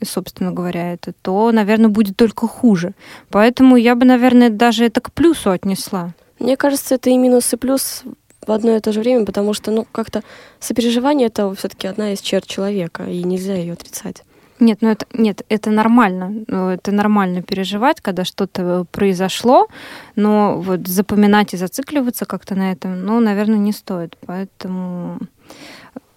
собственно 0.03 0.53
говоря, 0.53 0.93
это, 0.93 1.13
то, 1.23 1.51
наверное, 1.53 1.89
будет 1.89 2.17
только 2.17 2.47
хуже. 2.47 2.95
Поэтому 3.31 3.77
я 3.77 3.95
бы, 3.95 4.05
наверное, 4.05 4.51
даже 4.51 4.85
это 4.85 5.01
к 5.01 5.13
плюсу 5.13 5.51
отнесла. 5.51 6.13
Мне 6.39 6.57
кажется, 6.57 6.95
это 6.95 7.11
и 7.11 7.19
минус, 7.19 7.53
и 7.53 7.57
плюс 7.57 8.03
в 8.47 8.53
одно 8.53 8.77
и 8.77 8.81
то 8.81 8.93
же 8.93 9.01
время, 9.01 9.25
потому 9.25 9.55
что, 9.55 9.71
ну, 9.71 9.87
как-то 9.93 10.23
сопереживание 10.59 11.29
это 11.29 11.55
все-таки 11.55 11.87
одна 11.87 12.13
из 12.13 12.21
черт 12.21 12.47
человека, 12.47 13.05
и 13.05 13.23
нельзя 13.23 13.55
ее 13.55 13.75
отрицать. 13.75 14.25
Нет, 14.61 14.83
ну 14.83 14.91
это 14.91 15.07
нет, 15.15 15.43
это 15.49 15.71
нормально. 15.71 16.45
Ну, 16.47 16.69
Это 16.69 16.93
нормально 16.93 17.43
переживать, 17.43 18.03
когда 18.03 18.25
что-то 18.25 18.85
произошло, 18.93 19.69
но 20.17 20.61
вот 20.61 20.87
запоминать 20.87 21.55
и 21.55 21.57
зацикливаться 21.57 22.27
как-то 22.27 22.55
на 22.55 22.73
этом, 22.73 23.05
ну, 23.05 23.21
наверное, 23.21 23.59
не 23.59 23.73
стоит. 23.73 24.19
Поэтому 24.27 25.19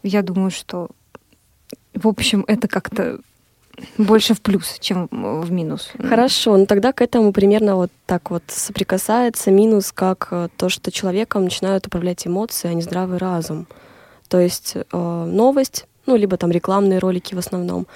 я 0.03 0.21
думаю, 0.21 0.51
что 0.51 0.89
в 1.93 2.05
общем 2.05 2.43
это 2.47 2.67
как-то 2.67 3.19
больше 3.97 4.33
в 4.33 4.41
плюс, 4.41 4.77
чем 4.79 5.07
в 5.11 5.51
минус. 5.51 5.91
Хорошо, 5.97 6.57
ну 6.57 6.65
тогда 6.65 6.93
к 6.93 7.01
этому 7.01 7.31
примерно 7.33 7.75
вот 7.75 7.91
так 8.05 8.31
вот 8.31 8.43
соприкасается 8.47 9.51
минус, 9.51 9.91
как 9.91 10.27
э, 10.31 10.49
то, 10.57 10.69
что 10.69 10.91
человеком 10.91 11.45
начинают 11.45 11.87
управлять 11.87 12.27
эмоции, 12.27 12.69
а 12.69 12.73
не 12.73 12.81
здравый 12.81 13.17
разум. 13.17 13.67
То 14.27 14.39
есть 14.39 14.75
э, 14.75 15.25
новость, 15.25 15.87
ну, 16.05 16.15
либо 16.15 16.37
там 16.37 16.51
рекламные 16.51 16.99
ролики 16.99 17.35
в 17.35 17.39
основном, 17.39 17.87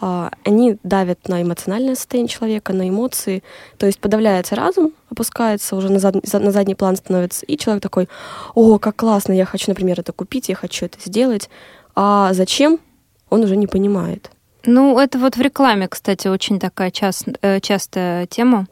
а, 0.00 0.30
они 0.44 0.78
давят 0.82 1.28
на 1.28 1.42
эмоциональное 1.42 1.94
состояние 1.94 2.28
человека, 2.28 2.72
на 2.72 2.88
эмоции. 2.88 3.42
То 3.76 3.86
есть 3.86 3.98
подавляется 4.00 4.54
разум, 4.56 4.92
опускается, 5.10 5.76
уже 5.76 5.90
на, 5.90 5.98
зад- 5.98 6.24
за- 6.24 6.38
на 6.38 6.52
задний 6.52 6.74
план 6.74 6.96
становится, 6.96 7.44
и 7.44 7.58
человек 7.58 7.82
такой, 7.82 8.08
о, 8.54 8.78
как 8.78 8.96
классно, 8.96 9.32
я 9.32 9.44
хочу, 9.44 9.70
например, 9.70 10.00
это 10.00 10.12
купить, 10.12 10.48
я 10.48 10.54
хочу 10.54 10.86
это 10.86 10.98
сделать. 11.04 11.50
А 11.94 12.32
зачем, 12.32 12.78
он 13.28 13.42
уже 13.42 13.56
не 13.56 13.66
понимает. 13.66 14.30
Ну, 14.66 14.98
это 14.98 15.18
вот 15.18 15.36
в 15.36 15.40
рекламе, 15.40 15.88
кстати, 15.88 16.28
очень 16.28 16.58
такая 16.58 16.90
част- 16.90 17.28
э, 17.42 17.60
частая 17.60 18.26
тема. 18.26 18.66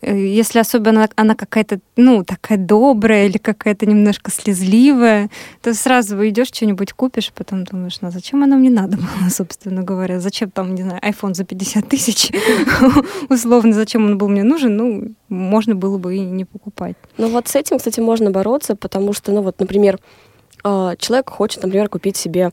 Э, 0.00 0.16
Если 0.16 0.60
особенно 0.60 1.08
она 1.16 1.34
какая-то, 1.34 1.80
ну, 1.96 2.22
такая 2.22 2.56
добрая 2.58 3.26
или 3.26 3.38
какая-то 3.38 3.84
немножко 3.86 4.30
слезливая, 4.30 5.28
то 5.60 5.74
сразу 5.74 6.16
идешь 6.28 6.48
что-нибудь 6.48 6.92
купишь, 6.92 7.32
потом 7.34 7.64
думаешь, 7.64 8.00
ну, 8.00 8.10
зачем 8.12 8.44
оно 8.44 8.56
мне 8.56 8.70
надо 8.70 8.96
было, 8.96 9.06
собственно 9.30 9.82
говоря? 9.82 10.20
Зачем 10.20 10.50
там, 10.50 10.74
не 10.76 10.82
знаю, 10.82 11.00
iPhone 11.02 11.34
за 11.34 11.44
50 11.44 11.88
тысяч? 11.88 12.30
Условно, 13.28 13.72
зачем 13.72 14.04
он 14.04 14.18
был 14.18 14.28
мне 14.28 14.44
нужен? 14.44 14.76
Ну, 14.76 15.14
можно 15.28 15.74
было 15.74 15.98
бы 15.98 16.14
и 16.16 16.20
не 16.20 16.44
покупать. 16.44 16.96
Ну 17.16 17.28
вот 17.28 17.48
с 17.48 17.56
этим, 17.56 17.78
кстати, 17.78 17.98
можно 18.00 18.30
бороться, 18.30 18.76
потому 18.76 19.12
что, 19.12 19.32
ну 19.32 19.42
вот, 19.42 19.58
например, 19.58 19.98
э, 20.64 20.94
человек 20.98 21.30
хочет, 21.30 21.62
например, 21.64 21.88
купить 21.88 22.16
себе, 22.16 22.50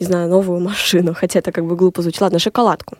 не 0.00 0.06
знаю, 0.06 0.28
новую 0.28 0.60
машину, 0.60 1.14
хотя 1.14 1.38
это 1.38 1.52
как 1.52 1.64
бы 1.66 1.76
глупо 1.76 2.02
звучит. 2.02 2.20
Ладно, 2.22 2.38
шоколадку. 2.38 2.96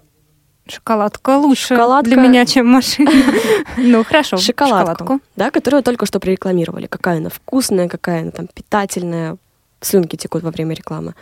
Шоколадка 0.69 1.37
лучше 1.39 1.75
Шоколадка- 1.75 2.05
для 2.05 2.17
меня, 2.17 2.47
чем 2.47 2.67
машина. 2.67 3.11
Ну, 3.77 4.05
хорошо, 4.05 4.37
Шоколадку, 4.37 5.21
да, 5.35 5.51
которую 5.51 5.83
только 5.83 6.07
что 6.07 6.21
прорекламировали. 6.21 6.87
Какая 6.87 7.17
она 7.19 7.31
вкусная, 7.31 7.89
какая 7.89 8.23
она 8.23 8.31
там 8.31 8.47
питательная. 8.47 9.37
Слюнки 9.81 10.17
текут 10.17 10.43
во 10.43 10.51
время 10.51 10.75
рекламы. 10.75 11.15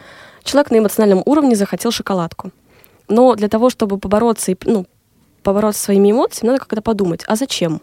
Человек 0.42 0.72
на 0.72 0.78
эмоциональном 0.78 1.22
уровне 1.24 1.54
захотел 1.54 1.92
шоколадку. 1.92 2.50
Но 3.06 3.34
для 3.36 3.48
того, 3.48 3.70
чтобы 3.70 3.98
побороться 3.98 4.50
и, 4.52 4.56
ну, 4.64 4.86
побороться 5.44 5.80
своими 5.82 6.10
эмоциями, 6.10 6.48
надо 6.52 6.60
как-то 6.64 6.82
подумать, 6.82 7.22
а 7.26 7.36
зачем? 7.36 7.80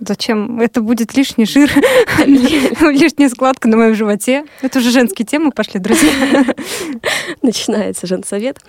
Зачем? 0.00 0.60
Это 0.60 0.80
будет 0.80 1.14
лишний 1.14 1.44
жир, 1.44 1.70
лишняя 2.26 3.28
складка 3.28 3.68
на 3.68 3.76
моем 3.76 3.94
животе. 3.94 4.44
Это 4.62 4.78
уже 4.78 4.90
женские 4.90 5.26
темы 5.26 5.50
пошли, 5.50 5.80
друзья. 5.80 6.44
Начинается 7.42 8.06
женсовет. 8.06 8.60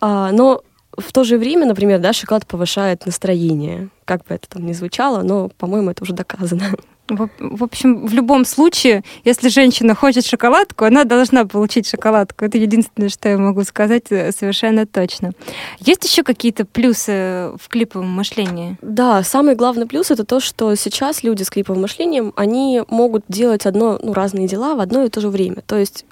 А, 0.00 0.32
но 0.32 0.62
в 0.96 1.12
то 1.12 1.24
же 1.24 1.38
время, 1.38 1.66
например, 1.66 2.00
да, 2.00 2.12
шоколад 2.12 2.46
повышает 2.46 3.06
настроение. 3.06 3.88
Как 4.04 4.24
бы 4.26 4.34
это 4.34 4.48
там 4.48 4.66
ни 4.66 4.72
звучало, 4.72 5.22
но, 5.22 5.48
по-моему, 5.50 5.90
это 5.90 6.02
уже 6.02 6.14
доказано. 6.14 6.72
В, 7.16 7.64
общем, 7.64 8.06
в 8.06 8.12
любом 8.12 8.44
случае, 8.44 9.02
если 9.24 9.48
женщина 9.48 9.94
хочет 9.94 10.24
шоколадку, 10.24 10.84
она 10.84 11.04
должна 11.04 11.44
получить 11.44 11.88
шоколадку. 11.88 12.44
Это 12.44 12.58
единственное, 12.58 13.08
что 13.08 13.28
я 13.28 13.38
могу 13.38 13.64
сказать 13.64 14.04
э, 14.10 14.32
совершенно 14.32 14.86
точно. 14.86 15.32
Есть 15.78 16.04
еще 16.04 16.22
какие-то 16.22 16.64
плюсы 16.64 17.52
в 17.60 17.68
клиповом 17.68 18.10
мышлении? 18.10 18.76
Да, 18.82 19.22
самый 19.22 19.54
главный 19.54 19.86
плюс 19.86 20.10
это 20.10 20.24
то, 20.24 20.40
что 20.40 20.74
сейчас 20.74 21.22
люди 21.22 21.42
с 21.42 21.50
клиповым 21.50 21.82
мышлением, 21.82 22.32
они 22.36 22.82
могут 22.88 23.24
делать 23.28 23.66
одно, 23.66 23.98
ну, 24.02 24.12
разные 24.12 24.46
дела 24.46 24.74
в 24.74 24.80
одно 24.80 25.04
и 25.04 25.08
то 25.08 25.20
же 25.20 25.28
время. 25.28 25.62
То 25.66 25.76
есть 25.76 26.04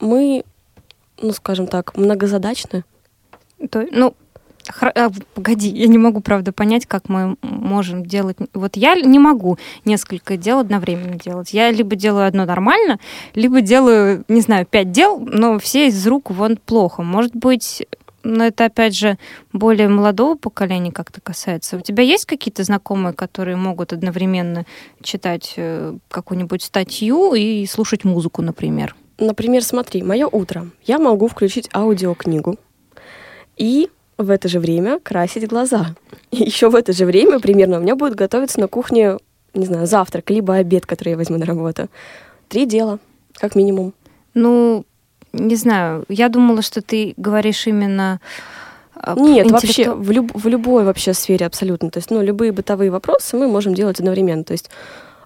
мы, 0.00 0.44
ну, 1.20 1.32
скажем 1.32 1.66
так, 1.66 1.96
многозадачны. 1.96 2.84
То, 3.70 3.86
ну, 3.92 4.14
хра- 4.70 4.92
а, 4.94 5.10
погоди, 5.34 5.68
я 5.68 5.86
не 5.86 5.98
могу, 5.98 6.20
правда, 6.20 6.52
понять, 6.52 6.86
как 6.86 7.08
мы 7.08 7.36
можем 7.42 8.04
делать. 8.04 8.36
Вот 8.54 8.76
я 8.76 8.94
не 8.94 9.18
могу 9.18 9.58
несколько 9.84 10.36
дел 10.36 10.58
одновременно 10.58 11.16
делать. 11.16 11.52
Я 11.52 11.70
либо 11.70 11.96
делаю 11.96 12.26
одно 12.26 12.44
нормально, 12.44 12.98
либо 13.34 13.60
делаю, 13.60 14.24
не 14.28 14.40
знаю, 14.40 14.66
пять 14.66 14.92
дел, 14.92 15.18
но 15.20 15.58
все 15.58 15.88
из 15.88 16.06
рук 16.06 16.30
вон 16.30 16.56
плохо. 16.56 17.02
Может 17.02 17.34
быть, 17.34 17.86
но 18.22 18.44
это, 18.44 18.66
опять 18.66 18.94
же, 18.94 19.18
более 19.52 19.88
молодого 19.88 20.36
поколения 20.36 20.92
как-то 20.92 21.20
касается. 21.20 21.76
У 21.76 21.80
тебя 21.80 22.02
есть 22.02 22.26
какие-то 22.26 22.64
знакомые, 22.64 23.14
которые 23.14 23.56
могут 23.56 23.92
одновременно 23.92 24.66
читать 25.02 25.54
э, 25.56 25.96
какую-нибудь 26.08 26.62
статью 26.62 27.34
и 27.34 27.64
слушать 27.66 28.04
музыку, 28.04 28.42
например? 28.42 28.94
Например, 29.18 29.62
смотри, 29.62 30.02
мое 30.02 30.26
утро. 30.26 30.68
Я 30.84 30.98
могу 30.98 31.28
включить 31.28 31.68
аудиокнигу 31.74 32.56
и 33.56 33.90
в 34.22 34.30
это 34.30 34.48
же 34.48 34.60
время 34.60 34.98
красить 34.98 35.48
глаза. 35.48 35.94
И 36.30 36.44
еще 36.44 36.68
в 36.68 36.74
это 36.74 36.92
же 36.92 37.04
время 37.06 37.40
примерно 37.40 37.78
у 37.78 37.80
меня 37.80 37.96
будет 37.96 38.14
готовиться 38.14 38.60
на 38.60 38.68
кухне, 38.68 39.16
не 39.54 39.66
знаю, 39.66 39.86
завтрак, 39.86 40.30
либо 40.30 40.54
обед, 40.54 40.86
который 40.86 41.10
я 41.10 41.16
возьму 41.16 41.38
на 41.38 41.46
работу. 41.46 41.88
Три 42.48 42.66
дела, 42.66 42.98
как 43.34 43.54
минимум. 43.54 43.92
Ну, 44.34 44.84
не 45.32 45.56
знаю, 45.56 46.04
я 46.08 46.28
думала, 46.28 46.62
что 46.62 46.82
ты 46.82 47.14
говоришь 47.16 47.66
именно... 47.66 48.20
об 48.94 49.18
Нет, 49.18 49.46
интеллекту- 49.46 49.52
вообще 49.52 49.92
в, 49.92 50.10
люб- 50.10 50.34
в 50.34 50.48
любой 50.48 50.84
вообще 50.84 51.14
сфере 51.14 51.46
абсолютно. 51.46 51.90
То 51.90 51.98
есть, 51.98 52.10
ну, 52.10 52.22
любые 52.22 52.52
бытовые 52.52 52.90
вопросы 52.90 53.36
мы 53.36 53.48
можем 53.48 53.74
делать 53.74 54.00
одновременно. 54.00 54.44
То 54.44 54.52
есть 54.52 54.70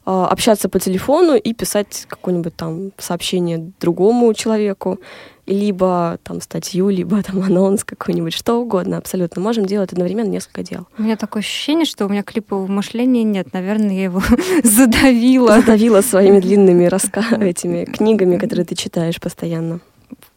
а, 0.06 0.28
общаться 0.28 0.68
по 0.68 0.78
телефону 0.78 1.34
и 1.34 1.54
писать 1.54 2.04
какое-нибудь 2.08 2.54
там 2.54 2.92
сообщение 2.98 3.72
другому 3.80 4.34
человеку, 4.34 4.98
либо 5.46 6.18
там 6.22 6.40
статью, 6.40 6.88
либо 6.88 7.22
там 7.22 7.42
анонс 7.42 7.84
какой-нибудь, 7.84 8.32
что 8.32 8.60
угодно 8.60 8.98
абсолютно. 8.98 9.40
Можем 9.42 9.66
делать 9.66 9.92
одновременно 9.92 10.28
несколько 10.28 10.62
дел. 10.62 10.86
У 10.98 11.02
меня 11.02 11.16
такое 11.16 11.40
ощущение, 11.40 11.84
что 11.84 12.06
у 12.06 12.08
меня 12.08 12.22
клипового 12.22 12.66
мышления 12.66 13.22
нет. 13.22 13.52
Наверное, 13.52 13.94
я 13.94 14.04
его 14.04 14.22
задавила. 14.64 15.60
Задавила 15.60 16.00
своими 16.00 16.40
длинными 16.44 16.86
раска... 16.86 17.22
этими 17.40 17.84
книгами, 17.84 18.36
которые 18.36 18.64
ты 18.64 18.74
читаешь 18.74 19.20
постоянно. 19.20 19.80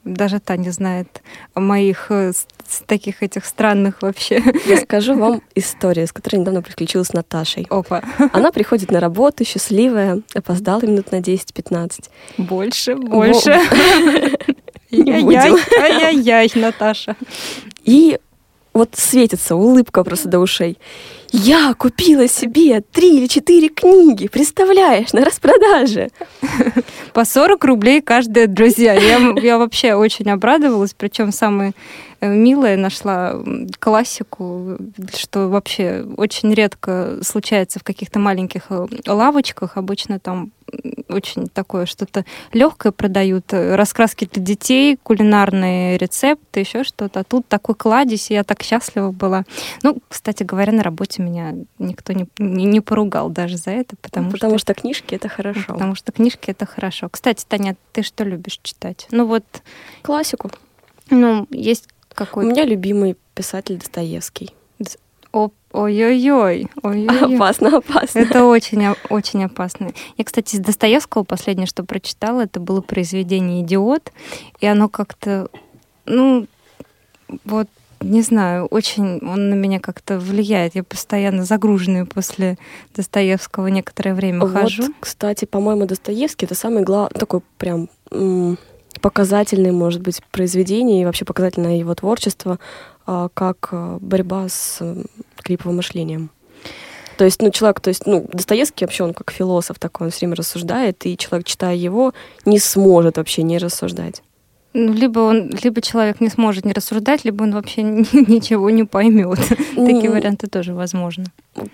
Даже 0.04 0.40
Таня 0.40 0.72
знает 0.72 1.22
о 1.54 1.60
моих 1.60 2.08
э, 2.10 2.32
таких 2.86 3.24
этих 3.24 3.46
странных 3.46 4.02
вообще. 4.02 4.42
Расскажу 4.70 5.16
вам 5.16 5.42
историю, 5.54 6.08
с 6.08 6.14
которой 6.14 6.38
недавно 6.38 6.62
приключилась 6.62 7.08
с 7.08 7.14
Наташей. 7.14 7.68
Опа. 7.70 8.02
Она 8.32 8.52
приходит 8.52 8.90
на 8.90 9.02
работу, 9.02 9.44
счастливая, 9.44 10.22
опоздала 10.34 10.82
минут 10.82 11.12
на 11.12 11.20
10-15. 11.20 12.10
Больше, 12.38 12.96
больше. 12.96 13.60
Не 14.92 15.22
будем. 15.22 15.58
ай-яй-яй, 15.82 16.52
Наташа. 16.56 17.16
И 17.84 18.18
вот 18.78 18.90
светится 18.94 19.56
улыбка 19.56 20.04
просто 20.04 20.30
до 20.30 20.40
ушей. 20.40 20.78
Я 21.32 21.74
купила 21.74 22.28
себе 22.28 22.82
три 22.82 23.18
или 23.18 23.28
четыре 23.28 23.70
книги, 23.70 24.28
представляешь, 24.28 25.14
на 25.14 25.26
распродаже. 25.26 26.10
По 27.14 27.26
40 27.26 27.64
рублей 27.66 28.02
каждая, 28.02 28.46
друзья. 28.46 28.94
Я, 28.94 29.34
я 29.42 29.58
вообще 29.58 29.96
очень 29.96 30.30
обрадовалась, 30.30 30.94
причем 30.94 31.32
самое 31.32 31.74
э, 32.22 32.32
милое 32.32 32.78
нашла 32.78 33.36
классику, 33.80 34.78
что 35.16 35.50
вообще 35.50 36.06
очень 36.16 36.54
редко 36.54 37.18
случается 37.24 37.80
в 37.80 37.84
каких-то 37.84 38.20
маленьких 38.20 38.68
э, 38.70 38.86
лавочках. 39.08 39.76
Обычно 39.76 40.20
там 40.20 40.52
очень 41.10 41.48
такое 41.48 41.86
что-то 41.86 42.26
легкое 42.54 42.92
продают, 42.92 43.54
э, 43.54 43.76
раскраски 43.76 44.26
для 44.32 44.44
детей, 44.44 44.98
кулинарные 45.02 45.98
рецепты, 45.98 46.62
еще 46.62 46.84
что-то. 46.84 47.22
А 47.22 47.24
тут 47.24 47.48
такой 47.48 47.76
кладезь, 47.76 48.32
и 48.32 48.34
я 48.34 48.44
так 48.44 48.64
счастлива 48.64 49.12
была. 49.12 49.44
Ну, 49.84 49.98
кстати 50.10 50.44
говоря, 50.44 50.74
на 50.74 50.84
работе 50.84 51.22
меня 51.22 51.54
никто 51.80 52.14
не, 52.14 52.28
не, 52.38 52.66
не 52.66 52.82
поругал 52.82 53.30
даже 53.30 53.58
за 53.58 53.72
это, 53.72 53.96
потому, 54.02 54.32
Потому 54.32 54.58
что 54.58 54.74
что 54.74 54.82
книжки 54.82 55.16
это 55.16 55.30
хорошо. 55.30 55.74
Потому 55.74 55.96
что 55.96 56.12
книжки 56.12 56.52
это 56.52 56.66
хорошо. 56.66 57.10
Кстати, 57.10 57.46
Таня, 57.48 57.76
ты 57.94 58.04
что 58.04 58.24
любишь 58.24 58.60
читать? 58.62 59.08
Ну 59.12 59.26
вот, 59.26 59.44
Классику. 60.02 60.52
ну, 61.10 61.48
есть 61.50 61.88
У 62.12 62.16
какой-то... 62.16 62.50
меня 62.50 62.66
любимый 62.66 63.18
писатель 63.34 63.78
Достоевский. 63.78 64.52
Ой-ой-ой. 65.74 66.68
Опасно, 66.82 67.78
опасно. 67.78 68.20
Это 68.20 68.46
очень, 68.46 68.96
очень 69.10 69.44
опасно. 69.44 69.92
Я, 70.18 70.24
кстати, 70.24 70.56
из 70.56 70.60
Достоевского 70.60 71.24
последнее, 71.24 71.68
что 71.68 71.84
прочитала, 71.84 72.42
это 72.42 72.60
было 72.60 72.82
произведение 72.82 73.62
«Идиот», 73.62 74.12
и 74.60 74.66
оно 74.66 74.90
как-то, 74.90 75.50
ну, 76.06 76.48
вот, 77.44 77.68
не 78.00 78.22
знаю, 78.22 78.66
очень 78.68 79.20
он 79.28 79.50
на 79.50 79.56
меня 79.56 79.80
как-то 79.80 80.20
влияет. 80.20 80.76
Я 80.76 80.84
постоянно 80.84 81.44
загруженная 81.44 82.06
после 82.06 82.58
Достоевского 82.96 83.68
некоторое 83.68 84.14
время 84.14 84.42
Вот, 84.42 84.54
хожу. 84.54 84.84
кстати, 85.00 85.46
по-моему, 85.46 85.86
Достоевский 85.86 86.46
это 86.46 86.56
самый 86.56 86.84
главный, 86.84 87.20
такой 87.20 87.42
прям 87.58 87.90
м, 88.98 89.02
показательный, 89.02 89.72
может 89.72 90.02
быть, 90.02 90.22
произведение 90.32 91.02
и 91.02 91.06
вообще 91.06 91.26
показательное 91.26 91.78
его 91.78 91.94
творчество, 91.96 92.60
а, 93.06 93.30
как 93.34 93.70
а, 93.72 93.98
борьба 94.02 94.48
с 94.50 94.82
клиповым 95.42 95.78
мышлением. 95.78 96.30
То 97.18 97.26
есть, 97.26 97.42
ну, 97.42 97.50
человек, 97.50 97.80
то 97.80 97.88
есть, 97.90 98.06
ну, 98.06 98.28
Достоевский 98.32 98.86
вообще, 98.86 99.04
он 99.04 99.14
как 99.14 99.32
философ 99.32 99.80
такой, 99.80 100.08
он 100.08 100.12
все 100.12 100.20
время 100.26 100.36
рассуждает, 100.36 101.04
и 101.06 101.18
человек, 101.18 101.48
читая 101.48 101.76
его, 101.76 102.14
не 102.46 102.60
сможет 102.60 103.18
вообще 103.18 103.42
не 103.42 103.58
рассуждать. 103.58 104.22
Ну, 104.74 104.94
либо 104.94 105.20
он, 105.22 105.50
либо 105.64 105.82
человек 105.82 106.22
не 106.22 106.30
сможет 106.30 106.66
не 106.66 106.74
рассуждать, 106.74 107.26
либо 107.26 107.42
он 107.44 107.54
вообще 107.54 107.82
ни- 107.84 108.32
ничего 108.32 108.70
не 108.70 108.84
поймет. 108.84 109.40
Такие 109.76 110.10
М, 110.10 110.12
варианты 110.12 110.46
тоже 110.48 110.76
возможны. 110.76 111.26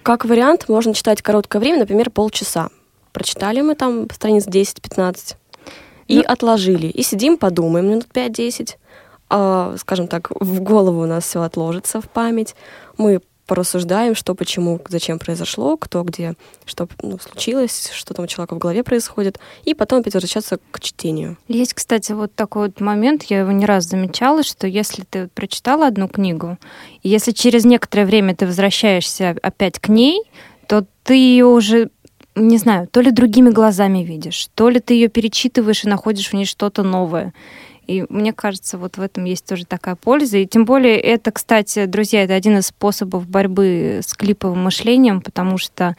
Как 0.03 0.24
вариант, 0.24 0.69
можно 0.69 0.93
читать 0.93 1.21
короткое 1.21 1.59
время, 1.59 1.80
например, 1.80 2.09
полчаса. 2.09 2.69
Прочитали 3.11 3.59
мы 3.61 3.76
там 3.76 4.07
страниц 4.11 4.47
10-15 4.47 5.36
и 6.08 6.18
Ну- 6.18 6.24
отложили. 6.28 6.88
И 6.88 7.04
сидим, 7.04 7.38
подумаем 7.38 7.89
минут 7.89 8.08
5-10. 8.14 8.78
А, 9.30 9.76
скажем 9.78 10.08
так, 10.08 10.30
в 10.39 10.62
голову 10.62 11.04
у 11.04 11.06
нас 11.08 11.24
все 11.26 11.41
отложится 11.41 12.01
в 12.01 12.10
память. 12.10 12.56
Мы 12.97 13.22
порассуждаем, 13.47 14.16
что, 14.16 14.36
почему, 14.36 14.80
зачем 14.88 15.20
произошло, 15.20 15.76
кто 15.76 16.04
где, 16.04 16.36
что 16.66 16.88
ну, 17.01 17.20
случилось, 17.20 17.91
что 17.93 18.14
там 18.14 18.26
у 18.26 18.28
человека 18.28 18.56
в 18.56 18.58
голове 18.58 18.84
происходит, 18.84 19.38
и 19.66 19.74
потом 19.74 19.99
опять 19.99 20.14
возвращаться 20.14 20.60
к 20.72 20.80
чтению. 20.80 21.38
Есть, 21.47 21.74
кстати, 21.74 22.14
вот 22.14 22.34
такой 22.36 22.68
вот 22.68 22.80
момент, 22.80 23.24
я 23.24 23.39
его 23.39 23.51
не 23.51 23.66
раз 23.66 23.86
замечала, 23.86 24.43
что 24.43 24.66
если 24.66 25.04
ты 25.04 25.28
прочитала 25.28 25.88
одну 25.88 26.08
книгу, 26.08 26.58
и 27.01 27.10
если 27.10 27.32
через 27.32 27.66
некоторое 27.66 28.06
время 28.06 28.36
ты 28.36 28.45
возвращаешься 28.45 29.36
опять 29.41 29.80
к 29.80 29.89
ней, 29.89 30.22
то 30.68 30.86
ты 31.04 31.16
ее 31.16 31.45
уже 31.45 31.89
не 32.36 32.57
знаю, 32.57 32.88
то 32.88 33.01
ли 33.01 33.11
другими 33.11 33.49
глазами 33.49 33.99
видишь, 33.99 34.49
то 34.55 34.69
ли 34.69 34.79
ты 34.79 34.95
ее 34.95 35.07
перечитываешь 35.07 35.84
и 35.84 35.89
находишь 35.89 36.29
в 36.29 36.34
ней 36.34 36.45
что-то 36.45 36.84
новое. 36.84 37.34
И 37.86 38.05
мне 38.09 38.31
кажется, 38.31 38.77
вот 38.77 38.97
в 38.97 39.01
этом 39.01 39.25
есть 39.25 39.45
тоже 39.45 39.65
такая 39.65 39.95
польза. 39.95 40.38
И 40.38 40.47
тем 40.47 40.63
более 40.63 40.97
это, 40.99 41.31
кстати, 41.31 41.86
друзья, 41.86 42.23
это 42.23 42.34
один 42.34 42.57
из 42.57 42.67
способов 42.67 43.27
борьбы 43.27 43.99
с 44.01 44.13
клиповым 44.13 44.63
мышлением, 44.63 45.21
потому 45.21 45.57
что 45.57 45.95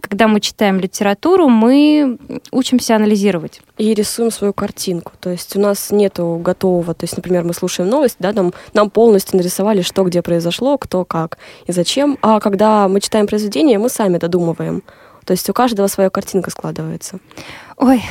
когда 0.00 0.28
мы 0.28 0.40
читаем 0.40 0.78
литературу, 0.78 1.48
мы 1.48 2.18
учимся 2.52 2.96
анализировать. 2.96 3.62
и 3.78 3.92
рисуем 3.94 4.30
свою 4.30 4.52
картинку. 4.52 5.12
То 5.18 5.30
есть 5.30 5.56
у 5.56 5.60
нас 5.60 5.90
нету 5.90 6.40
готового, 6.40 6.94
то 6.94 7.04
есть, 7.04 7.16
например, 7.16 7.42
мы 7.42 7.52
слушаем 7.52 7.90
новость, 7.90 8.16
да, 8.20 8.32
нам, 8.32 8.52
нам 8.72 8.90
полностью 8.90 9.36
нарисовали, 9.36 9.82
что 9.82 10.04
где 10.04 10.22
произошло, 10.22 10.78
кто 10.78 11.04
как 11.04 11.38
и 11.66 11.72
зачем. 11.72 12.16
А 12.22 12.38
когда 12.38 12.86
мы 12.86 13.00
читаем 13.00 13.26
произведение, 13.26 13.78
мы 13.78 13.88
сами 13.88 14.18
додумываем. 14.18 14.84
То 15.24 15.32
есть 15.32 15.48
у 15.48 15.52
каждого 15.52 15.86
своя 15.86 16.10
картинка 16.10 16.50
складывается. 16.50 17.18
Ой, 17.76 18.02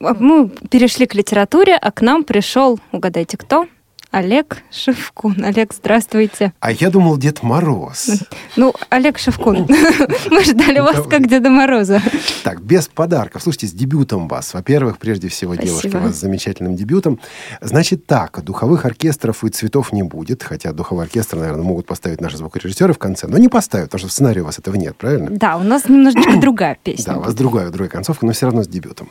а 0.00 0.14
мы 0.14 0.48
перешли 0.48 1.06
к 1.06 1.14
литературе, 1.14 1.76
а 1.76 1.90
к 1.90 2.02
нам 2.02 2.24
пришел, 2.24 2.78
угадайте 2.92 3.36
кто? 3.36 3.66
Олег 4.10 4.62
Шевкун. 4.70 5.44
Олег, 5.44 5.74
здравствуйте. 5.74 6.54
А 6.60 6.72
я 6.72 6.88
думал, 6.88 7.18
Дед 7.18 7.42
Мороз. 7.42 8.10
Ну, 8.56 8.72
Олег 8.88 9.18
Шевкун, 9.18 9.66
мы 10.30 10.44
ждали 10.44 10.80
вас 10.80 11.06
как 11.06 11.28
Деда 11.28 11.50
Мороза. 11.50 12.00
Так, 12.42 12.62
без 12.62 12.88
подарков. 12.88 13.42
Слушайте, 13.42 13.66
с 13.66 13.72
дебютом 13.72 14.26
вас. 14.26 14.54
Во-первых, 14.54 14.96
прежде 14.98 15.28
всего, 15.28 15.52
Спасибо. 15.54 15.80
девушки, 15.80 15.96
вас 16.02 16.16
с 16.16 16.20
замечательным 16.20 16.74
дебютом. 16.74 17.20
Значит 17.60 18.06
так, 18.06 18.42
духовых 18.42 18.86
оркестров 18.86 19.44
и 19.44 19.50
цветов 19.50 19.92
не 19.92 20.02
будет, 20.02 20.42
хотя 20.42 20.72
духовой 20.72 21.04
оркестр, 21.04 21.36
наверное, 21.36 21.64
могут 21.64 21.84
поставить 21.84 22.22
наши 22.22 22.38
звукорежиссеры 22.38 22.94
в 22.94 22.98
конце, 22.98 23.26
но 23.26 23.36
не 23.36 23.48
поставят, 23.48 23.88
потому 23.90 23.98
что 23.98 24.08
в 24.08 24.12
сценарии 24.12 24.40
у 24.40 24.46
вас 24.46 24.58
этого 24.58 24.76
нет, 24.76 24.96
правильно? 24.96 25.28
Да, 25.30 25.58
у 25.58 25.62
нас 25.62 25.86
немножечко 25.86 26.36
другая 26.40 26.78
песня. 26.82 27.12
Да, 27.12 27.18
у 27.18 27.22
вас 27.24 27.34
другая, 27.34 27.68
другая 27.68 27.90
концовка, 27.90 28.24
но 28.24 28.32
все 28.32 28.46
равно 28.46 28.64
с 28.64 28.68
дебютом. 28.68 29.10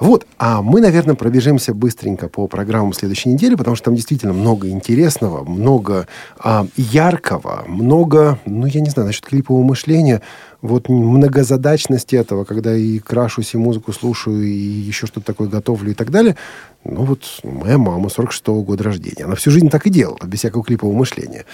Вот, 0.00 0.26
а 0.36 0.62
мы, 0.62 0.80
наверное, 0.80 1.14
пробежимся 1.14 1.74
быстренько 1.74 2.28
по 2.28 2.48
программам 2.48 2.92
следующей 2.92 3.28
недели, 3.28 3.54
потому 3.54 3.76
что 3.76 3.84
там 3.86 3.94
действительно 3.94 4.31
много 4.32 4.68
интересного, 4.68 5.44
много 5.44 6.06
а, 6.38 6.66
яркого, 6.76 7.64
много, 7.66 8.38
ну, 8.46 8.66
я 8.66 8.80
не 8.80 8.90
знаю, 8.90 9.06
насчет 9.06 9.26
клипового 9.26 9.62
мышления, 9.62 10.22
вот 10.60 10.88
многозадачности 10.88 12.16
этого, 12.16 12.44
когда 12.44 12.74
и 12.74 12.98
крашусь, 12.98 13.54
и 13.54 13.58
музыку 13.58 13.92
слушаю, 13.92 14.44
и 14.44 14.50
еще 14.50 15.06
что-то 15.06 15.26
такое 15.26 15.48
готовлю 15.48 15.90
и 15.90 15.94
так 15.94 16.10
далее. 16.10 16.36
Ну, 16.84 17.04
вот 17.04 17.24
моя 17.42 17.78
мама 17.78 18.08
46-го 18.08 18.62
года 18.62 18.84
рождения. 18.84 19.24
Она 19.24 19.34
всю 19.34 19.50
жизнь 19.50 19.70
так 19.70 19.86
и 19.86 19.90
делала, 19.90 20.24
без 20.24 20.40
всякого 20.40 20.64
клипового 20.64 20.96
мышления. 20.96 21.44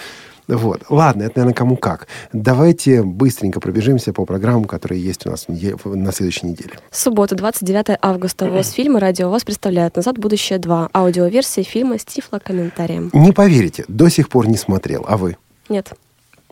Вот. 0.49 0.83
Ладно, 0.89 1.23
это, 1.23 1.39
наверное, 1.39 1.55
кому 1.55 1.77
как. 1.77 2.09
Давайте 2.33 3.03
быстренько 3.03 3.61
пробежимся 3.61 4.13
по 4.13 4.25
программам, 4.25 4.65
которые 4.65 5.03
есть 5.03 5.27
у 5.27 5.31
нас 5.31 5.47
на 5.49 6.13
следующей 6.13 6.47
неделе. 6.47 6.73
Суббота, 6.91 7.37
29 7.37 7.99
августа. 8.01 8.51
ВОЗ 8.51 8.71
фильмы 8.71 8.99
«Радио 8.99 9.29
ВОЗ» 9.29 9.45
представляют 9.45 9.97
«Назад 9.97 10.19
будущее 10.19 10.59
2». 10.59 10.91
Аудиоверсия 10.93 11.65
фильма 11.65 11.99
с 11.99 12.05
тифлокомментарием. 12.05 13.11
Не 13.13 13.33
поверите, 13.33 13.85
до 13.89 14.09
сих 14.09 14.29
пор 14.29 14.49
не 14.49 14.57
смотрел. 14.57 15.05
А 15.07 15.17
вы? 15.17 15.37
Нет. 15.69 15.93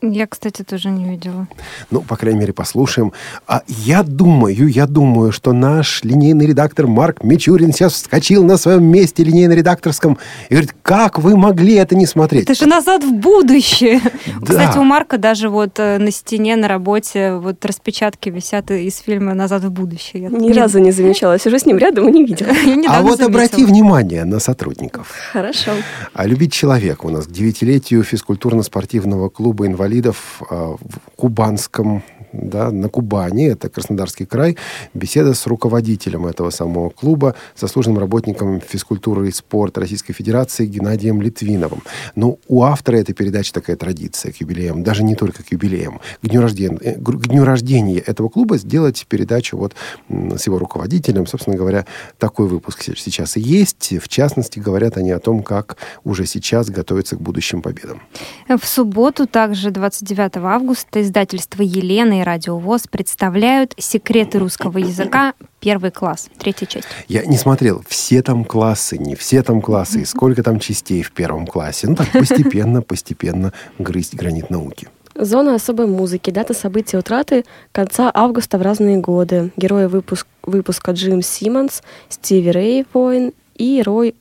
Я, 0.02 0.26
кстати, 0.26 0.62
тоже 0.62 0.90
не 0.90 1.04
видела. 1.08 1.48
Ну, 1.90 2.02
по 2.02 2.16
крайней 2.16 2.40
мере, 2.40 2.52
послушаем. 2.52 3.12
А 3.46 3.62
я 3.66 4.02
думаю, 4.02 4.68
я 4.68 4.86
думаю, 4.86 5.32
что 5.32 5.52
наш 5.52 6.04
линейный 6.04 6.46
редактор 6.46 6.86
Марк 6.86 7.24
Мичурин 7.24 7.72
сейчас 7.72 7.94
вскочил 7.94 8.44
на 8.44 8.58
своем 8.58 8.84
месте 8.84 9.22
линейно-редакторском 9.24 10.18
и 10.50 10.54
говорит, 10.54 10.74
как 10.82 11.18
вы 11.18 11.36
могли 11.36 11.74
это 11.74 11.96
не 11.96 12.04
смотреть? 12.06 12.44
Это 12.44 12.54
же 12.54 12.66
назад 12.66 13.04
в 13.04 13.12
будущее. 13.14 14.00
Да. 14.40 14.46
Кстати, 14.46 14.78
у 14.78 14.82
Марка 14.84 15.16
даже 15.18 15.48
вот 15.48 15.78
э, 15.78 15.98
на 15.98 16.10
стене 16.10 16.56
на 16.56 16.68
работе 16.68 17.34
вот 17.36 17.64
распечатки 17.64 18.28
висят 18.28 18.70
из 18.70 18.98
фильма 18.98 19.32
«Назад 19.34 19.64
в 19.64 19.70
будущее». 19.70 20.24
Я 20.24 20.28
Ни 20.28 20.48
не- 20.48 20.52
разу 20.52 20.78
не 20.78 20.92
замечала. 20.92 21.38
Сижу 21.38 21.58
с 21.58 21.64
ним 21.64 21.78
рядом 21.78 22.08
и 22.08 22.12
не 22.12 22.24
видела. 22.24 22.50
А 22.88 23.02
вот 23.02 23.18
заметила. 23.18 23.26
обрати 23.26 23.64
внимание 23.64 24.24
на 24.24 24.40
сотрудников. 24.40 25.12
Хорошо. 25.32 25.72
А 26.12 26.26
любить 26.26 26.52
человека 26.52 27.06
у 27.06 27.10
нас 27.10 27.26
к 27.26 27.30
девятилетию 27.30 28.02
физкультурно-спортивного 28.04 29.28
клуба 29.30 29.66
инвалидов 29.96 30.42
а, 30.50 30.76
в 30.76 31.16
Кубанском, 31.16 32.02
да, 32.42 32.70
на 32.70 32.88
Кубани, 32.88 33.46
это 33.48 33.68
Краснодарский 33.68 34.26
край, 34.26 34.56
беседа 34.94 35.34
с 35.34 35.46
руководителем 35.46 36.26
этого 36.26 36.50
самого 36.50 36.90
клуба, 36.90 37.34
заслуженным 37.56 37.98
работником 37.98 38.60
физкультуры 38.60 39.28
и 39.28 39.32
спорта 39.32 39.80
Российской 39.80 40.12
Федерации 40.12 40.66
Геннадием 40.66 41.22
Литвиновым. 41.22 41.82
Ну, 42.14 42.38
у 42.48 42.62
автора 42.62 42.96
этой 42.96 43.14
передачи 43.14 43.52
такая 43.52 43.76
традиция 43.76 44.32
к 44.32 44.36
юбилеям, 44.36 44.82
даже 44.82 45.02
не 45.02 45.14
только 45.14 45.42
к 45.42 45.52
юбилеям, 45.52 46.00
к 46.22 46.28
дню 46.28 46.40
рождения, 46.40 46.78
э, 46.80 46.94
к 46.98 47.26
дню 47.28 47.44
рождения 47.44 47.98
этого 47.98 48.28
клуба 48.28 48.58
сделать 48.58 49.06
передачу 49.08 49.56
вот 49.56 49.74
с 50.08 50.46
его 50.46 50.58
руководителем. 50.58 51.26
Собственно 51.26 51.56
говоря, 51.56 51.86
такой 52.18 52.48
выпуск 52.48 52.82
се- 52.82 52.96
сейчас 52.96 53.36
и 53.36 53.40
есть. 53.40 53.94
В 54.00 54.08
частности, 54.08 54.58
говорят 54.58 54.96
они 54.96 55.10
о 55.10 55.18
том, 55.18 55.42
как 55.42 55.76
уже 56.04 56.26
сейчас 56.26 56.70
готовятся 56.70 57.16
к 57.16 57.20
будущим 57.20 57.62
победам. 57.62 58.02
В 58.48 58.66
субботу, 58.66 59.26
также 59.26 59.70
29 59.70 60.36
августа, 60.36 61.02
издательство 61.02 61.62
«Елена» 61.62 62.20
и 62.20 62.24
«Радио 62.26 62.58
ВОЗ» 62.58 62.88
представляют 62.90 63.72
«Секреты 63.78 64.40
русского 64.40 64.78
языка. 64.78 65.34
Первый 65.60 65.92
класс». 65.92 66.28
Третья 66.38 66.66
часть. 66.66 66.88
Я 67.06 67.24
не 67.24 67.36
смотрел, 67.36 67.84
все 67.86 68.20
там 68.20 68.44
классы, 68.44 68.98
не 68.98 69.14
все 69.14 69.44
там 69.44 69.62
классы, 69.62 70.00
и 70.00 70.04
сколько 70.04 70.42
там 70.42 70.58
частей 70.58 71.02
в 71.02 71.12
первом 71.12 71.46
классе. 71.46 71.86
Ну 71.86 71.94
так, 71.94 72.10
постепенно, 72.10 72.82
постепенно 72.82 73.52
грызть 73.78 74.14
гранит 74.14 74.50
науки. 74.50 74.88
Зона 75.14 75.54
особой 75.54 75.86
музыки. 75.86 76.30
Дата 76.30 76.52
события 76.52 76.98
утраты 76.98 77.44
конца 77.70 78.10
августа 78.12 78.58
в 78.58 78.62
разные 78.62 78.96
годы. 78.96 79.52
Герои 79.56 79.86
выпуск- 79.86 80.26
выпуска 80.42 80.90
Джим 80.90 81.22
Симмонс, 81.22 81.82
Стиви 82.08 82.50
Рэй 82.50 82.86
Воин 82.92 83.32
и 83.54 83.82
Рой 83.86 84.16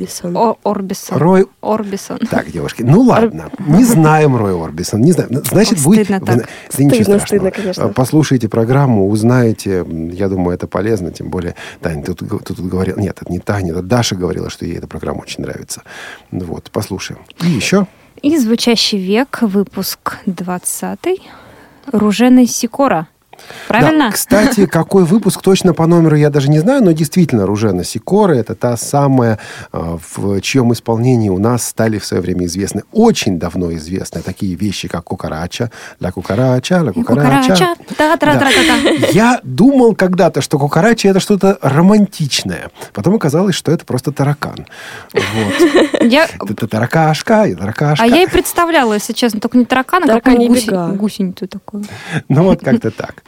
Орбисон. 0.00 0.36
О, 0.36 0.56
Орбисон. 0.64 1.18
Рой 1.18 1.46
Орбисон. 1.60 2.18
Так, 2.30 2.50
девушки, 2.50 2.82
ну 2.82 3.02
ладно, 3.02 3.50
не 3.58 3.84
знаем 3.84 4.36
Рой 4.36 4.58
Орбисон, 4.58 5.00
не 5.00 5.12
знаем. 5.12 5.30
Значит, 5.44 5.78
Ой, 5.78 5.84
будет... 5.84 6.04
стыдно 6.06 6.20
вы 6.20 6.26
так. 6.26 6.36
Да 6.76 6.84
ничего 6.84 6.94
Стыдно, 6.94 7.04
страшного. 7.04 7.18
стыдно, 7.26 7.50
конечно. 7.50 7.88
Послушайте 7.88 8.48
программу, 8.48 9.08
узнаете. 9.08 9.84
Я 10.12 10.28
думаю, 10.28 10.54
это 10.54 10.66
полезно, 10.66 11.10
тем 11.10 11.28
более... 11.28 11.54
Таня, 11.80 12.02
тут, 12.02 12.18
ты 12.18 12.54
тут 12.54 12.60
говорила... 12.60 12.98
Нет, 12.98 13.18
это 13.20 13.30
не 13.30 13.38
Таня, 13.38 13.72
это 13.72 13.82
Даша 13.82 14.16
говорила, 14.16 14.50
что 14.50 14.64
ей 14.64 14.76
эта 14.76 14.86
программа 14.86 15.20
очень 15.20 15.42
нравится. 15.42 15.82
Вот, 16.30 16.70
послушаем. 16.70 17.20
И 17.42 17.46
еще... 17.48 17.86
И 18.22 18.36
«Звучащий 18.36 18.98
век», 18.98 19.38
выпуск 19.40 20.18
20 20.26 20.98
Руженый 21.92 22.46
Сикора. 22.46 23.08
Правильно? 23.68 24.06
Да, 24.06 24.12
кстати, 24.12 24.66
какой 24.66 25.04
выпуск 25.04 25.42
точно 25.42 25.74
по 25.74 25.86
номеру 25.86 26.16
я 26.16 26.30
даже 26.30 26.50
не 26.50 26.58
знаю, 26.58 26.82
но 26.82 26.92
действительно 26.92 27.46
Ружена 27.46 27.84
Сикора 27.84 28.34
это 28.34 28.54
та 28.54 28.76
самая, 28.76 29.38
э, 29.72 29.98
в 30.14 30.40
чьем 30.40 30.72
исполнении 30.72 31.28
у 31.28 31.38
нас 31.38 31.66
стали 31.66 31.98
в 31.98 32.04
свое 32.04 32.22
время 32.22 32.46
известны, 32.46 32.82
очень 32.92 33.38
давно 33.38 33.72
известны 33.74 34.22
такие 34.22 34.54
вещи, 34.54 34.88
как 34.88 35.04
кукарача, 35.04 35.70
ля 36.00 36.10
кукарача, 36.10 36.82
ля 36.82 36.92
кукарача. 36.92 37.54
Кукарача. 37.54 37.74
Та-та-та-та-та. 37.96 39.06
Я 39.12 39.40
думал 39.42 39.94
когда-то, 39.94 40.40
что 40.40 40.58
кукарача 40.58 41.08
это 41.08 41.20
что-то 41.20 41.58
романтичное. 41.62 42.70
Потом 42.92 43.14
оказалось, 43.14 43.54
что 43.54 43.72
это 43.72 43.84
просто 43.84 44.12
таракан. 44.12 44.66
Это 45.92 46.66
таракашка, 46.66 47.44
и 47.44 47.54
таракашка. 47.54 48.04
А 48.04 48.06
я 48.06 48.22
и 48.22 48.26
представляла, 48.26 48.94
если 48.94 49.12
честно, 49.12 49.40
только 49.40 49.58
не 49.58 49.64
таракана, 49.64 50.14
а 50.14 50.20
какую-нибудь 50.20 50.96
гусеницу 50.98 51.46
такую. 51.46 51.84
Ну 52.28 52.44
вот 52.44 52.60
как-то 52.64 52.90
так. 52.90 53.22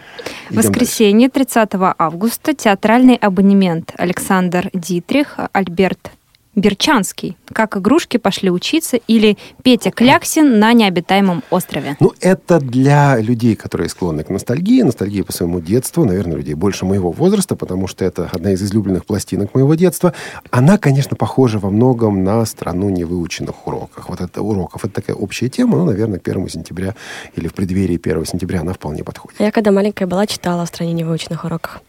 Идем 0.51 0.59
Воскресенье, 0.59 1.29
30 1.29 1.71
августа, 1.99 2.55
театральный 2.55 3.17
абонемент. 3.17 3.93
Александр 3.97 4.71
Дитрих, 4.73 5.39
Альберт 5.53 6.11
Берчанский. 6.55 7.37
Как 7.53 7.77
игрушки 7.77 8.19
пошли 8.19 8.51
учиться 8.51 8.99
или 9.09 9.39
Петя 9.63 9.91
Кляксин 9.91 10.59
на 10.59 10.75
необитаемом 10.75 11.43
острове. 11.51 11.97
Ну, 11.99 12.13
это 12.21 12.61
для 12.61 13.19
людей, 13.19 13.57
которые 13.57 13.89
склонны 13.89 14.23
к 14.23 14.29
ностальгии, 14.29 14.83
ностальгии 14.83 15.23
по 15.23 15.33
своему 15.33 15.61
детству, 15.61 16.05
наверное, 16.05 16.37
людей 16.37 16.55
больше 16.55 16.85
моего 16.85 17.11
возраста, 17.11 17.57
потому 17.57 17.87
что 17.87 18.05
это 18.05 18.29
одна 18.33 18.53
из 18.53 18.63
излюбленных 18.63 19.07
пластинок 19.07 19.55
моего 19.55 19.75
детства. 19.75 20.13
Она, 20.51 20.77
конечно, 20.77 21.17
похожа 21.17 21.59
во 21.59 21.71
многом 21.71 22.23
на 22.23 22.45
страну 22.45 22.91
невыученных 22.91 23.67
уроков. 23.67 24.05
Вот 24.09 24.21
это 24.21 24.43
уроков. 24.43 24.85
Это 24.85 24.95
такая 24.95 25.17
общая 25.17 25.49
тема, 25.49 25.79
ну, 25.79 25.87
наверное, 25.87 26.19
к 26.19 26.29
1 26.29 26.49
сентября 26.49 26.95
или 27.35 27.49
в 27.49 27.55
преддверии 27.55 27.99
1 28.03 28.27
сентября 28.27 28.61
она 28.61 28.75
вполне 28.75 29.05
подходит. 29.05 29.41
Я 29.41 29.53
когда 29.53 29.71
маленькая 29.71 30.07
была, 30.07 30.27
читала 30.27 30.67
в 30.67 30.69
стране 30.69 30.93
невыученных 30.93 31.45
уроках. 31.45 31.81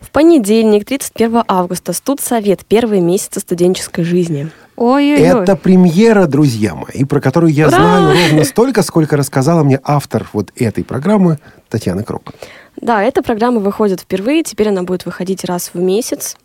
В 0.00 0.10
понедельник, 0.10 0.86
31 0.86 1.44
августа, 1.46 1.92
студсовет. 1.92 2.64
Первые 2.64 3.02
месяцы 3.02 3.40
студенческой 3.40 4.02
жизни. 4.04 4.50
Ой-ой-ой. 4.76 5.42
Это 5.42 5.56
премьера, 5.56 6.26
друзья 6.26 6.74
мои, 6.74 7.04
про 7.04 7.20
которую 7.20 7.52
я 7.52 7.68
Ура! 7.68 7.76
знаю 7.76 8.16
ровно 8.28 8.44
столько, 8.44 8.82
сколько 8.82 9.16
рассказала 9.16 9.62
мне 9.62 9.78
автор 9.84 10.26
вот 10.32 10.50
этой 10.56 10.84
программы 10.84 11.38
Татьяна 11.68 12.02
Крок. 12.02 12.32
Да, 12.80 13.02
эта 13.02 13.22
программа 13.22 13.60
выходит 13.60 14.00
впервые. 14.00 14.42
Теперь 14.42 14.70
она 14.70 14.82
будет 14.82 15.04
выходить 15.04 15.44
раз 15.44 15.70
в 15.74 15.78
месяц. 15.78 16.36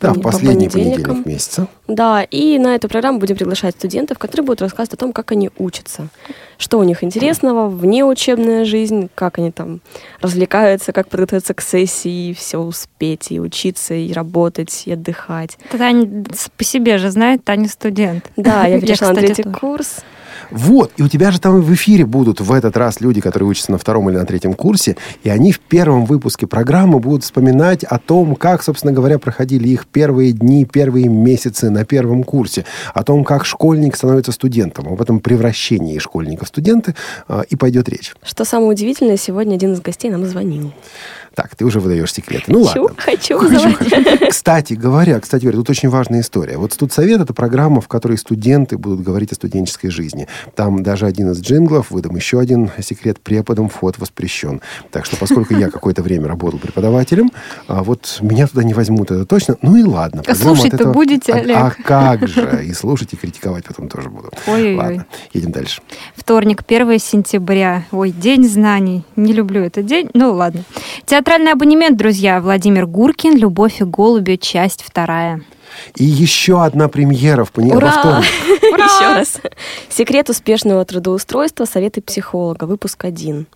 Да, 0.00 0.12
в 0.12 0.16
По 0.16 0.30
последний 0.30 0.68
понедельникам. 0.68 1.04
понедельник 1.04 1.26
месяца. 1.26 1.68
Да, 1.88 2.22
и 2.22 2.58
на 2.58 2.74
эту 2.74 2.88
программу 2.88 3.18
будем 3.18 3.36
приглашать 3.36 3.74
студентов, 3.76 4.18
которые 4.18 4.44
будут 4.44 4.62
рассказывать 4.62 4.94
о 4.94 4.96
том, 4.96 5.12
как 5.12 5.32
они 5.32 5.50
учатся, 5.58 6.08
что 6.58 6.78
у 6.78 6.82
них 6.82 7.02
интересного, 7.04 7.68
внеучебная 7.68 8.64
жизнь, 8.64 9.08
как 9.14 9.38
они 9.38 9.52
там 9.52 9.80
развлекаются, 10.20 10.92
как 10.92 11.08
подготовиться 11.08 11.54
к 11.54 11.60
сессии, 11.60 12.32
все 12.32 12.58
успеть, 12.58 13.30
и 13.30 13.40
учиться, 13.40 13.94
и 13.94 14.12
работать, 14.12 14.82
и 14.86 14.92
отдыхать. 14.92 15.58
Таня 15.70 16.24
по 16.56 16.64
себе 16.64 16.98
же 16.98 17.10
знает, 17.10 17.44
Таня 17.44 17.68
студент. 17.68 18.30
Да, 18.36 18.66
я 18.66 18.80
перешла 18.80 19.08
на 19.08 19.16
третий 19.16 19.44
курс. 19.44 20.02
Вот, 20.50 20.92
и 20.96 21.02
у 21.02 21.08
тебя 21.08 21.30
же 21.30 21.40
там 21.40 21.60
в 21.60 21.74
эфире 21.74 22.06
будут 22.06 22.40
в 22.40 22.52
этот 22.52 22.76
раз 22.76 23.00
люди, 23.00 23.20
которые 23.20 23.48
учатся 23.48 23.72
на 23.72 23.78
втором 23.78 24.08
или 24.10 24.16
на 24.16 24.26
третьем 24.26 24.54
курсе, 24.54 24.96
и 25.22 25.30
они 25.30 25.52
в 25.52 25.60
первом 25.60 26.04
выпуске 26.04 26.46
программы 26.46 26.98
будут 26.98 27.24
вспоминать 27.24 27.84
о 27.84 27.98
том, 27.98 28.36
как, 28.36 28.62
собственно 28.62 28.92
говоря, 28.92 29.18
проходили 29.18 29.68
их 29.68 29.86
первые 29.86 30.32
дни, 30.32 30.64
первые 30.64 31.08
месяцы 31.08 31.70
на 31.70 31.84
первом 31.84 32.22
курсе, 32.24 32.64
о 32.94 33.02
том, 33.02 33.24
как 33.24 33.44
школьник 33.44 33.96
становится 33.96 34.32
студентом, 34.32 34.88
об 34.88 35.00
этом 35.00 35.20
превращении 35.20 35.98
школьника 35.98 36.44
в 36.44 36.48
студенты, 36.48 36.94
а, 37.28 37.42
и 37.48 37.56
пойдет 37.56 37.88
речь. 37.88 38.14
Что 38.22 38.44
самое 38.44 38.70
удивительное, 38.70 39.16
сегодня 39.16 39.54
один 39.54 39.72
из 39.72 39.80
гостей 39.80 40.10
нам 40.10 40.24
звонил. 40.24 40.72
Так, 41.36 41.54
ты 41.54 41.66
уже 41.66 41.80
выдаешь 41.80 42.14
секреты. 42.14 42.44
Ну 42.48 42.64
хочу, 42.64 42.84
ладно. 42.84 42.96
хочу, 42.98 43.38
Хочу, 43.38 43.74
хочу. 43.74 44.28
Кстати 44.30 44.72
говоря, 44.72 45.20
кстати 45.20 45.42
говоря, 45.42 45.58
тут 45.58 45.68
очень 45.68 45.90
важная 45.90 46.20
история. 46.20 46.56
Вот 46.56 46.72
«Студсовет»— 46.72 47.20
это 47.22 47.34
программа, 47.34 47.82
в 47.82 47.88
которой 47.88 48.16
студенты 48.16 48.78
будут 48.78 49.02
говорить 49.02 49.32
о 49.32 49.34
студенческой 49.34 49.90
жизни. 49.90 50.28
Там 50.54 50.82
даже 50.82 51.04
один 51.04 51.30
из 51.32 51.40
джинглов, 51.42 51.90
выдам 51.90 52.16
еще 52.16 52.40
один 52.40 52.70
секрет, 52.80 53.20
преподом 53.20 53.68
вход 53.68 53.98
воспрещен. 53.98 54.62
Так 54.90 55.04
что, 55.04 55.18
поскольку 55.18 55.54
я 55.54 55.70
какое-то 55.76 56.02
время 56.02 56.26
работал 56.26 56.58
преподавателем, 56.58 57.30
а 57.68 57.82
вот 57.82 58.16
меня 58.22 58.46
туда 58.46 58.64
не 58.64 58.72
возьмут, 58.72 59.10
это 59.10 59.26
точно. 59.26 59.56
Ну 59.60 59.76
и 59.76 59.82
ладно. 59.82 60.22
А 60.26 60.34
слушать-то 60.34 60.88
будете, 60.88 61.34
а, 61.34 61.36
Олег? 61.36 61.56
а 61.58 61.70
как 61.70 62.28
же? 62.28 62.64
И 62.64 62.72
слушать, 62.72 63.12
и 63.12 63.16
критиковать 63.16 63.66
потом 63.66 63.90
тоже 63.90 64.08
буду. 64.08 64.30
Ой-ой-ой. 64.46 64.76
Ладно, 64.76 65.06
едем 65.34 65.52
дальше. 65.52 65.82
Вторник, 66.14 66.64
1 66.66 66.98
сентября. 66.98 67.84
Ой, 67.92 68.10
день 68.10 68.48
знаний. 68.48 69.04
Не 69.16 69.34
люблю 69.34 69.62
этот 69.62 69.84
день. 69.84 70.08
Ну, 70.14 70.32
ладно. 70.32 70.64
Театральный 71.26 71.54
абонемент, 71.54 71.98
друзья. 71.98 72.40
Владимир 72.40 72.86
Гуркин, 72.86 73.36
«Любовь 73.36 73.80
и 73.80 73.84
голуби», 73.84 74.36
часть 74.36 74.84
вторая. 74.84 75.42
И 75.96 76.04
еще 76.04 76.62
одна 76.62 76.86
премьера 76.86 77.42
в 77.42 77.50
понедельник. 77.50 77.82
Ура! 77.82 77.90
вторник. 77.90 78.62
Еще 78.62 79.12
раз. 79.12 79.40
Секрет 79.88 80.30
успешного 80.30 80.84
трудоустройства. 80.84 81.64
Советы 81.64 82.00
психолога. 82.00 82.66
Выпуск 82.66 83.04
один. 83.04 83.48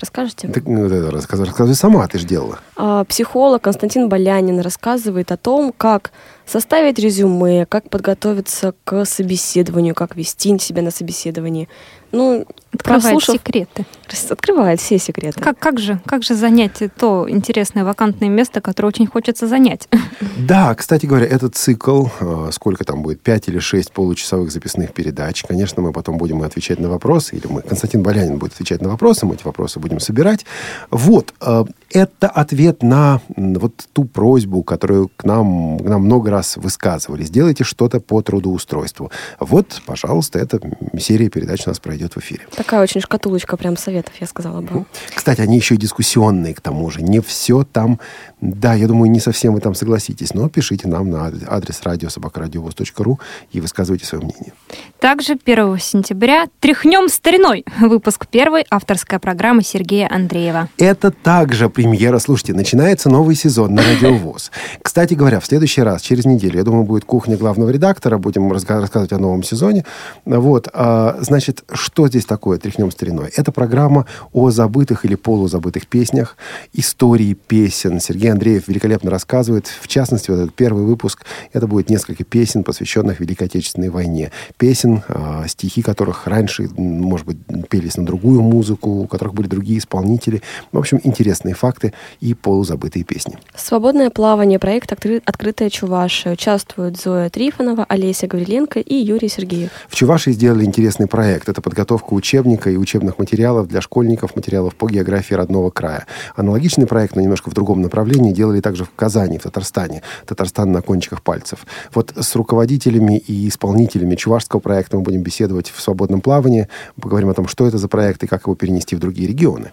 Расскажете? 0.00 0.46
Так, 0.48 0.64
ну, 0.66 0.86
это 0.86 1.10
рассказывай, 1.10 1.48
рассказывай 1.48 1.74
сама, 1.74 2.06
ты 2.06 2.18
же 2.18 2.26
делала. 2.26 2.60
А, 2.76 3.04
Психолог 3.04 3.62
Константин 3.62 4.08
Болянин 4.08 4.60
рассказывает 4.60 5.32
о 5.32 5.36
том, 5.36 5.74
как 5.76 6.12
составить 6.46 7.00
резюме, 7.00 7.66
как 7.66 7.90
подготовиться 7.90 8.74
к 8.84 9.04
собеседованию, 9.04 9.96
как 9.96 10.14
вести 10.14 10.56
себя 10.60 10.82
на 10.82 10.92
собеседовании. 10.92 11.68
Ну, 12.12 12.46
Открывает 12.72 13.02
прослушав, 13.02 13.34
секреты. 13.36 13.86
открывает 14.30 14.80
все 14.80 14.98
секреты. 14.98 15.40
Как, 15.40 15.58
как, 15.58 15.78
же, 15.78 16.00
как 16.04 16.22
же 16.22 16.34
занять 16.34 16.82
то 16.98 17.28
интересное 17.28 17.84
вакантное 17.84 18.28
место, 18.28 18.60
которое 18.60 18.88
очень 18.88 19.06
хочется 19.06 19.46
занять? 19.46 19.88
Да, 20.36 20.72
кстати 20.76 21.04
говоря, 21.04 21.26
этот 21.26 21.56
цикл, 21.56 22.06
э, 22.20 22.50
сколько 22.52 22.84
там 22.84 23.02
будет, 23.02 23.20
5 23.20 23.48
или 23.48 23.58
6 23.58 23.92
получасовых 23.92 24.52
записных 24.52 24.92
передач. 24.92 25.42
Конечно, 25.42 25.82
мы 25.82 25.92
потом 25.92 26.16
будем 26.16 26.42
отвечать 26.42 26.78
на 26.78 26.88
вопросы, 26.88 27.36
или 27.36 27.46
мы, 27.48 27.62
Константин 27.62 28.02
Болянин 28.02 28.38
будет 28.38 28.52
отвечать 28.52 28.80
на 28.80 28.88
вопросы, 28.88 29.26
мы 29.26 29.34
эти 29.34 29.44
вопросы 29.44 29.80
будем 29.80 29.98
собирать. 29.98 30.46
Вот, 30.90 31.34
э, 31.40 31.64
это 31.90 32.28
ответ 32.28 32.84
на 32.84 33.20
вот 33.36 33.88
ту 33.92 34.04
просьбу, 34.04 34.62
которую 34.62 35.10
к 35.16 35.24
нам, 35.24 35.80
к 35.80 35.84
нам 35.84 36.02
много 36.02 36.30
раз 36.30 36.56
высказывали. 36.56 37.24
Сделайте 37.24 37.64
что-то 37.64 37.98
по 37.98 38.22
трудоустройству. 38.22 39.10
Вот, 39.40 39.82
пожалуйста, 39.86 40.38
эта 40.38 40.60
серия 41.00 41.28
передач 41.30 41.66
у 41.66 41.70
нас 41.70 41.80
пройдет 41.80 42.14
в 42.14 42.18
эфире. 42.18 42.46
Такая 42.58 42.82
очень 42.82 43.00
шкатулочка 43.00 43.56
прям 43.56 43.76
советов, 43.76 44.14
я 44.20 44.26
сказала 44.26 44.60
бы. 44.60 44.84
Кстати, 45.14 45.40
они 45.40 45.58
еще 45.58 45.76
и 45.76 45.78
дискуссионные, 45.78 46.54
к 46.54 46.60
тому 46.60 46.90
же. 46.90 47.02
Не 47.02 47.20
все 47.20 47.62
там... 47.62 48.00
Да, 48.40 48.74
я 48.74 48.88
думаю, 48.88 49.12
не 49.12 49.20
совсем 49.20 49.54
вы 49.54 49.60
там 49.60 49.76
согласитесь, 49.76 50.34
но 50.34 50.48
пишите 50.48 50.88
нам 50.88 51.08
на 51.08 51.26
адрес, 51.26 51.80
радиособакарадиовоз.ру 51.84 53.20
и 53.52 53.60
высказывайте 53.60 54.06
свое 54.06 54.24
мнение. 54.24 54.52
Также 54.98 55.38
1 55.44 55.78
сентября 55.78 56.46
«Тряхнем 56.58 57.08
стариной». 57.08 57.64
Выпуск 57.78 58.26
первый, 58.28 58.66
авторская 58.70 59.20
программа 59.20 59.62
Сергея 59.62 60.08
Андреева. 60.12 60.68
Это 60.78 61.12
также 61.12 61.70
премьера. 61.70 62.18
Слушайте, 62.18 62.54
начинается 62.54 63.08
новый 63.08 63.36
сезон 63.36 63.76
на 63.76 63.82
Радиовоз. 63.82 64.50
Кстати 64.82 65.14
говоря, 65.14 65.38
в 65.38 65.46
следующий 65.46 65.82
раз, 65.82 66.02
через 66.02 66.24
неделю, 66.24 66.58
я 66.58 66.64
думаю, 66.64 66.82
будет 66.82 67.04
кухня 67.04 67.36
главного 67.36 67.70
редактора. 67.70 68.18
Будем 68.18 68.50
рассказывать 68.50 69.12
о 69.12 69.18
новом 69.18 69.44
сезоне. 69.44 69.84
Вот. 70.24 70.68
а, 70.72 71.18
значит, 71.20 71.62
что 71.72 72.08
здесь 72.08 72.24
такое 72.24 72.47
«Тряхнем 72.56 72.90
стариной»? 72.90 73.30
Это 73.36 73.52
программа 73.52 74.06
о 74.32 74.50
забытых 74.50 75.04
или 75.04 75.14
полузабытых 75.14 75.86
песнях, 75.86 76.36
истории 76.72 77.34
песен. 77.34 78.00
Сергей 78.00 78.32
Андреев 78.32 78.68
великолепно 78.68 79.10
рассказывает. 79.10 79.66
В 79.66 79.88
частности, 79.88 80.30
вот 80.30 80.38
этот 80.38 80.54
первый 80.54 80.84
выпуск, 80.84 81.24
это 81.52 81.66
будет 81.66 81.90
несколько 81.90 82.24
песен, 82.24 82.64
посвященных 82.64 83.20
Великой 83.20 83.44
Отечественной 83.48 83.90
войне. 83.90 84.32
Песен, 84.56 85.02
а, 85.08 85.46
стихи 85.48 85.82
которых 85.82 86.26
раньше, 86.26 86.68
может 86.76 87.26
быть, 87.26 87.38
пелись 87.68 87.96
на 87.96 88.06
другую 88.06 88.40
музыку, 88.40 89.02
у 89.02 89.06
которых 89.06 89.34
были 89.34 89.48
другие 89.48 89.78
исполнители. 89.78 90.42
В 90.72 90.78
общем, 90.78 91.00
интересные 91.04 91.54
факты 91.54 91.92
и 92.20 92.34
полузабытые 92.34 93.04
песни. 93.04 93.38
Свободное 93.54 94.10
плавание. 94.10 94.58
Проект 94.58 94.92
«Откры- 94.92 95.22
«Открытая 95.24 95.70
Чувашия». 95.70 96.32
Участвуют 96.32 97.00
Зоя 97.00 97.28
Трифонова, 97.30 97.84
Олеся 97.88 98.26
Гавриленко 98.26 98.80
и 98.80 98.94
Юрий 98.94 99.28
Сергеев. 99.28 99.70
В 99.88 99.96
Чувашии 99.96 100.30
сделали 100.30 100.64
интересный 100.64 101.06
проект. 101.06 101.48
Это 101.48 101.60
подготовка 101.60 102.12
учебника 102.38 102.70
и 102.70 102.76
учебных 102.76 103.18
материалов 103.18 103.66
для 103.66 103.80
школьников, 103.80 104.36
материалов 104.36 104.76
по 104.76 104.88
географии 104.88 105.34
родного 105.34 105.70
края. 105.70 106.06
Аналогичный 106.36 106.86
проект, 106.86 107.16
но 107.16 107.22
немножко 107.22 107.50
в 107.50 107.54
другом 107.54 107.82
направлении, 107.82 108.32
делали 108.32 108.60
также 108.60 108.84
в 108.84 108.90
Казани, 108.94 109.38
в 109.38 109.42
Татарстане. 109.42 110.02
Татарстан 110.24 110.70
на 110.70 110.80
кончиках 110.80 111.22
пальцев. 111.22 111.66
Вот 111.92 112.12
с 112.16 112.36
руководителями 112.36 113.18
и 113.18 113.48
исполнителями 113.48 114.14
чувашского 114.14 114.60
проекта 114.60 114.96
мы 114.96 115.02
будем 115.02 115.22
беседовать 115.22 115.70
в 115.70 115.80
свободном 115.80 116.20
плавании. 116.20 116.68
Поговорим 117.00 117.28
о 117.28 117.34
том, 117.34 117.48
что 117.48 117.66
это 117.66 117.78
за 117.78 117.88
проект 117.88 118.22
и 118.22 118.28
как 118.28 118.42
его 118.42 118.54
перенести 118.54 118.94
в 118.94 119.00
другие 119.00 119.28
регионы. 119.28 119.72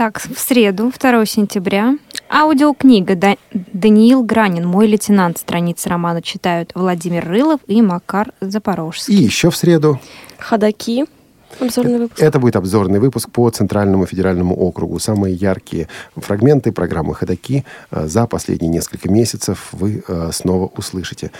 Так, 0.00 0.18
в 0.18 0.38
среду, 0.38 0.90
2 0.98 1.26
сентября, 1.26 1.98
аудиокнига 2.30 3.16
Да- 3.16 3.36
Даниил 3.52 4.22
Гранин 4.22 4.66
«Мой 4.66 4.86
лейтенант». 4.86 5.36
Страницы 5.36 5.90
романа 5.90 6.22
читают 6.22 6.72
Владимир 6.74 7.28
Рылов 7.28 7.60
и 7.66 7.82
Макар 7.82 8.32
И 8.40 8.46
Запорожский. 8.46 9.14
еще 9.14 9.50
в 9.50 9.56
среду 9.58 10.00
Ходаки. 10.38 11.04
Обзорный 11.60 11.98
выпуск. 11.98 12.18
Это 12.18 12.38
будет 12.38 12.56
обзорный 12.56 12.98
выпуск 12.98 13.30
по 13.30 13.50
Центральному 13.50 14.06
федеральному 14.06 14.56
округу. 14.56 14.98
Самые 14.98 15.34
яркие 15.34 15.86
фрагменты 16.16 16.72
программы 16.72 17.14
«Ходоки» 17.14 17.66
э, 17.90 18.06
за 18.06 18.26
последние 18.26 18.70
несколько 18.70 19.10
месяцев 19.10 19.68
вы 19.72 20.02
э, 20.08 20.30
снова 20.32 20.70
услышите. 20.78 21.30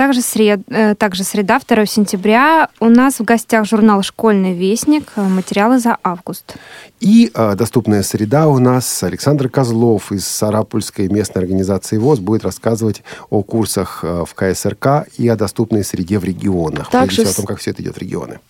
Также, 0.00 0.22
сред... 0.22 0.60
э, 0.70 0.94
также 0.94 1.24
среда, 1.24 1.60
2 1.68 1.84
сентября. 1.84 2.70
У 2.80 2.86
нас 2.88 3.18
в 3.20 3.22
гостях 3.24 3.66
журнал 3.66 4.00
«Школьный 4.02 4.54
вестник». 4.54 5.12
э, 5.16 5.20
Материалы 5.20 5.78
за 5.78 5.98
август. 6.02 6.54
И 7.00 7.30
э, 7.34 7.54
доступная 7.54 8.02
среда 8.02 8.48
у 8.48 8.58
нас 8.58 9.02
Александр 9.02 9.50
Козлов 9.50 10.10
из 10.10 10.26
Сарапульской 10.26 11.08
местной 11.10 11.42
организации 11.42 11.98
ВОЗ 11.98 12.20
будет 12.20 12.44
рассказывать 12.44 13.02
о 13.28 13.42
курсах 13.42 14.00
э, 14.02 14.24
в 14.26 14.32
КСРК 14.32 15.06
и 15.18 15.28
о 15.28 15.36
доступной 15.36 15.84
среде 15.84 16.18
в 16.18 16.24
регионах. 16.24 16.88
Также 16.88 17.16
Прежде 17.16 17.22
всего 17.24 17.32
с- 17.32 17.34
о 17.34 17.36
том, 17.36 17.46
как 17.46 17.58
все 17.58 17.72
это 17.72 17.82
идет 17.82 17.96
в 17.96 17.98
регионы. 17.98 18.40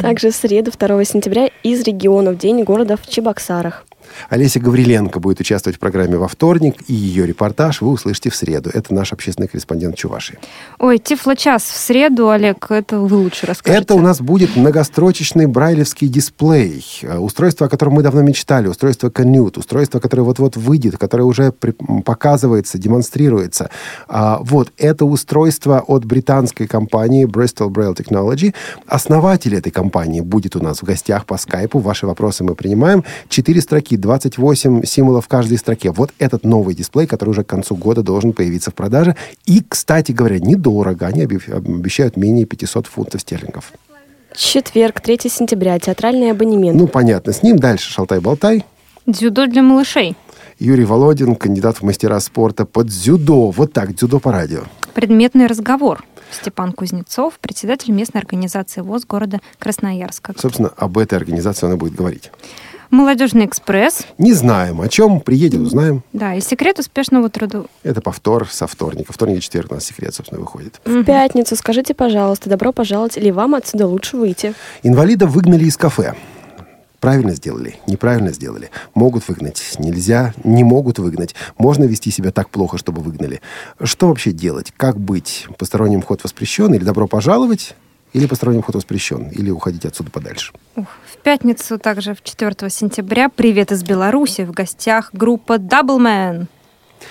Также 0.00 0.30
в 0.30 0.36
среду, 0.36 0.70
2 0.70 1.04
сентября, 1.04 1.50
из 1.64 1.82
регионов 1.82 2.38
День 2.38 2.62
города 2.62 2.96
в 2.96 3.08
Чебоксарах. 3.08 3.84
Олеся 4.28 4.60
Гавриленко 4.60 5.20
будет 5.20 5.40
участвовать 5.40 5.76
в 5.76 5.80
программе 5.80 6.16
во 6.16 6.28
вторник, 6.28 6.76
и 6.88 6.94
ее 6.94 7.26
репортаж 7.26 7.80
вы 7.80 7.90
услышите 7.90 8.30
в 8.30 8.36
среду. 8.36 8.70
Это 8.72 8.94
наш 8.94 9.12
общественный 9.12 9.48
корреспондент 9.48 9.96
Чувашии. 9.96 10.38
Ой, 10.78 10.98
Тифлочас 10.98 11.62
в 11.62 11.76
среду, 11.76 12.30
Олег, 12.30 12.70
это 12.70 12.98
вы 12.98 13.16
лучше 13.16 13.46
расскажете. 13.46 13.82
Это 13.82 13.94
у 13.94 14.00
нас 14.00 14.20
будет 14.20 14.56
многострочечный 14.56 15.46
брайлевский 15.46 16.08
дисплей. 16.08 16.84
Э, 17.02 17.18
Устройство, 17.18 17.66
о 17.66 17.70
котором 17.70 17.94
мы 17.94 18.02
давно 18.02 18.22
мечтали. 18.22 18.68
Устройство 18.68 19.08
Canute. 19.08 19.58
Устройство, 19.58 20.00
которое 20.00 20.22
вот-вот 20.22 20.56
выйдет, 20.56 20.98
которое 20.98 21.24
уже 21.24 21.52
показывается, 22.04 22.78
демонстрируется. 22.78 23.70
А, 24.08 24.38
вот, 24.40 24.72
это 24.78 25.04
устройство 25.04 25.80
от 25.86 26.04
британской 26.04 26.66
компании 26.66 27.26
Bristol 27.26 27.68
Braille 27.68 27.96
Technology. 27.96 28.54
Основатель 28.86 29.54
этой 29.54 29.70
компании 29.70 30.20
будет 30.20 30.56
у 30.56 30.60
нас 30.60 30.80
в 30.80 30.84
гостях 30.84 31.26
по 31.26 31.36
скайпу. 31.36 31.78
Ваши 31.78 32.06
вопросы 32.06 32.44
мы 32.44 32.54
принимаем. 32.54 33.04
Четыре 33.28 33.60
строки, 33.60 33.96
28 34.02 34.84
символов 34.84 35.24
в 35.24 35.28
каждой 35.28 35.56
строке. 35.56 35.90
Вот 35.90 36.12
этот 36.18 36.44
новый 36.44 36.74
дисплей, 36.74 37.06
который 37.06 37.30
уже 37.30 37.44
к 37.44 37.46
концу 37.46 37.74
года 37.76 38.02
должен 38.02 38.34
появиться 38.34 38.70
в 38.70 38.74
продаже. 38.74 39.16
И, 39.46 39.62
кстати 39.66 40.12
говоря, 40.12 40.38
недорого. 40.38 41.06
Они 41.06 41.22
обе- 41.22 41.40
обещают 41.54 42.16
менее 42.18 42.44
500 42.44 42.86
фунтов 42.86 43.20
стерлингов. 43.22 43.72
Четверг, 44.36 45.00
3 45.00 45.30
сентября, 45.30 45.78
театральный 45.78 46.30
абонемент. 46.30 46.78
Ну, 46.78 46.86
понятно, 46.86 47.32
с 47.32 47.42
ним 47.42 47.58
дальше 47.58 47.90
шалтай-болтай. 47.90 48.64
Дзюдо 49.06 49.46
для 49.46 49.62
малышей. 49.62 50.16
Юрий 50.58 50.84
Володин, 50.84 51.34
кандидат 51.34 51.78
в 51.78 51.82
мастера 51.82 52.20
спорта 52.20 52.64
под 52.66 52.86
дзюдо. 52.88 53.50
Вот 53.50 53.72
так, 53.72 53.94
дзюдо 53.94 54.20
по 54.20 54.32
радио. 54.32 54.62
Предметный 54.94 55.46
разговор. 55.46 56.04
Степан 56.30 56.72
Кузнецов, 56.72 57.38
председатель 57.40 57.92
местной 57.92 58.20
организации 58.20 58.80
ВОЗ 58.80 59.04
города 59.04 59.40
Красноярска. 59.58 60.34
Собственно, 60.38 60.68
об 60.76 60.96
этой 60.98 61.16
организации 61.18 61.66
он 61.66 61.74
и 61.74 61.76
будет 61.76 61.94
говорить. 61.94 62.30
Молодежный 62.92 63.46
экспресс. 63.46 64.06
Не 64.18 64.34
знаем, 64.34 64.82
о 64.82 64.86
чем. 64.86 65.20
Приедет, 65.20 65.62
узнаем. 65.62 66.02
Да, 66.12 66.34
и 66.34 66.42
секрет 66.42 66.78
успешного 66.78 67.30
труда. 67.30 67.62
Это 67.82 68.02
повтор 68.02 68.46
со 68.50 68.66
вторника. 68.66 69.14
Вторник 69.14 69.38
и 69.38 69.40
четверг 69.40 69.72
у 69.72 69.74
нас 69.76 69.84
секрет, 69.86 70.14
собственно, 70.14 70.42
выходит. 70.42 70.78
В 70.84 71.02
пятницу 71.02 71.56
скажите, 71.56 71.94
пожалуйста, 71.94 72.50
добро 72.50 72.70
пожаловать, 72.70 73.16
или 73.16 73.30
вам 73.30 73.54
отсюда 73.54 73.86
лучше 73.86 74.18
выйти? 74.18 74.52
Инвалидов 74.82 75.30
выгнали 75.30 75.64
из 75.64 75.78
кафе. 75.78 76.14
Правильно 77.00 77.34
сделали, 77.34 77.76
неправильно 77.86 78.30
сделали. 78.30 78.68
Могут 78.94 79.26
выгнать, 79.26 79.76
нельзя, 79.78 80.34
не 80.44 80.62
могут 80.62 80.98
выгнать. 80.98 81.34
Можно 81.56 81.84
вести 81.84 82.10
себя 82.10 82.30
так 82.30 82.50
плохо, 82.50 82.76
чтобы 82.76 83.00
выгнали. 83.00 83.40
Что 83.82 84.08
вообще 84.08 84.32
делать? 84.32 84.70
Как 84.76 85.00
быть? 85.00 85.46
Посторонним 85.56 86.02
вход 86.02 86.22
воспрещен 86.22 86.74
или 86.74 86.84
добро 86.84 87.06
пожаловать? 87.06 87.74
Или 88.12 88.26
посторонним 88.26 88.62
вход 88.62 88.74
воспрещен? 88.76 89.28
Или 89.30 89.50
уходить 89.50 89.86
отсюда 89.86 90.10
подальше? 90.10 90.52
Ух, 90.76 90.86
В 91.10 91.16
пятницу, 91.18 91.78
также 91.78 92.14
в 92.14 92.22
4 92.22 92.68
сентября, 92.68 93.28
привет 93.28 93.72
из 93.72 93.82
Беларуси. 93.82 94.42
В 94.42 94.50
гостях 94.52 95.10
группа 95.12 95.54
Double 95.54 95.98
Man. 95.98 96.46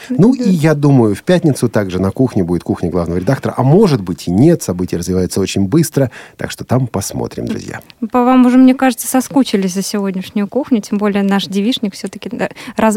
Ну 0.09 0.33
и 0.33 0.49
я 0.49 0.73
думаю, 0.73 1.15
в 1.15 1.23
пятницу 1.23 1.67
также 1.67 1.99
на 1.99 2.11
кухне 2.11 2.43
будет 2.43 2.63
кухня 2.63 2.89
главного 2.89 3.17
редактора. 3.17 3.53
А 3.57 3.63
может 3.63 4.01
быть 4.01 4.27
и 4.27 4.31
нет, 4.31 4.63
события 4.63 4.97
развиваются 4.97 5.41
очень 5.41 5.67
быстро. 5.67 6.11
Так 6.37 6.51
что 6.51 6.63
там 6.63 6.87
посмотрим, 6.87 7.45
друзья. 7.45 7.81
По 8.11 8.23
вам 8.23 8.45
уже, 8.45 8.57
мне 8.57 8.73
кажется, 8.73 9.07
соскучились 9.07 9.73
за 9.73 9.81
сегодняшнюю 9.81 10.47
кухню, 10.47 10.81
тем 10.81 10.97
более 10.97 11.23
наш 11.23 11.47
девишник 11.47 11.93
все-таки 11.93 12.29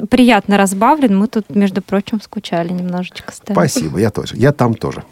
приятно 0.08 0.56
разбавлен. 0.56 1.18
Мы 1.18 1.26
тут, 1.26 1.50
между 1.50 1.82
прочим, 1.82 2.20
скучали 2.20 2.72
немножечко. 2.72 3.32
с 3.32 3.40
тобой. 3.40 3.68
Спасибо, 3.68 3.98
я 3.98 4.10
тоже. 4.10 4.36
Я 4.36 4.52
там 4.52 4.74
тоже. 4.74 5.02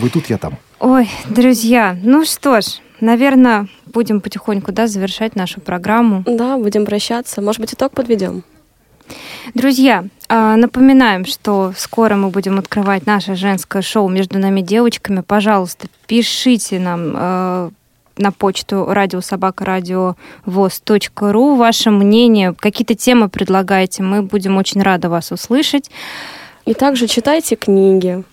Вы 0.00 0.10
тут, 0.10 0.26
я 0.26 0.38
там. 0.38 0.58
Ой, 0.78 1.08
друзья, 1.30 1.96
ну 2.02 2.26
что 2.26 2.60
ж, 2.60 2.80
наверное, 3.00 3.66
будем 3.86 4.20
потихоньку 4.20 4.72
да, 4.72 4.86
завершать 4.86 5.34
нашу 5.34 5.60
программу. 5.60 6.22
Да, 6.26 6.58
будем 6.58 6.84
прощаться. 6.84 7.40
Может 7.40 7.62
быть, 7.62 7.72
итог 7.72 7.92
подведем? 7.92 8.44
Друзья, 9.54 10.04
а, 10.28 10.56
напоминаем, 10.56 11.24
что 11.24 11.72
скоро 11.76 12.16
мы 12.16 12.28
будем 12.28 12.58
открывать 12.58 13.06
наше 13.06 13.36
женское 13.36 13.80
шоу 13.80 14.08
«Между 14.08 14.38
нами 14.38 14.60
девочками». 14.60 15.20
Пожалуйста, 15.20 15.86
пишите 16.06 16.78
нам 16.78 17.12
э, 17.14 17.70
на 18.18 18.32
почту 18.32 18.84
радиособакарадиовоз.ру 18.86 21.54
ваше 21.54 21.90
мнение, 21.90 22.54
какие-то 22.58 22.94
темы 22.94 23.30
предлагайте. 23.30 24.02
Мы 24.02 24.22
будем 24.22 24.56
очень 24.56 24.82
рады 24.82 25.08
вас 25.08 25.32
услышать. 25.32 25.90
И 26.66 26.74
также 26.74 27.06
читайте 27.06 27.54
книги, 27.54 28.24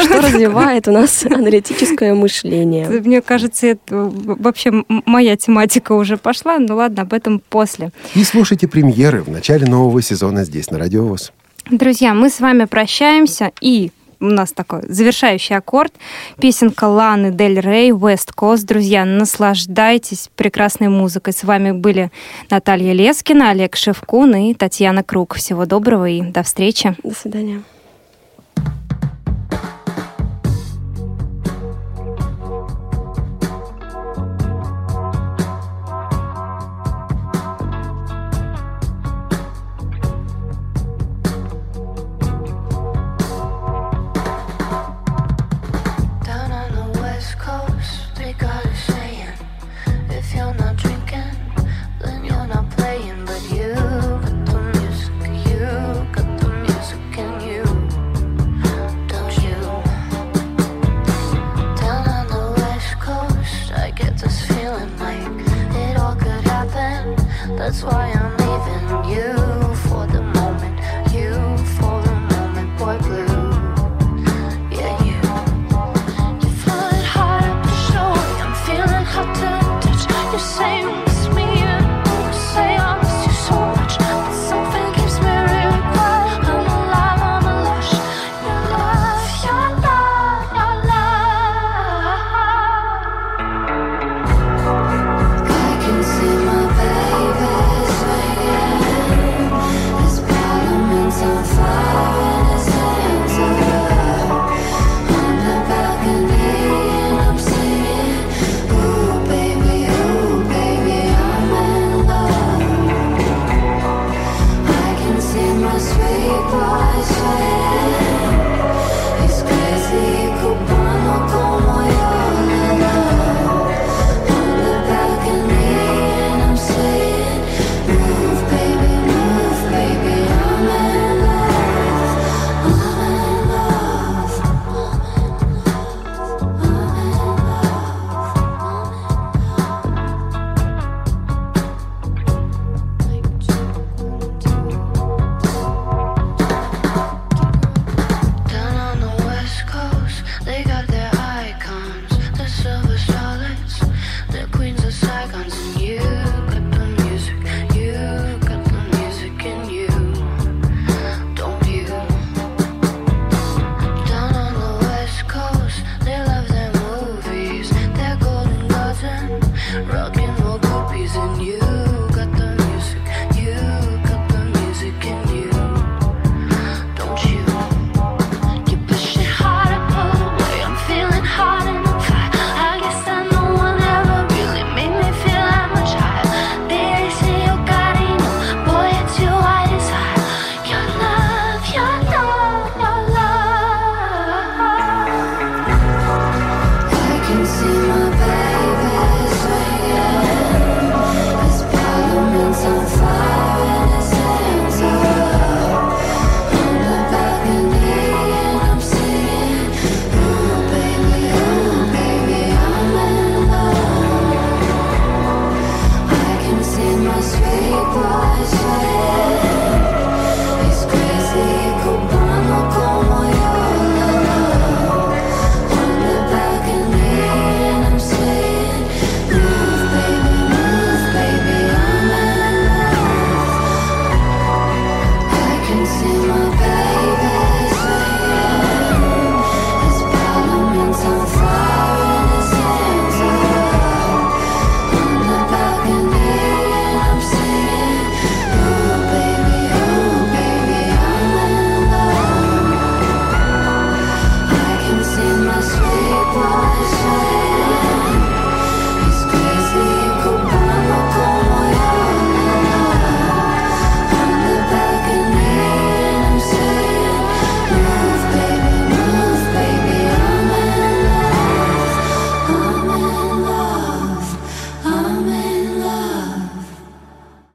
что 0.00 0.22
развивает 0.22 0.86
у 0.86 0.92
нас 0.92 1.24
аналитическое 1.26 2.14
мышление. 2.14 2.88
Мне 2.88 3.20
кажется, 3.20 3.66
это 3.66 4.08
вообще 4.14 4.68
м- 4.70 4.86
моя 5.04 5.36
тематика 5.36 5.92
уже 5.92 6.16
пошла. 6.16 6.58
Ну 6.60 6.76
ладно, 6.76 7.02
об 7.02 7.12
этом 7.12 7.40
после. 7.40 7.90
И 8.14 8.22
слушайте 8.22 8.68
премьеры 8.68 9.22
в 9.22 9.28
начале 9.30 9.66
нового 9.66 10.00
сезона 10.00 10.44
здесь, 10.44 10.70
на 10.70 10.78
Радио 10.78 11.04
ВОЗ. 11.04 11.32
Друзья, 11.70 12.14
мы 12.14 12.30
с 12.30 12.38
вами 12.38 12.66
прощаемся 12.66 13.50
и 13.60 13.90
у 14.20 14.26
нас 14.26 14.52
такой 14.52 14.82
завершающий 14.88 15.56
аккорд. 15.56 15.92
Песенка 16.40 16.84
Ланы 16.84 17.32
Дель 17.32 17.58
Рей 17.60 17.90
West 17.90 18.30
Coast. 18.36 18.64
Друзья, 18.64 19.04
наслаждайтесь 19.04 20.30
прекрасной 20.36 20.88
музыкой. 20.88 21.32
С 21.32 21.42
вами 21.42 21.72
были 21.72 22.12
Наталья 22.48 22.92
Лескина, 22.92 23.50
Олег 23.50 23.74
Шевкун 23.74 24.36
и 24.36 24.54
Татьяна 24.54 25.02
Круг. 25.02 25.34
Всего 25.34 25.66
доброго 25.66 26.08
и 26.08 26.20
до 26.22 26.44
встречи. 26.44 26.94
До 27.02 27.14
свидания. 27.14 27.62